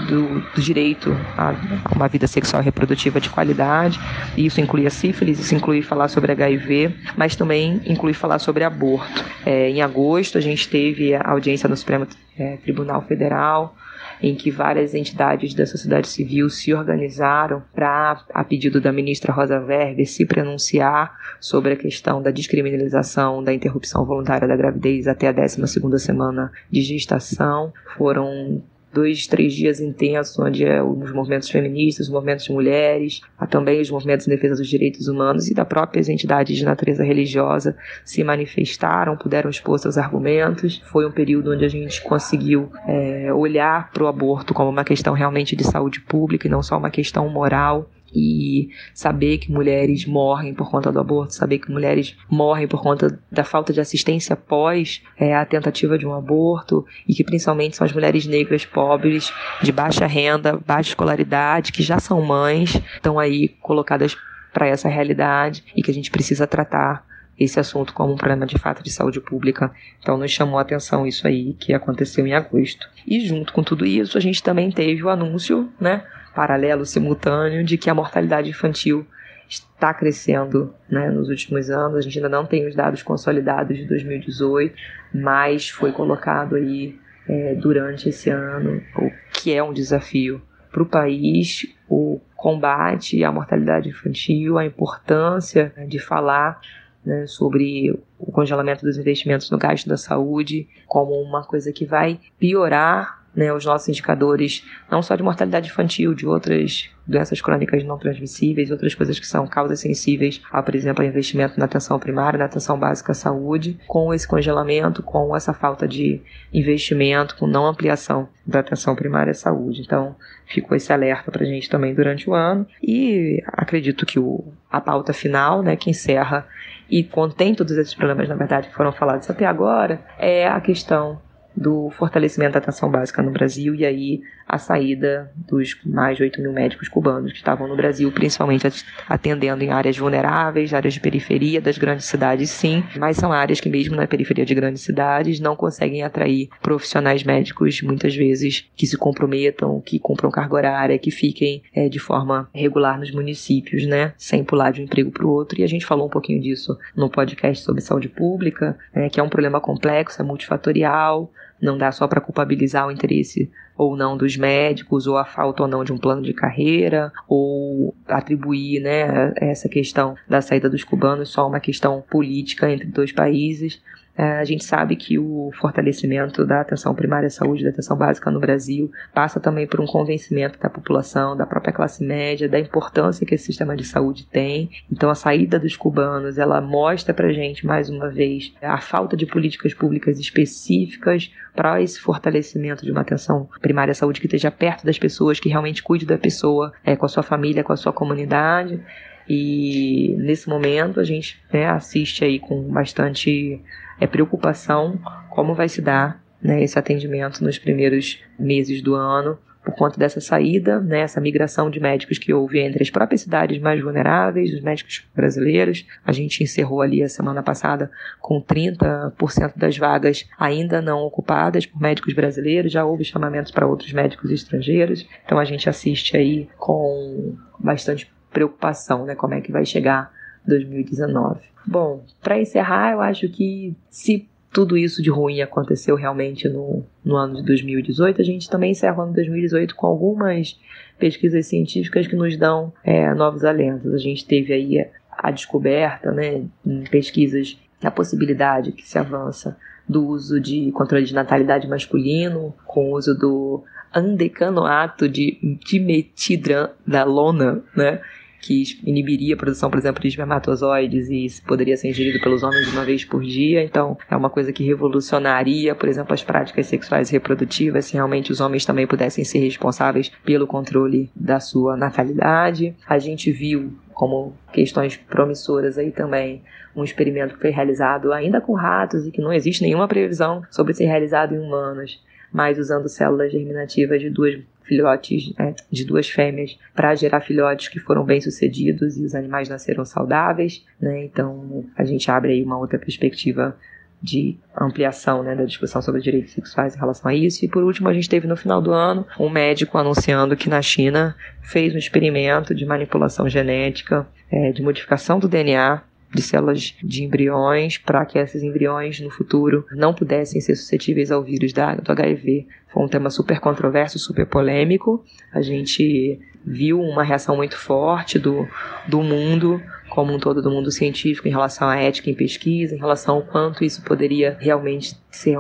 [0.08, 1.54] do, do direito a,
[1.96, 4.00] uma vida sexual e reprodutiva de qualidade.
[4.36, 8.64] E isso inclui a sífilis, isso inclui falar sobre HIV, mas também inclui falar sobre
[8.64, 9.24] aborto.
[9.46, 12.08] É, em agosto, a gente teve a audiência no Supremo
[12.38, 13.76] é, Tribunal Federal
[14.22, 19.60] em que várias entidades da sociedade civil se organizaram para, a pedido da ministra Rosa
[19.60, 25.32] Weber, se pronunciar sobre a questão da descriminalização da interrupção voluntária da gravidez até a
[25.32, 27.74] 12 semana de gestação.
[27.98, 28.62] Foram
[28.94, 33.80] dois, três dias intensos, onde é os movimentos feministas, os movimentos de mulheres, há também
[33.82, 38.24] os movimentos em defesa dos direitos humanos e da próprias entidades de natureza religiosa se
[38.24, 40.82] manifestaram, puderam expor seus argumentos.
[40.86, 45.14] Foi um período onde a gente conseguiu é, olhar para o aborto como uma questão
[45.14, 50.54] realmente de saúde pública e não só uma questão moral e saber que mulheres morrem
[50.54, 55.02] por conta do aborto, saber que mulheres morrem por conta da falta de assistência após
[55.18, 59.32] é, a tentativa de um aborto e que principalmente são as mulheres negras pobres,
[59.62, 64.16] de baixa renda, baixa escolaridade, que já são mães, estão aí colocadas
[64.54, 67.08] para essa realidade e que a gente precisa tratar
[67.40, 69.72] esse assunto como um problema de fato de saúde pública.
[70.02, 72.90] Então nos chamou a atenção isso aí que aconteceu em agosto.
[73.08, 76.04] E junto com tudo isso, a gente também teve o anúncio, né,
[76.34, 79.06] paralelo, simultâneo, de que a mortalidade infantil
[79.48, 81.98] está crescendo né, nos últimos anos.
[81.98, 84.76] A gente ainda não tem os dados consolidados de 2018,
[85.14, 86.98] mas foi colocado aí
[87.28, 90.42] é, durante esse ano, o que é um desafio
[90.72, 96.60] para o país, o combate à mortalidade infantil, a importância de falar
[97.04, 102.20] né, sobre o congelamento dos investimentos no gasto da saúde como uma coisa que vai
[102.38, 107.98] piorar né, os nossos indicadores, não só de mortalidade infantil, de outras doenças crônicas não
[107.98, 112.46] transmissíveis, outras coisas que são causas sensíveis a, por exemplo, investimento na atenção primária, na
[112.46, 116.22] atenção básica à saúde, com esse congelamento, com essa falta de
[116.54, 119.82] investimento, com não ampliação da atenção primária à saúde.
[119.82, 120.16] Então,
[120.46, 124.80] ficou esse alerta para a gente também durante o ano e acredito que o, a
[124.80, 126.48] pauta final, né, que encerra
[126.90, 131.20] e contém todos esses problemas, na verdade, que foram falados até agora, é a questão
[131.60, 136.42] do fortalecimento da atenção básica no Brasil e aí a saída dos mais de 8
[136.42, 138.66] mil médicos cubanos que estavam no Brasil, principalmente
[139.08, 143.70] atendendo em áreas vulneráveis, áreas de periferia das grandes cidades, sim, mas são áreas que
[143.70, 148.98] mesmo na periferia de grandes cidades não conseguem atrair profissionais médicos muitas vezes que se
[148.98, 154.46] comprometam, que cumpram carga horária, que fiquem é, de forma regular nos municípios, né, sem
[154.46, 155.60] pular de um emprego para o outro.
[155.60, 159.24] E a gente falou um pouquinho disso no podcast sobre saúde pública, é, que é
[159.24, 161.30] um problema complexo, é multifatorial,
[161.62, 165.70] Não dá só para culpabilizar o interesse ou não dos médicos, ou a falta ou
[165.70, 171.30] não de um plano de carreira, ou atribuir né, essa questão da saída dos cubanos
[171.30, 173.82] só uma questão política entre dois países.
[174.20, 178.30] É, a gente sabe que o fortalecimento da atenção primária à saúde, da atenção básica
[178.30, 183.26] no Brasil, passa também por um convencimento da população, da própria classe média, da importância
[183.26, 184.70] que esse sistema de saúde tem.
[184.92, 189.26] Então, a saída dos cubanos, ela mostra para gente, mais uma vez, a falta de
[189.26, 194.86] políticas públicas específicas para esse fortalecimento de uma atenção primária à saúde que esteja perto
[194.86, 197.94] das pessoas, que realmente cuide da pessoa, é, com a sua família, com a sua
[197.94, 198.82] comunidade.
[199.30, 203.62] E nesse momento a gente né, assiste aí com bastante
[204.00, 205.00] é preocupação
[205.30, 210.22] como vai se dar né, esse atendimento nos primeiros meses do ano por conta dessa
[210.22, 214.62] saída, né, essa migração de médicos que houve entre as próprias cidades mais vulneráveis, os
[214.62, 215.86] médicos brasileiros.
[216.06, 221.80] A gente encerrou ali a semana passada com 30% das vagas ainda não ocupadas por
[221.80, 225.08] médicos brasileiros, já houve chamamentos para outros médicos estrangeiros.
[225.26, 230.12] Então a gente assiste aí com bastante preocupação, né, como é que vai chegar
[230.50, 231.40] 2019.
[231.66, 237.16] Bom, para encerrar, eu acho que se tudo isso de ruim aconteceu realmente no, no
[237.16, 240.60] ano de 2018, a gente também encerra o ano de 2018 com algumas
[240.98, 243.94] pesquisas científicas que nos dão é, novos alentos.
[243.94, 249.58] A gente teve aí a descoberta, né, em pesquisas, a possibilidade que se avança
[249.88, 253.64] do uso de controle de natalidade masculino, com o uso do
[253.94, 258.02] andecanoato de dimetidranalona, né,
[258.42, 262.86] que inibiria a produção, por exemplo, de espermatozoides e poderia ser ingerido pelos homens uma
[262.86, 263.64] vez por dia.
[263.64, 268.40] Então, é uma coisa que revolucionaria, por exemplo, as práticas sexuais reprodutivas, se realmente os
[268.40, 272.76] homens também pudessem ser responsáveis pelo controle da sua natalidade.
[272.88, 276.42] A gente viu como questões promissoras aí também
[276.76, 280.74] um experimento que foi realizado ainda com ratos e que não existe nenhuma previsão sobre
[280.74, 286.58] ser realizado em humanos, mas usando células germinativas de duas filhotes né, de duas fêmeas
[286.76, 291.04] para gerar filhotes que foram bem sucedidos e os animais nasceram saudáveis, né?
[291.04, 293.58] Então a gente abre aí uma outra perspectiva
[294.02, 297.44] de ampliação né, da discussão sobre direitos sexuais em relação a isso.
[297.44, 300.62] E por último, a gente teve no final do ano um médico anunciando que na
[300.62, 305.82] China fez um experimento de manipulação genética, é, de modificação do DNA
[306.14, 311.24] de células de embriões para que esses embriões no futuro não pudessem ser suscetíveis ao
[311.24, 312.48] vírus da, do HIV.
[312.68, 315.04] Foi um tema super controverso, super polêmico.
[315.32, 318.48] A gente viu uma reação muito forte do,
[318.88, 322.80] do mundo como um todo do mundo científico em relação à ética em pesquisa, em
[322.80, 325.40] relação ao quanto isso poderia realmente ser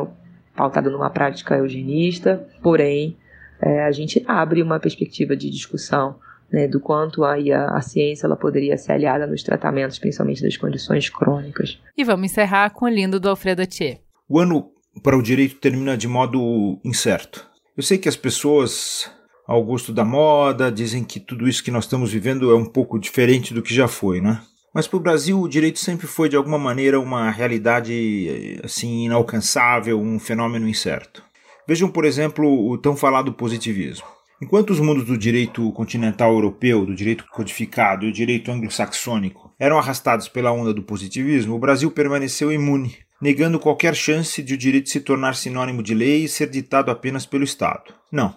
[0.56, 2.48] pautado numa prática eugenista.
[2.62, 3.16] Porém,
[3.62, 6.16] é, a gente abre uma perspectiva de discussão
[6.52, 10.58] né, do quanto aí a, a, ciência ela poderia ser aliada nos tratamentos, principalmente das
[10.58, 11.80] condições crônicas.
[11.98, 14.00] E vamos encerrar com o lindo do Alfredo Thier.
[14.28, 14.72] O ano
[15.04, 17.48] para o direito termina de modo incerto.
[17.78, 19.10] Eu sei que as pessoas,
[19.48, 23.00] ao gosto da moda, dizem que tudo isso que nós estamos vivendo é um pouco
[23.00, 24.42] diferente do que já foi, né?
[24.74, 30.00] Mas para o Brasil, o direito sempre foi, de alguma maneira, uma realidade assim inalcançável,
[30.00, 31.24] um fenômeno incerto.
[31.68, 34.06] Vejam, por exemplo, o tão falado positivismo.
[34.41, 39.78] Enquanto os mundos do direito continental europeu, do direito codificado e o direito anglo-saxônico eram
[39.78, 44.90] arrastados pela onda do positivismo, o Brasil permaneceu imune, negando qualquer chance de o direito
[44.90, 47.94] se tornar sinônimo de lei e ser ditado apenas pelo Estado.
[48.10, 48.34] Não.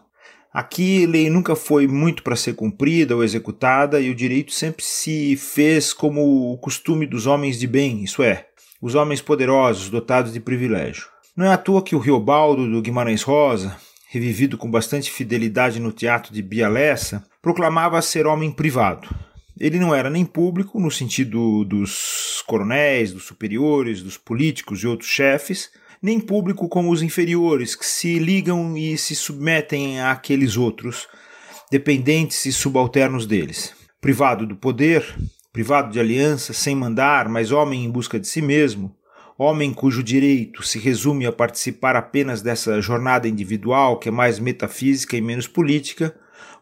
[0.53, 5.37] Aqui, lei nunca foi muito para ser cumprida ou executada e o direito sempre se
[5.37, 8.47] fez como o costume dos homens de bem, isso é,
[8.81, 11.07] os homens poderosos, dotados de privilégio.
[11.37, 13.77] Não é à toa que o Riobaldo do Guimarães Rosa,
[14.13, 19.09] revivido com bastante fidelidade no teatro de Bialessa, proclamava ser homem privado.
[19.59, 25.09] Ele não era nem público, no sentido dos coronéis, dos superiores, dos políticos e outros
[25.09, 25.71] chefes,
[26.03, 31.09] nem público como os inferiores, que se ligam e se submetem àqueles outros,
[31.71, 33.73] dependentes e subalternos deles.
[33.99, 35.07] Privado do poder,
[35.55, 38.95] privado de aliança, sem mandar, mas homem em busca de si mesmo,
[39.39, 45.17] homem cujo direito se resume a participar apenas dessa jornada individual que é mais metafísica
[45.17, 46.15] e menos política,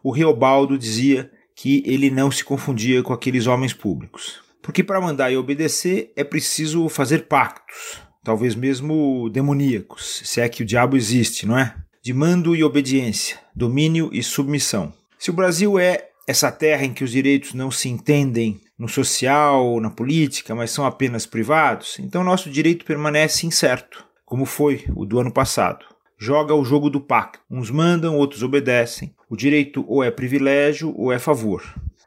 [0.03, 4.41] o Reobaldo dizia que ele não se confundia com aqueles homens públicos.
[4.61, 10.63] Porque para mandar e obedecer é preciso fazer pactos, talvez mesmo demoníacos, se é que
[10.63, 11.75] o diabo existe, não é?
[12.03, 14.93] De mando e obediência, domínio e submissão.
[15.17, 19.79] Se o Brasil é essa terra em que os direitos não se entendem no social,
[19.79, 25.19] na política, mas são apenas privados, então nosso direito permanece incerto, como foi o do
[25.19, 25.85] ano passado.
[26.17, 27.39] Joga o jogo do pacto.
[27.49, 29.13] Uns mandam, outros obedecem.
[29.27, 31.63] O direito ou é privilégio ou é favor.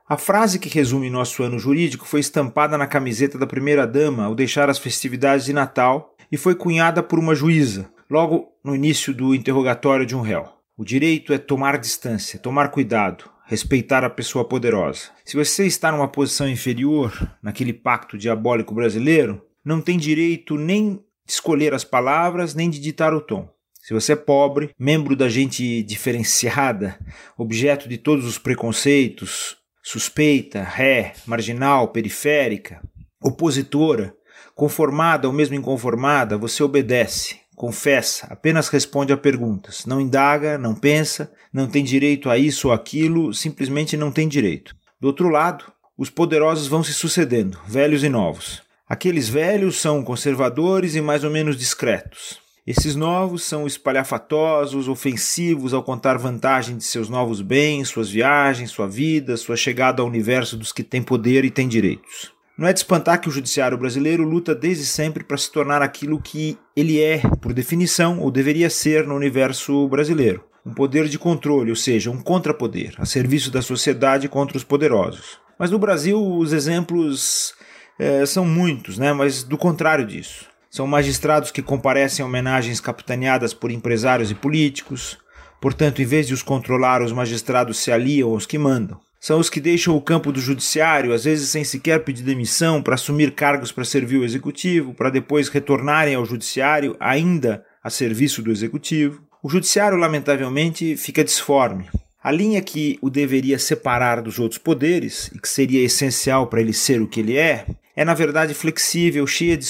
[0.08, 4.70] A frase que resume nosso ano jurídico foi estampada na camiseta da primeira-dama ao deixar
[4.70, 10.06] as festividades de Natal e foi cunhada por uma juíza, logo no início do interrogatório
[10.06, 10.48] de um réu.
[10.76, 15.10] O direito é tomar distância, tomar cuidado, respeitar a pessoa poderosa.
[15.24, 17.12] Se você está numa posição inferior,
[17.42, 20.96] naquele pacto diabólico brasileiro, não tem direito nem
[21.26, 23.48] de escolher as palavras, nem de ditar o tom.
[23.80, 26.98] Se você é pobre, membro da gente diferenciada,
[27.36, 32.80] objeto de todos os preconceitos, suspeita, ré, marginal, periférica,
[33.22, 34.14] opositora,
[34.54, 41.30] conformada ou mesmo inconformada, você obedece, confessa, apenas responde a perguntas, não indaga, não pensa,
[41.52, 44.74] não tem direito a isso ou aquilo, simplesmente não tem direito.
[45.00, 45.64] Do outro lado,
[45.96, 48.62] os poderosos vão se sucedendo, velhos e novos.
[48.88, 52.38] Aqueles velhos são conservadores e mais ou menos discretos.
[52.66, 58.88] Esses novos são espalhafatosos, ofensivos ao contar vantagem de seus novos bens, suas viagens, sua
[58.88, 62.33] vida, sua chegada ao universo dos que têm poder e têm direitos.
[62.56, 66.20] Não é de espantar que o judiciário brasileiro luta desde sempre para se tornar aquilo
[66.20, 70.44] que ele é, por definição, ou deveria ser no universo brasileiro.
[70.64, 75.38] Um poder de controle, ou seja, um contrapoder, a serviço da sociedade contra os poderosos.
[75.58, 77.54] Mas no Brasil os exemplos
[77.98, 79.12] é, são muitos, né?
[79.12, 80.46] mas do contrário disso.
[80.70, 85.18] São magistrados que comparecem a homenagens capitaneadas por empresários e políticos.
[85.60, 89.03] Portanto, em vez de os controlar, os magistrados se aliam aos que mandam.
[89.24, 92.92] São os que deixam o campo do judiciário, às vezes sem sequer pedir demissão, para
[92.92, 98.52] assumir cargos para servir o executivo, para depois retornarem ao judiciário ainda a serviço do
[98.52, 99.22] executivo.
[99.42, 101.88] O judiciário, lamentavelmente, fica disforme.
[102.22, 106.74] A linha que o deveria separar dos outros poderes, e que seria essencial para ele
[106.74, 107.64] ser o que ele é,
[107.96, 109.66] é na verdade flexível, cheia de,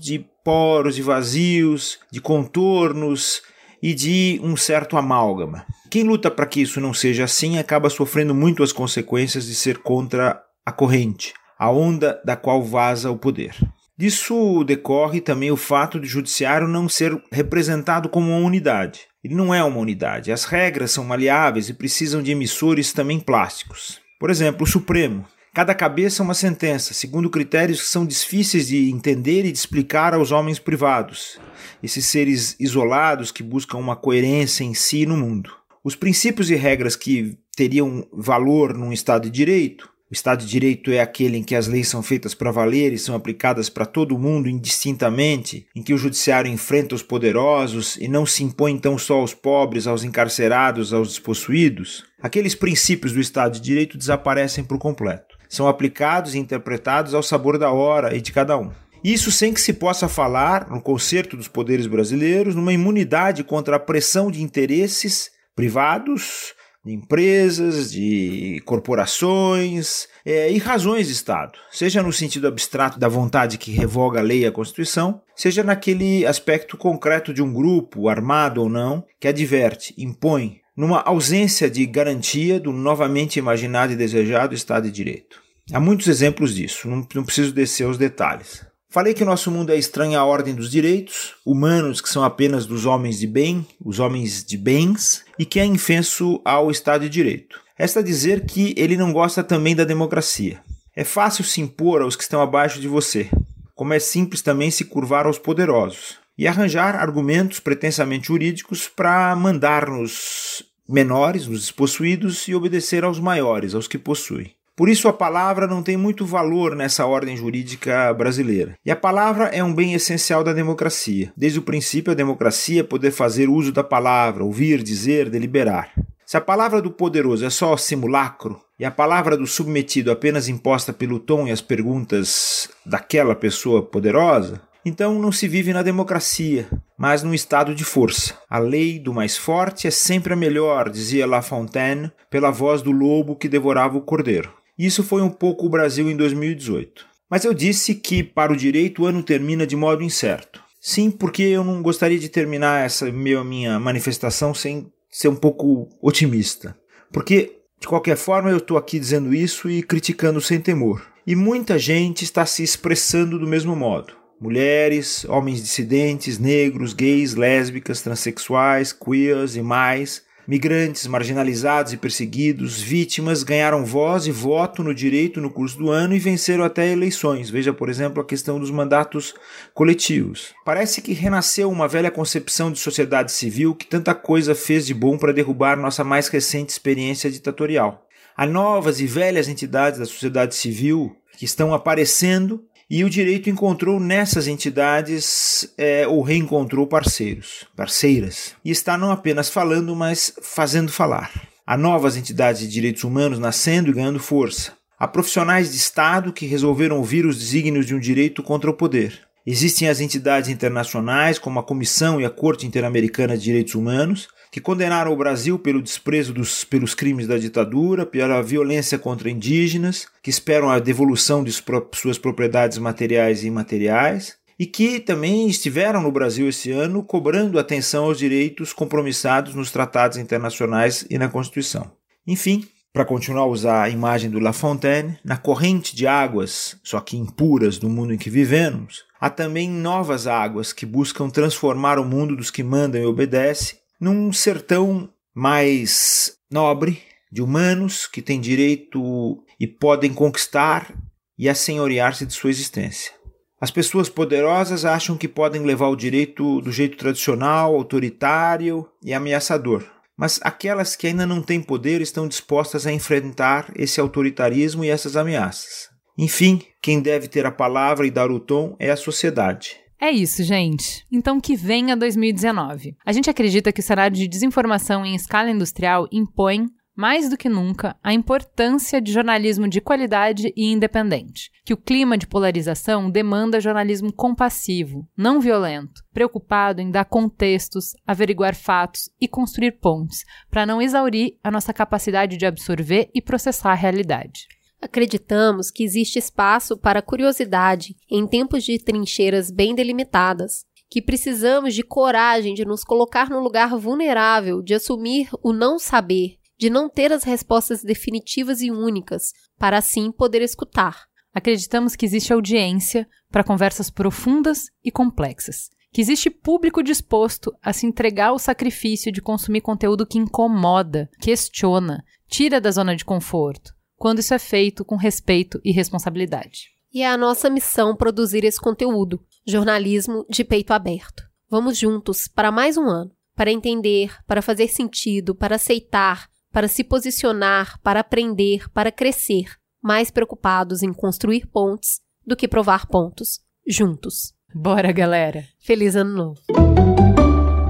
[0.00, 3.40] de poros, de vazios, de contornos
[3.86, 5.64] e de um certo amálgama.
[5.88, 9.78] Quem luta para que isso não seja assim acaba sofrendo muito as consequências de ser
[9.78, 13.54] contra a corrente, a onda da qual vaza o poder.
[13.96, 19.02] Disso decorre também o fato de o judiciário não ser representado como uma unidade.
[19.22, 20.32] Ele não é uma unidade.
[20.32, 24.00] As regras são maleáveis e precisam de emissores também plásticos.
[24.18, 25.24] Por exemplo, o Supremo
[25.56, 30.12] Cada cabeça é uma sentença, segundo critérios que são difíceis de entender e de explicar
[30.12, 31.40] aos homens privados,
[31.82, 35.50] esses seres isolados que buscam uma coerência em si e no mundo.
[35.82, 40.92] Os princípios e regras que teriam valor num Estado de Direito o Estado de Direito
[40.92, 44.16] é aquele em que as leis são feitas para valer e são aplicadas para todo
[44.16, 49.14] mundo indistintamente, em que o judiciário enfrenta os poderosos e não se impõe tão só
[49.14, 52.04] aos pobres, aos encarcerados, aos despossuídos.
[52.22, 57.58] Aqueles princípios do Estado de Direito desaparecem por completo são aplicados e interpretados ao sabor
[57.58, 58.70] da hora e de cada um.
[59.04, 63.80] Isso sem que se possa falar, no concerto dos poderes brasileiros, numa imunidade contra a
[63.80, 66.54] pressão de interesses privados,
[66.84, 73.58] de empresas, de corporações é, e razões de Estado, seja no sentido abstrato da vontade
[73.58, 78.62] que revoga a lei e a Constituição, seja naquele aspecto concreto de um grupo, armado
[78.62, 84.84] ou não, que adverte, impõe, numa ausência de garantia do novamente imaginado e desejado Estado
[84.84, 85.40] de Direito.
[85.72, 88.64] Há muitos exemplos disso, não, não preciso descer aos detalhes.
[88.90, 92.66] Falei que o nosso mundo é estranho à ordem dos direitos, humanos que são apenas
[92.66, 97.08] dos homens de bem, os homens de bens, e que é infenso ao Estado de
[97.08, 97.60] Direito.
[97.74, 100.60] Resta dizer que ele não gosta também da democracia.
[100.94, 103.28] É fácil se impor aos que estão abaixo de você,
[103.74, 109.88] como é simples também se curvar aos poderosos e arranjar argumentos pretensamente jurídicos para mandar
[109.88, 114.54] nos menores, nos despossuídos, e obedecer aos maiores, aos que possuem.
[114.76, 118.76] Por isso a palavra não tem muito valor nessa ordem jurídica brasileira.
[118.84, 121.32] E a palavra é um bem essencial da democracia.
[121.34, 125.92] Desde o princípio, a democracia é poder fazer uso da palavra, ouvir, dizer, deliberar.
[126.26, 130.92] Se a palavra do poderoso é só simulacro e a palavra do submetido apenas imposta
[130.92, 137.24] pelo tom e as perguntas daquela pessoa poderosa, então não se vive na democracia, mas
[137.24, 138.38] num estado de força.
[138.48, 142.92] A lei do mais forte é sempre a melhor, dizia La Fontaine, pela voz do
[142.92, 144.52] lobo que devorava o cordeiro.
[144.78, 147.04] Isso foi um pouco o Brasil em 2018.
[147.28, 150.62] Mas eu disse que para o direito o ano termina de modo incerto.
[150.80, 156.78] Sim, porque eu não gostaria de terminar essa minha manifestação sem ser um pouco otimista.
[157.12, 161.02] Porque, de qualquer forma, eu estou aqui dizendo isso e criticando sem temor.
[161.26, 168.02] E muita gente está se expressando do mesmo modo mulheres, homens dissidentes, negros, gays, lésbicas,
[168.02, 175.40] transexuais, queers e mais, migrantes, marginalizados e perseguidos, vítimas, ganharam voz e voto no direito
[175.40, 177.50] no curso do ano e venceram até eleições.
[177.50, 179.34] Veja, por exemplo, a questão dos mandatos
[179.74, 180.54] coletivos.
[180.64, 185.18] Parece que renasceu uma velha concepção de sociedade civil que tanta coisa fez de bom
[185.18, 188.06] para derrubar nossa mais recente experiência ditatorial.
[188.36, 193.98] Há novas e velhas entidades da sociedade civil que estão aparecendo E o direito encontrou
[193.98, 198.54] nessas entidades é, ou reencontrou parceiros, parceiras.
[198.64, 201.32] E está não apenas falando, mas fazendo falar.
[201.66, 204.72] Há novas entidades de direitos humanos nascendo e ganhando força.
[204.96, 209.20] Há profissionais de Estado que resolveram ouvir os desígnios de um direito contra o poder.
[209.44, 214.60] Existem as entidades internacionais, como a Comissão e a Corte Interamericana de Direitos Humanos, que
[214.60, 220.30] condenaram o Brasil pelo desprezo dos, pelos crimes da ditadura, pela violência contra indígenas, que
[220.30, 221.52] esperam a devolução de
[221.94, 228.04] suas propriedades materiais e imateriais, e que também estiveram no Brasil esse ano cobrando atenção
[228.04, 231.92] aos direitos compromissados nos tratados internacionais e na Constituição.
[232.26, 236.98] Enfim, para continuar a usar a imagem do La Fontaine, na corrente de águas, só
[236.98, 242.04] que impuras do mundo em que vivemos, há também novas águas que buscam transformar o
[242.06, 249.44] mundo dos que mandam e obedecem num sertão mais nobre, de humanos que têm direito
[249.58, 250.94] e podem conquistar
[251.38, 253.12] e assenhorear-se de sua existência.
[253.60, 259.84] As pessoas poderosas acham que podem levar o direito do jeito tradicional, autoritário e ameaçador.
[260.16, 265.16] Mas aquelas que ainda não têm poder estão dispostas a enfrentar esse autoritarismo e essas
[265.16, 265.88] ameaças.
[266.18, 269.76] Enfim, quem deve ter a palavra e dar o tom é a sociedade.
[270.00, 271.04] É isso, gente.
[271.10, 272.96] Então que venha 2019.
[273.04, 276.66] A gente acredita que o cenário de desinformação em escala industrial impõe
[276.96, 281.50] mais do que nunca, a importância de jornalismo de qualidade e independente.
[281.62, 288.54] Que o clima de polarização demanda jornalismo compassivo, não violento, preocupado em dar contextos, averiguar
[288.54, 293.74] fatos e construir pontes, para não exaurir a nossa capacidade de absorver e processar a
[293.74, 294.46] realidade.
[294.86, 301.82] Acreditamos que existe espaço para curiosidade em tempos de trincheiras bem delimitadas, que precisamos de
[301.82, 307.12] coragem de nos colocar no lugar vulnerável, de assumir o não saber de não ter
[307.12, 311.04] as respostas definitivas e únicas, para assim poder escutar.
[311.32, 317.86] Acreditamos que existe audiência para conversas profundas e complexas, que existe público disposto a se
[317.86, 324.18] entregar ao sacrifício de consumir conteúdo que incomoda, questiona, tira da zona de conforto, quando
[324.18, 326.70] isso é feito com respeito e responsabilidade.
[326.92, 331.24] E é a nossa missão produzir esse conteúdo, jornalismo de peito aberto.
[331.48, 336.82] Vamos juntos para mais um ano, para entender, para fazer sentido, para aceitar, para se
[336.82, 344.34] posicionar, para aprender, para crescer, mais preocupados em construir pontes do que provar pontos, juntos.
[344.54, 345.44] Bora, galera!
[345.60, 346.40] Feliz Ano Novo!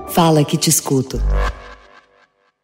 [0.09, 1.19] Fala que te escuto.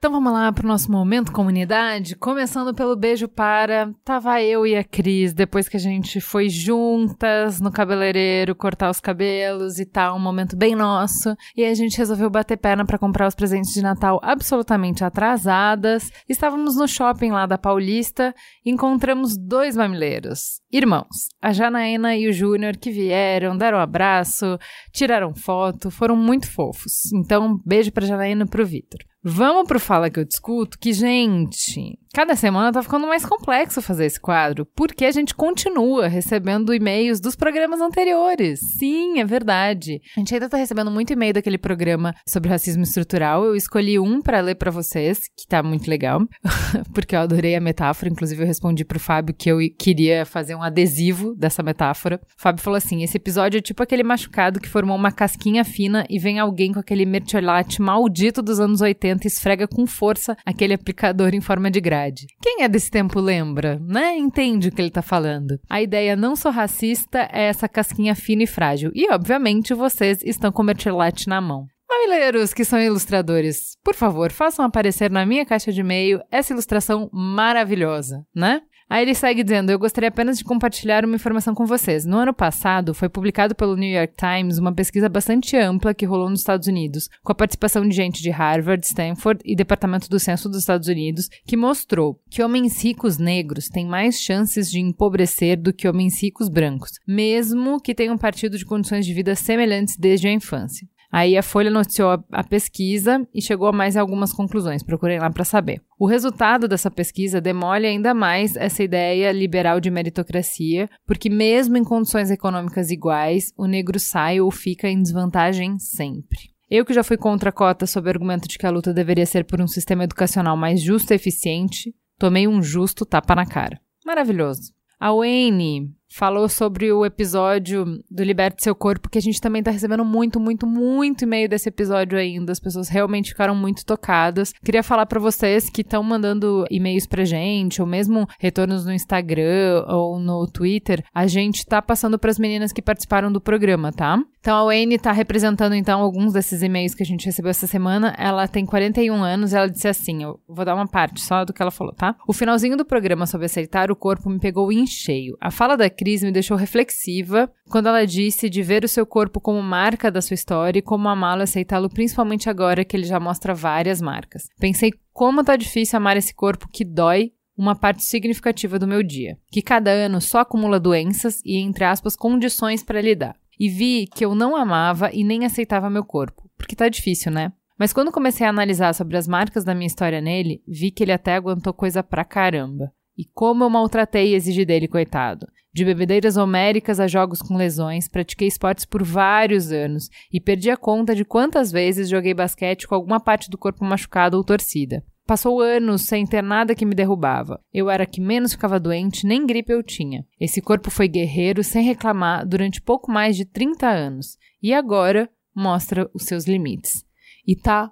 [0.02, 4.74] Então vamos lá para o nosso momento comunidade, começando pelo beijo para tava eu e
[4.74, 10.16] a Cris, depois que a gente foi juntas no cabeleireiro cortar os cabelos e tal,
[10.16, 13.80] um momento bem nosso, e a gente resolveu bater perna para comprar os presentes de
[13.80, 16.10] Natal absolutamente atrasadas.
[16.28, 18.34] Estávamos no shopping lá da Paulista,
[18.66, 24.58] encontramos dois mamileiros, irmãos, a Janaína e o Júnior que vieram, deram um abraço,
[24.92, 27.12] tiraram foto, foram muito fofos.
[27.12, 29.11] Então, beijo para Janaína e pro Vitor.
[29.22, 34.04] Vamos pro Fala que eu discuto, que, gente, cada semana tá ficando mais complexo fazer
[34.04, 38.60] esse quadro, porque a gente continua recebendo e-mails dos programas anteriores.
[38.78, 40.00] Sim, é verdade.
[40.14, 43.44] A gente ainda tá recebendo muito e-mail daquele programa sobre racismo estrutural.
[43.44, 46.20] Eu escolhi um para ler para vocês, que tá muito legal,
[46.92, 48.10] porque eu adorei a metáfora.
[48.10, 52.20] Inclusive, eu respondi pro Fábio que eu queria fazer um adesivo dessa metáfora.
[52.38, 56.04] O Fábio falou assim: esse episódio é tipo aquele machucado que formou uma casquinha fina
[56.10, 60.74] e vem alguém com aquele mertiolate maldito dos anos 80 e esfrega com força aquele
[60.74, 62.01] aplicador em forma de grade.
[62.40, 64.16] Quem é desse tempo lembra, né?
[64.16, 65.58] Entende o que ele tá falando.
[65.68, 68.90] A ideia não sou racista é essa casquinha fina e frágil.
[68.94, 71.66] E, obviamente, vocês estão com o mertiolate na mão.
[71.88, 77.10] Mamileiros que são ilustradores, por favor, façam aparecer na minha caixa de e-mail essa ilustração
[77.12, 78.62] maravilhosa, né?
[78.92, 82.04] Aí ele segue dizendo: Eu gostaria apenas de compartilhar uma informação com vocês.
[82.04, 86.28] No ano passado, foi publicado pelo New York Times uma pesquisa bastante ampla que rolou
[86.28, 90.46] nos Estados Unidos, com a participação de gente de Harvard, Stanford e Departamento do Censo
[90.46, 95.72] dos Estados Unidos, que mostrou que homens ricos negros têm mais chances de empobrecer do
[95.72, 100.32] que homens ricos brancos, mesmo que tenham partido de condições de vida semelhantes desde a
[100.34, 100.86] infância.
[101.12, 104.82] Aí a Folha noticiou a, a pesquisa e chegou a mais algumas conclusões.
[104.82, 105.82] Procurem lá para saber.
[105.98, 111.84] O resultado dessa pesquisa demole ainda mais essa ideia liberal de meritocracia, porque mesmo em
[111.84, 116.50] condições econômicas iguais, o negro sai ou fica em desvantagem sempre.
[116.70, 119.26] Eu que já fui contra a cota sob o argumento de que a luta deveria
[119.26, 123.78] ser por um sistema educacional mais justo e eficiente, tomei um justo tapa na cara.
[124.06, 124.72] Maravilhoso.
[124.98, 129.70] A Wayne falou sobre o episódio do Liberte Seu Corpo, que a gente também tá
[129.70, 132.52] recebendo muito, muito, muito e-mail desse episódio ainda.
[132.52, 134.52] As pessoas realmente ficaram muito tocadas.
[134.64, 139.84] Queria falar para vocês que estão mandando e-mails pra gente, ou mesmo retornos no Instagram
[139.88, 141.02] ou no Twitter.
[141.14, 144.18] A gente tá passando para as meninas que participaram do programa, tá?
[144.40, 148.12] Então a Wayne tá representando então alguns desses e-mails que a gente recebeu essa semana.
[148.18, 151.62] Ela tem 41 anos, ela disse assim, eu vou dar uma parte só do que
[151.62, 152.16] ela falou, tá?
[152.26, 155.36] O finalzinho do programa sobre aceitar o corpo me pegou em cheio.
[155.40, 159.40] A fala da Cris me deixou reflexiva quando ela disse de ver o seu corpo
[159.40, 163.54] como marca da sua história e como amá-lo aceitá-lo, principalmente agora que ele já mostra
[163.54, 164.48] várias marcas.
[164.58, 169.38] Pensei como tá difícil amar esse corpo que dói uma parte significativa do meu dia,
[169.52, 173.36] que cada ano só acumula doenças e, entre aspas, condições para lidar.
[173.56, 177.52] E vi que eu não amava e nem aceitava meu corpo, porque tá difícil, né?
[177.78, 181.12] Mas quando comecei a analisar sobre as marcas da minha história nele, vi que ele
[181.12, 182.92] até aguentou coisa pra caramba.
[183.16, 185.46] E como eu maltratei e exigi dele, coitado.
[185.74, 190.76] De bebedeiras homéricas a jogos com lesões, pratiquei esportes por vários anos e perdi a
[190.76, 195.02] conta de quantas vezes joguei basquete com alguma parte do corpo machucada ou torcida.
[195.26, 197.58] Passou anos sem ter nada que me derrubava.
[197.72, 200.26] Eu era que menos ficava doente, nem gripe eu tinha.
[200.38, 204.36] Esse corpo foi guerreiro sem reclamar durante pouco mais de 30 anos.
[204.62, 207.04] E agora mostra os seus limites.
[207.46, 207.90] E tá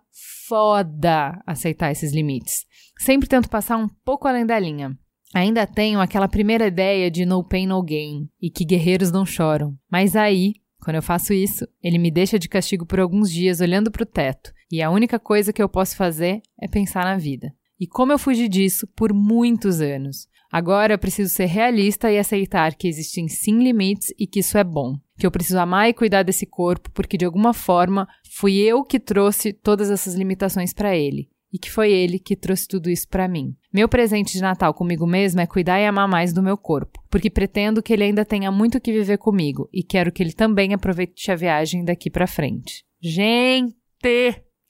[0.48, 2.66] foda aceitar esses limites.
[2.98, 4.98] Sempre tento passar um pouco além da linha.
[5.32, 9.76] Ainda tenho aquela primeira ideia de no pain no gain e que guerreiros não choram.
[9.90, 13.92] Mas aí, quando eu faço isso, ele me deixa de castigo por alguns dias olhando
[13.92, 17.52] para o teto, e a única coisa que eu posso fazer é pensar na vida.
[17.78, 20.28] E como eu fugi disso por muitos anos.
[20.52, 24.64] Agora eu preciso ser realista e aceitar que existem sim limites e que isso é
[24.64, 24.98] bom.
[25.16, 28.98] Que eu preciso amar e cuidar desse corpo porque de alguma forma fui eu que
[28.98, 33.28] trouxe todas essas limitações para ele e que foi ele que trouxe tudo isso para
[33.28, 33.54] mim.
[33.72, 37.30] Meu presente de Natal comigo mesmo é cuidar e amar mais do meu corpo, porque
[37.30, 41.30] pretendo que ele ainda tenha muito que viver comigo e quero que ele também aproveite
[41.30, 42.84] a viagem daqui para frente.
[43.02, 43.74] Gente,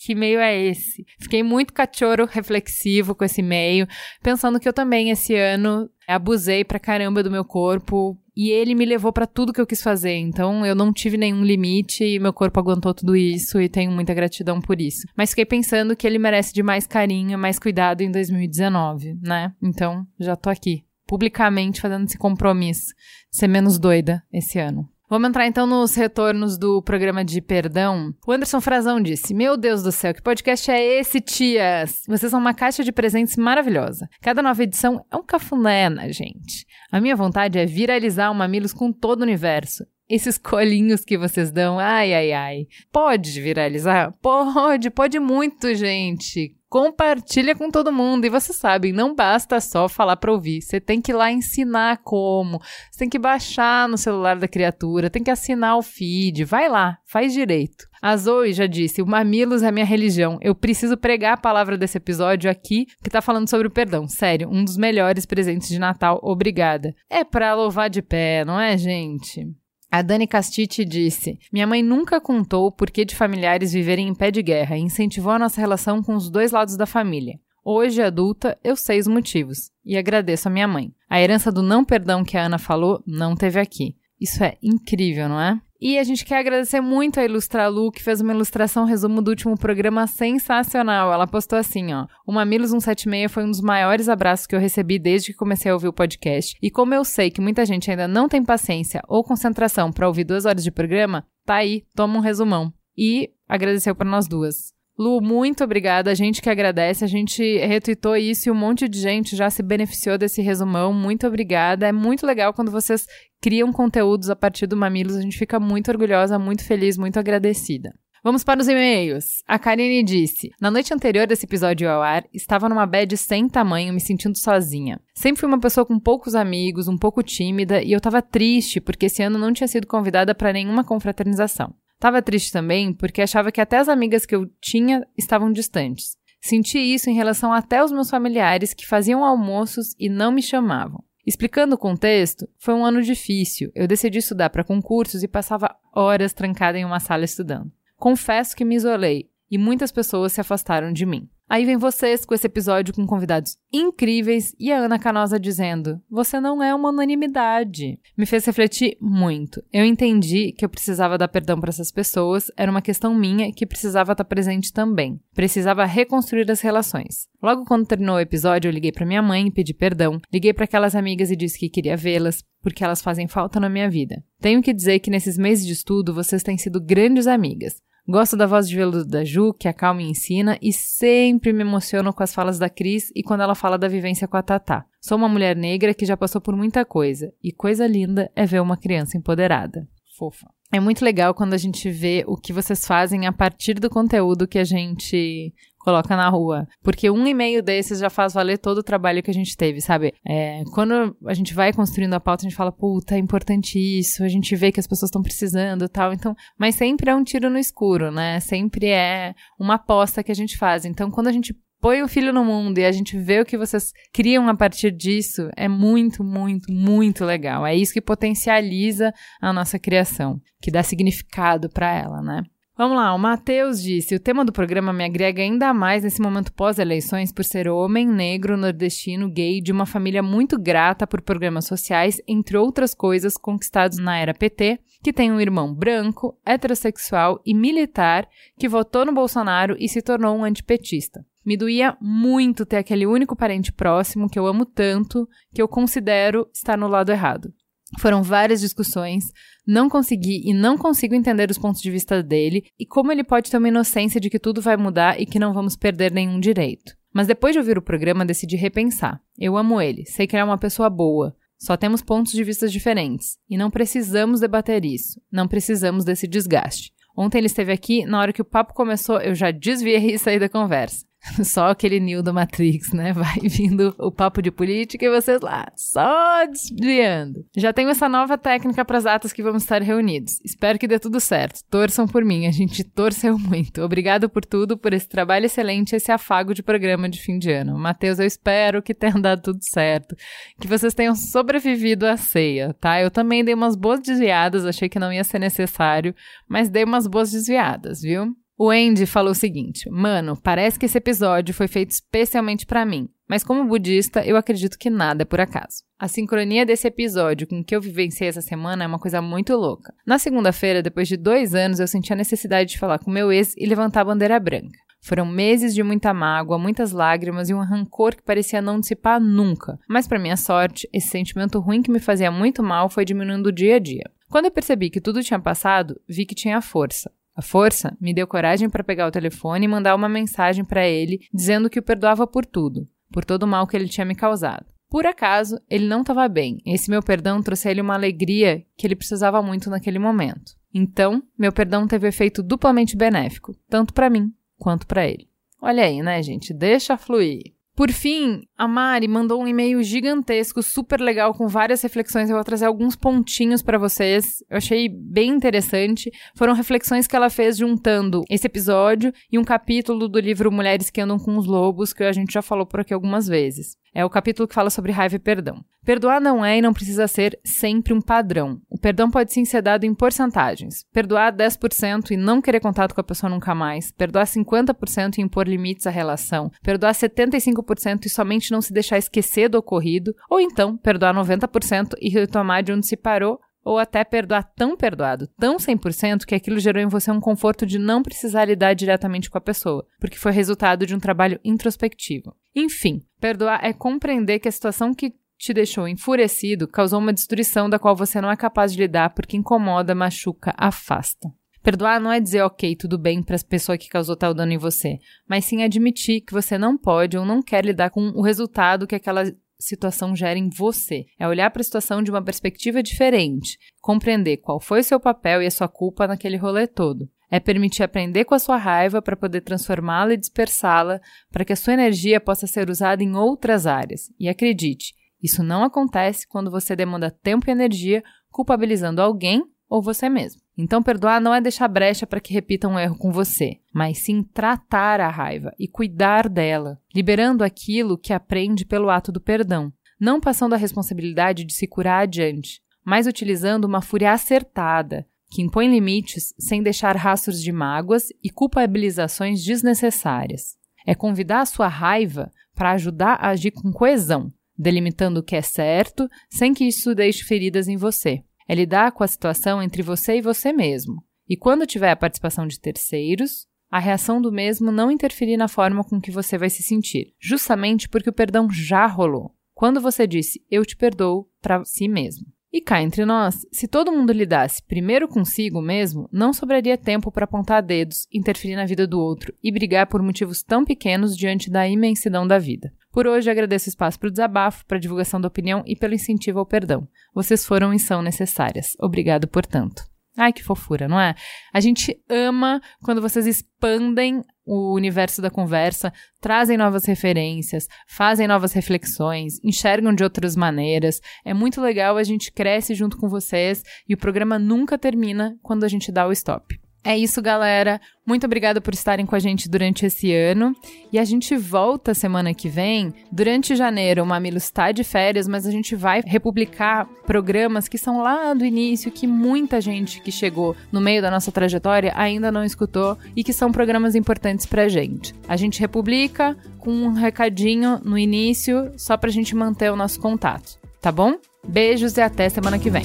[0.02, 1.04] que e-mail é esse?
[1.20, 3.86] Fiquei muito cachorro reflexivo com esse e-mail,
[4.22, 8.84] pensando que eu também esse ano abusei pra caramba do meu corpo e ele me
[8.84, 10.16] levou para tudo que eu quis fazer.
[10.16, 14.14] Então eu não tive nenhum limite e meu corpo aguentou tudo isso e tenho muita
[14.14, 15.06] gratidão por isso.
[15.16, 19.52] Mas fiquei pensando que ele merece de mais carinho, mais cuidado em 2019, né?
[19.62, 22.94] Então já tô aqui, publicamente fazendo esse compromisso
[23.30, 24.88] de ser menos doida esse ano.
[25.10, 28.14] Vamos entrar então nos retornos do programa de perdão.
[28.24, 32.04] O Anderson Frazão disse: Meu Deus do céu, que podcast é esse, tias?
[32.06, 34.08] Vocês são uma caixa de presentes maravilhosa.
[34.22, 36.64] Cada nova edição é um cafuné na gente.
[36.92, 39.84] A minha vontade é viralizar o Mamilos com todo o universo.
[40.08, 42.66] Esses colinhos que vocês dão, ai, ai, ai.
[42.92, 44.14] Pode viralizar?
[44.22, 48.24] Pode, pode muito, gente compartilha com todo mundo.
[48.24, 50.62] E você sabe, não basta só falar para ouvir.
[50.62, 52.60] Você tem que ir lá ensinar como.
[52.90, 56.44] Você tem que baixar no celular da criatura, tem que assinar o feed.
[56.44, 57.90] Vai lá, faz direito.
[58.00, 60.38] A Zoe já disse: o Mamilos é minha religião.
[60.40, 64.08] Eu preciso pregar a palavra desse episódio aqui, que tá falando sobre o perdão.
[64.08, 66.20] Sério, um dos melhores presentes de Natal.
[66.22, 66.94] Obrigada.
[67.10, 69.46] É pra louvar de pé, não é, gente?
[69.90, 74.30] A Dani Castite disse: Minha mãe nunca contou o porquê de familiares viverem em pé
[74.30, 77.40] de guerra e incentivou a nossa relação com os dois lados da família.
[77.64, 80.94] Hoje, adulta, eu sei os motivos e agradeço a minha mãe.
[81.08, 83.96] A herança do não perdão que a Ana falou não teve aqui.
[84.20, 85.60] Isso é incrível, não é?
[85.80, 89.56] E a gente quer agradecer muito a Ilustralu, que fez uma ilustração resumo do último
[89.56, 91.10] programa sensacional.
[91.10, 92.06] Ela postou assim, ó.
[92.26, 95.74] O Mamilos 176 foi um dos maiores abraços que eu recebi desde que comecei a
[95.74, 96.54] ouvir o podcast.
[96.60, 100.24] E como eu sei que muita gente ainda não tem paciência ou concentração para ouvir
[100.24, 102.70] duas horas de programa, tá aí, toma um resumão.
[102.94, 104.74] E agradeceu para nós duas.
[105.00, 106.10] Lu, muito obrigada.
[106.10, 107.02] A gente que agradece.
[107.02, 110.92] A gente retweetou isso e um monte de gente já se beneficiou desse resumão.
[110.92, 111.88] Muito obrigada.
[111.88, 113.06] É muito legal quando vocês
[113.40, 115.16] criam conteúdos a partir do Mamilos.
[115.16, 117.94] A gente fica muito orgulhosa, muito feliz, muito agradecida.
[118.22, 119.42] Vamos para os e-mails.
[119.48, 123.94] A Karine disse: Na noite anterior desse episódio ao ar, estava numa bad sem tamanho,
[123.94, 125.00] me sentindo sozinha.
[125.14, 129.06] Sempre fui uma pessoa com poucos amigos, um pouco tímida, e eu estava triste porque
[129.06, 131.74] esse ano não tinha sido convidada para nenhuma confraternização.
[132.00, 136.16] Tava triste também porque achava que até as amigas que eu tinha estavam distantes.
[136.40, 141.04] Senti isso em relação até aos meus familiares que faziam almoços e não me chamavam.
[141.26, 143.70] Explicando o contexto, foi um ano difícil.
[143.74, 147.70] Eu decidi estudar para concursos e passava horas trancada em uma sala estudando.
[147.98, 151.28] Confesso que me isolei e muitas pessoas se afastaram de mim.
[151.50, 156.38] Aí vem vocês com esse episódio com convidados incríveis e a Ana Canosa dizendo: Você
[156.38, 157.98] não é uma unanimidade.
[158.16, 159.60] Me fez refletir muito.
[159.72, 163.66] Eu entendi que eu precisava dar perdão para essas pessoas, era uma questão minha que
[163.66, 165.18] precisava estar presente também.
[165.34, 167.26] Precisava reconstruir as relações.
[167.42, 170.20] Logo quando terminou o episódio, eu liguei para minha mãe e pedi perdão.
[170.32, 173.90] Liguei para aquelas amigas e disse que queria vê-las, porque elas fazem falta na minha
[173.90, 174.22] vida.
[174.40, 177.82] Tenho que dizer que nesses meses de estudo vocês têm sido grandes amigas.
[178.10, 182.12] Gosto da voz de veludo da Ju, que acalma e ensina, e sempre me emociono
[182.12, 184.84] com as falas da Cris e quando ela fala da vivência com a Tatá.
[185.00, 188.60] Sou uma mulher negra que já passou por muita coisa, e coisa linda é ver
[188.60, 189.86] uma criança empoderada.
[190.18, 190.48] Fofa.
[190.72, 194.48] É muito legal quando a gente vê o que vocês fazem a partir do conteúdo
[194.48, 196.68] que a gente coloca na rua.
[196.82, 200.14] Porque um e-mail desses já faz valer todo o trabalho que a gente teve, sabe?
[200.26, 204.22] É, quando a gente vai construindo a pauta, a gente fala, puta, é importante isso,
[204.22, 206.12] a gente vê que as pessoas estão precisando e tal.
[206.12, 208.38] Então, mas sempre é um tiro no escuro, né?
[208.40, 210.84] Sempre é uma aposta que a gente faz.
[210.84, 213.56] Então, quando a gente põe o filho no mundo e a gente vê o que
[213.56, 217.66] vocês criam a partir disso, é muito, muito, muito legal.
[217.66, 222.42] É isso que potencializa a nossa criação, que dá significado para ela, né?
[222.80, 226.50] Vamos lá, o Matheus disse: o tema do programa me agrega ainda mais nesse momento
[226.50, 232.22] pós-eleições por ser homem, negro, nordestino, gay, de uma família muito grata por programas sociais,
[232.26, 238.26] entre outras coisas conquistados na era PT, que tem um irmão branco, heterossexual e militar
[238.58, 241.22] que votou no Bolsonaro e se tornou um antipetista.
[241.44, 246.48] Me doía muito ter aquele único parente próximo que eu amo tanto, que eu considero
[246.54, 247.52] estar no lado errado.
[247.98, 249.24] Foram várias discussões,
[249.66, 253.50] não consegui e não consigo entender os pontos de vista dele e como ele pode
[253.50, 256.94] ter uma inocência de que tudo vai mudar e que não vamos perder nenhum direito.
[257.12, 259.20] Mas depois de ouvir o programa, decidi repensar.
[259.38, 261.34] Eu amo ele, sei que ele é uma pessoa boa.
[261.58, 265.20] Só temos pontos de vista diferentes e não precisamos debater isso.
[265.30, 266.92] Não precisamos desse desgaste.
[267.16, 270.38] Ontem ele esteve aqui, na hora que o papo começou, eu já desviei e saí
[270.38, 271.04] da conversa.
[271.44, 273.12] Só aquele Neo do Matrix, né?
[273.20, 277.44] Vai vindo o papo de política e vocês lá, só desviando.
[277.56, 280.40] Já tenho essa nova técnica para as atas que vamos estar reunidos.
[280.44, 281.60] Espero que dê tudo certo.
[281.70, 283.82] Torçam por mim, a gente torceu muito.
[283.82, 287.78] Obrigado por tudo, por esse trabalho excelente, esse afago de programa de fim de ano.
[287.78, 290.16] Matheus, eu espero que tenha dado tudo certo,
[290.58, 293.00] que vocês tenham sobrevivido à ceia, tá?
[293.00, 296.14] Eu também dei umas boas desviadas, achei que não ia ser necessário,
[296.48, 298.34] mas dei umas boas desviadas, viu?
[298.62, 303.08] O Andy falou o seguinte: Mano, parece que esse episódio foi feito especialmente para mim,
[303.26, 305.82] mas como budista, eu acredito que nada é por acaso.
[305.98, 309.56] A sincronia desse episódio com o que eu vivenciei essa semana é uma coisa muito
[309.56, 309.94] louca.
[310.06, 313.54] Na segunda-feira, depois de dois anos, eu senti a necessidade de falar com meu ex
[313.56, 314.78] e levantar a bandeira branca.
[315.00, 319.78] Foram meses de muita mágoa, muitas lágrimas e um rancor que parecia não dissipar nunca.
[319.88, 323.76] Mas, para minha sorte, esse sentimento ruim que me fazia muito mal foi diminuindo dia
[323.76, 324.04] a dia.
[324.28, 327.10] Quando eu percebi que tudo tinha passado, vi que tinha força.
[327.34, 331.20] A força me deu coragem para pegar o telefone e mandar uma mensagem para ele
[331.32, 334.66] dizendo que o perdoava por tudo, por todo o mal que ele tinha me causado.
[334.90, 336.60] Por acaso, ele não estava bem.
[336.66, 340.52] Esse meu perdão trouxe a ele uma alegria que ele precisava muito naquele momento.
[340.74, 345.28] Então, meu perdão teve efeito duplamente benéfico, tanto para mim quanto para ele.
[345.62, 346.52] Olha aí, né, gente?
[346.52, 347.54] Deixa fluir.
[347.80, 352.28] Por fim, a Mari mandou um e-mail gigantesco, super legal, com várias reflexões.
[352.28, 354.44] Eu vou trazer alguns pontinhos para vocês.
[354.50, 356.10] Eu achei bem interessante.
[356.36, 361.00] Foram reflexões que ela fez juntando esse episódio e um capítulo do livro Mulheres que
[361.00, 363.78] Andam com os Lobos, que a gente já falou por aqui algumas vezes.
[363.94, 365.64] É o capítulo que fala sobre raiva e perdão.
[365.84, 368.60] Perdoar não é e não precisa ser sempre um padrão.
[368.68, 370.84] O perdão pode sim ser dado em porcentagens.
[370.92, 373.90] Perdoar 10% e não querer contato com a pessoa nunca mais.
[373.90, 376.50] Perdoar 50% e impor limites à relação.
[376.62, 380.14] Perdoar 75% e somente não se deixar esquecer do ocorrido.
[380.28, 385.28] Ou então, perdoar 90% e retomar de onde se parou ou até perdoar tão perdoado,
[385.38, 389.38] tão 100%, que aquilo gerou em você um conforto de não precisar lidar diretamente com
[389.38, 392.34] a pessoa, porque foi resultado de um trabalho introspectivo.
[392.54, 397.78] Enfim, perdoar é compreender que a situação que te deixou enfurecido causou uma destruição da
[397.78, 401.32] qual você não é capaz de lidar porque incomoda, machuca, afasta.
[401.62, 404.58] Perdoar não é dizer ok, tudo bem para a pessoa que causou tal dano em
[404.58, 408.86] você, mas sim admitir que você não pode ou não quer lidar com o resultado
[408.86, 409.24] que aquela
[409.60, 411.04] situação gera em você.
[411.18, 415.42] É olhar para a situação de uma perspectiva diferente, compreender qual foi o seu papel
[415.42, 417.08] e a sua culpa naquele rolê todo.
[417.30, 421.00] É permitir aprender com a sua raiva para poder transformá-la e dispersá-la,
[421.30, 424.12] para que a sua energia possa ser usada em outras áreas.
[424.18, 430.08] E acredite, isso não acontece quando você demanda tempo e energia culpabilizando alguém ou você
[430.08, 430.39] mesmo.
[430.56, 434.22] Então, perdoar não é deixar brecha para que repitam um erro com você, mas sim
[434.22, 440.20] tratar a raiva e cuidar dela, liberando aquilo que aprende pelo ato do perdão, não
[440.20, 446.34] passando a responsabilidade de se curar adiante, mas utilizando uma fúria acertada, que impõe limites
[446.38, 450.56] sem deixar rastros de mágoas e culpabilizações desnecessárias.
[450.86, 455.42] É convidar a sua raiva para ajudar a agir com coesão, delimitando o que é
[455.42, 458.24] certo, sem que isso deixe feridas em você.
[458.50, 461.04] É lidar com a situação entre você e você mesmo.
[461.28, 465.84] E quando tiver a participação de terceiros, a reação do mesmo não interferir na forma
[465.84, 469.36] com que você vai se sentir, justamente porque o perdão já rolou.
[469.54, 472.26] Quando você disse eu te perdoo para si mesmo.
[472.52, 477.26] E cá entre nós, se todo mundo lidasse primeiro consigo mesmo, não sobraria tempo para
[477.26, 481.68] apontar dedos, interferir na vida do outro e brigar por motivos tão pequenos diante da
[481.68, 482.72] imensidão da vida.
[482.92, 485.94] Por hoje, agradeço o espaço para o desabafo, para a divulgação da opinião e pelo
[485.94, 486.88] incentivo ao perdão.
[487.14, 488.72] Vocês foram e são necessárias.
[488.80, 489.82] Obrigado por tanto.
[490.16, 491.14] Ai, que fofura, não é?
[491.52, 498.52] A gente ama quando vocês expandem o universo da conversa, trazem novas referências, fazem novas
[498.52, 501.00] reflexões, enxergam de outras maneiras.
[501.24, 505.62] É muito legal, a gente cresce junto com vocês e o programa nunca termina quando
[505.62, 506.60] a gente dá o stop.
[506.82, 507.80] É isso, galera.
[508.06, 510.54] Muito obrigada por estarem com a gente durante esse ano.
[510.90, 512.92] E a gente volta semana que vem.
[513.12, 518.02] Durante janeiro, o Mamilo está de férias, mas a gente vai republicar programas que são
[518.02, 522.44] lá do início, que muita gente que chegou no meio da nossa trajetória ainda não
[522.44, 525.14] escutou e que são programas importantes pra gente.
[525.28, 530.58] A gente republica com um recadinho no início, só pra gente manter o nosso contato,
[530.80, 531.14] tá bom?
[531.46, 532.84] Beijos e até semana que vem.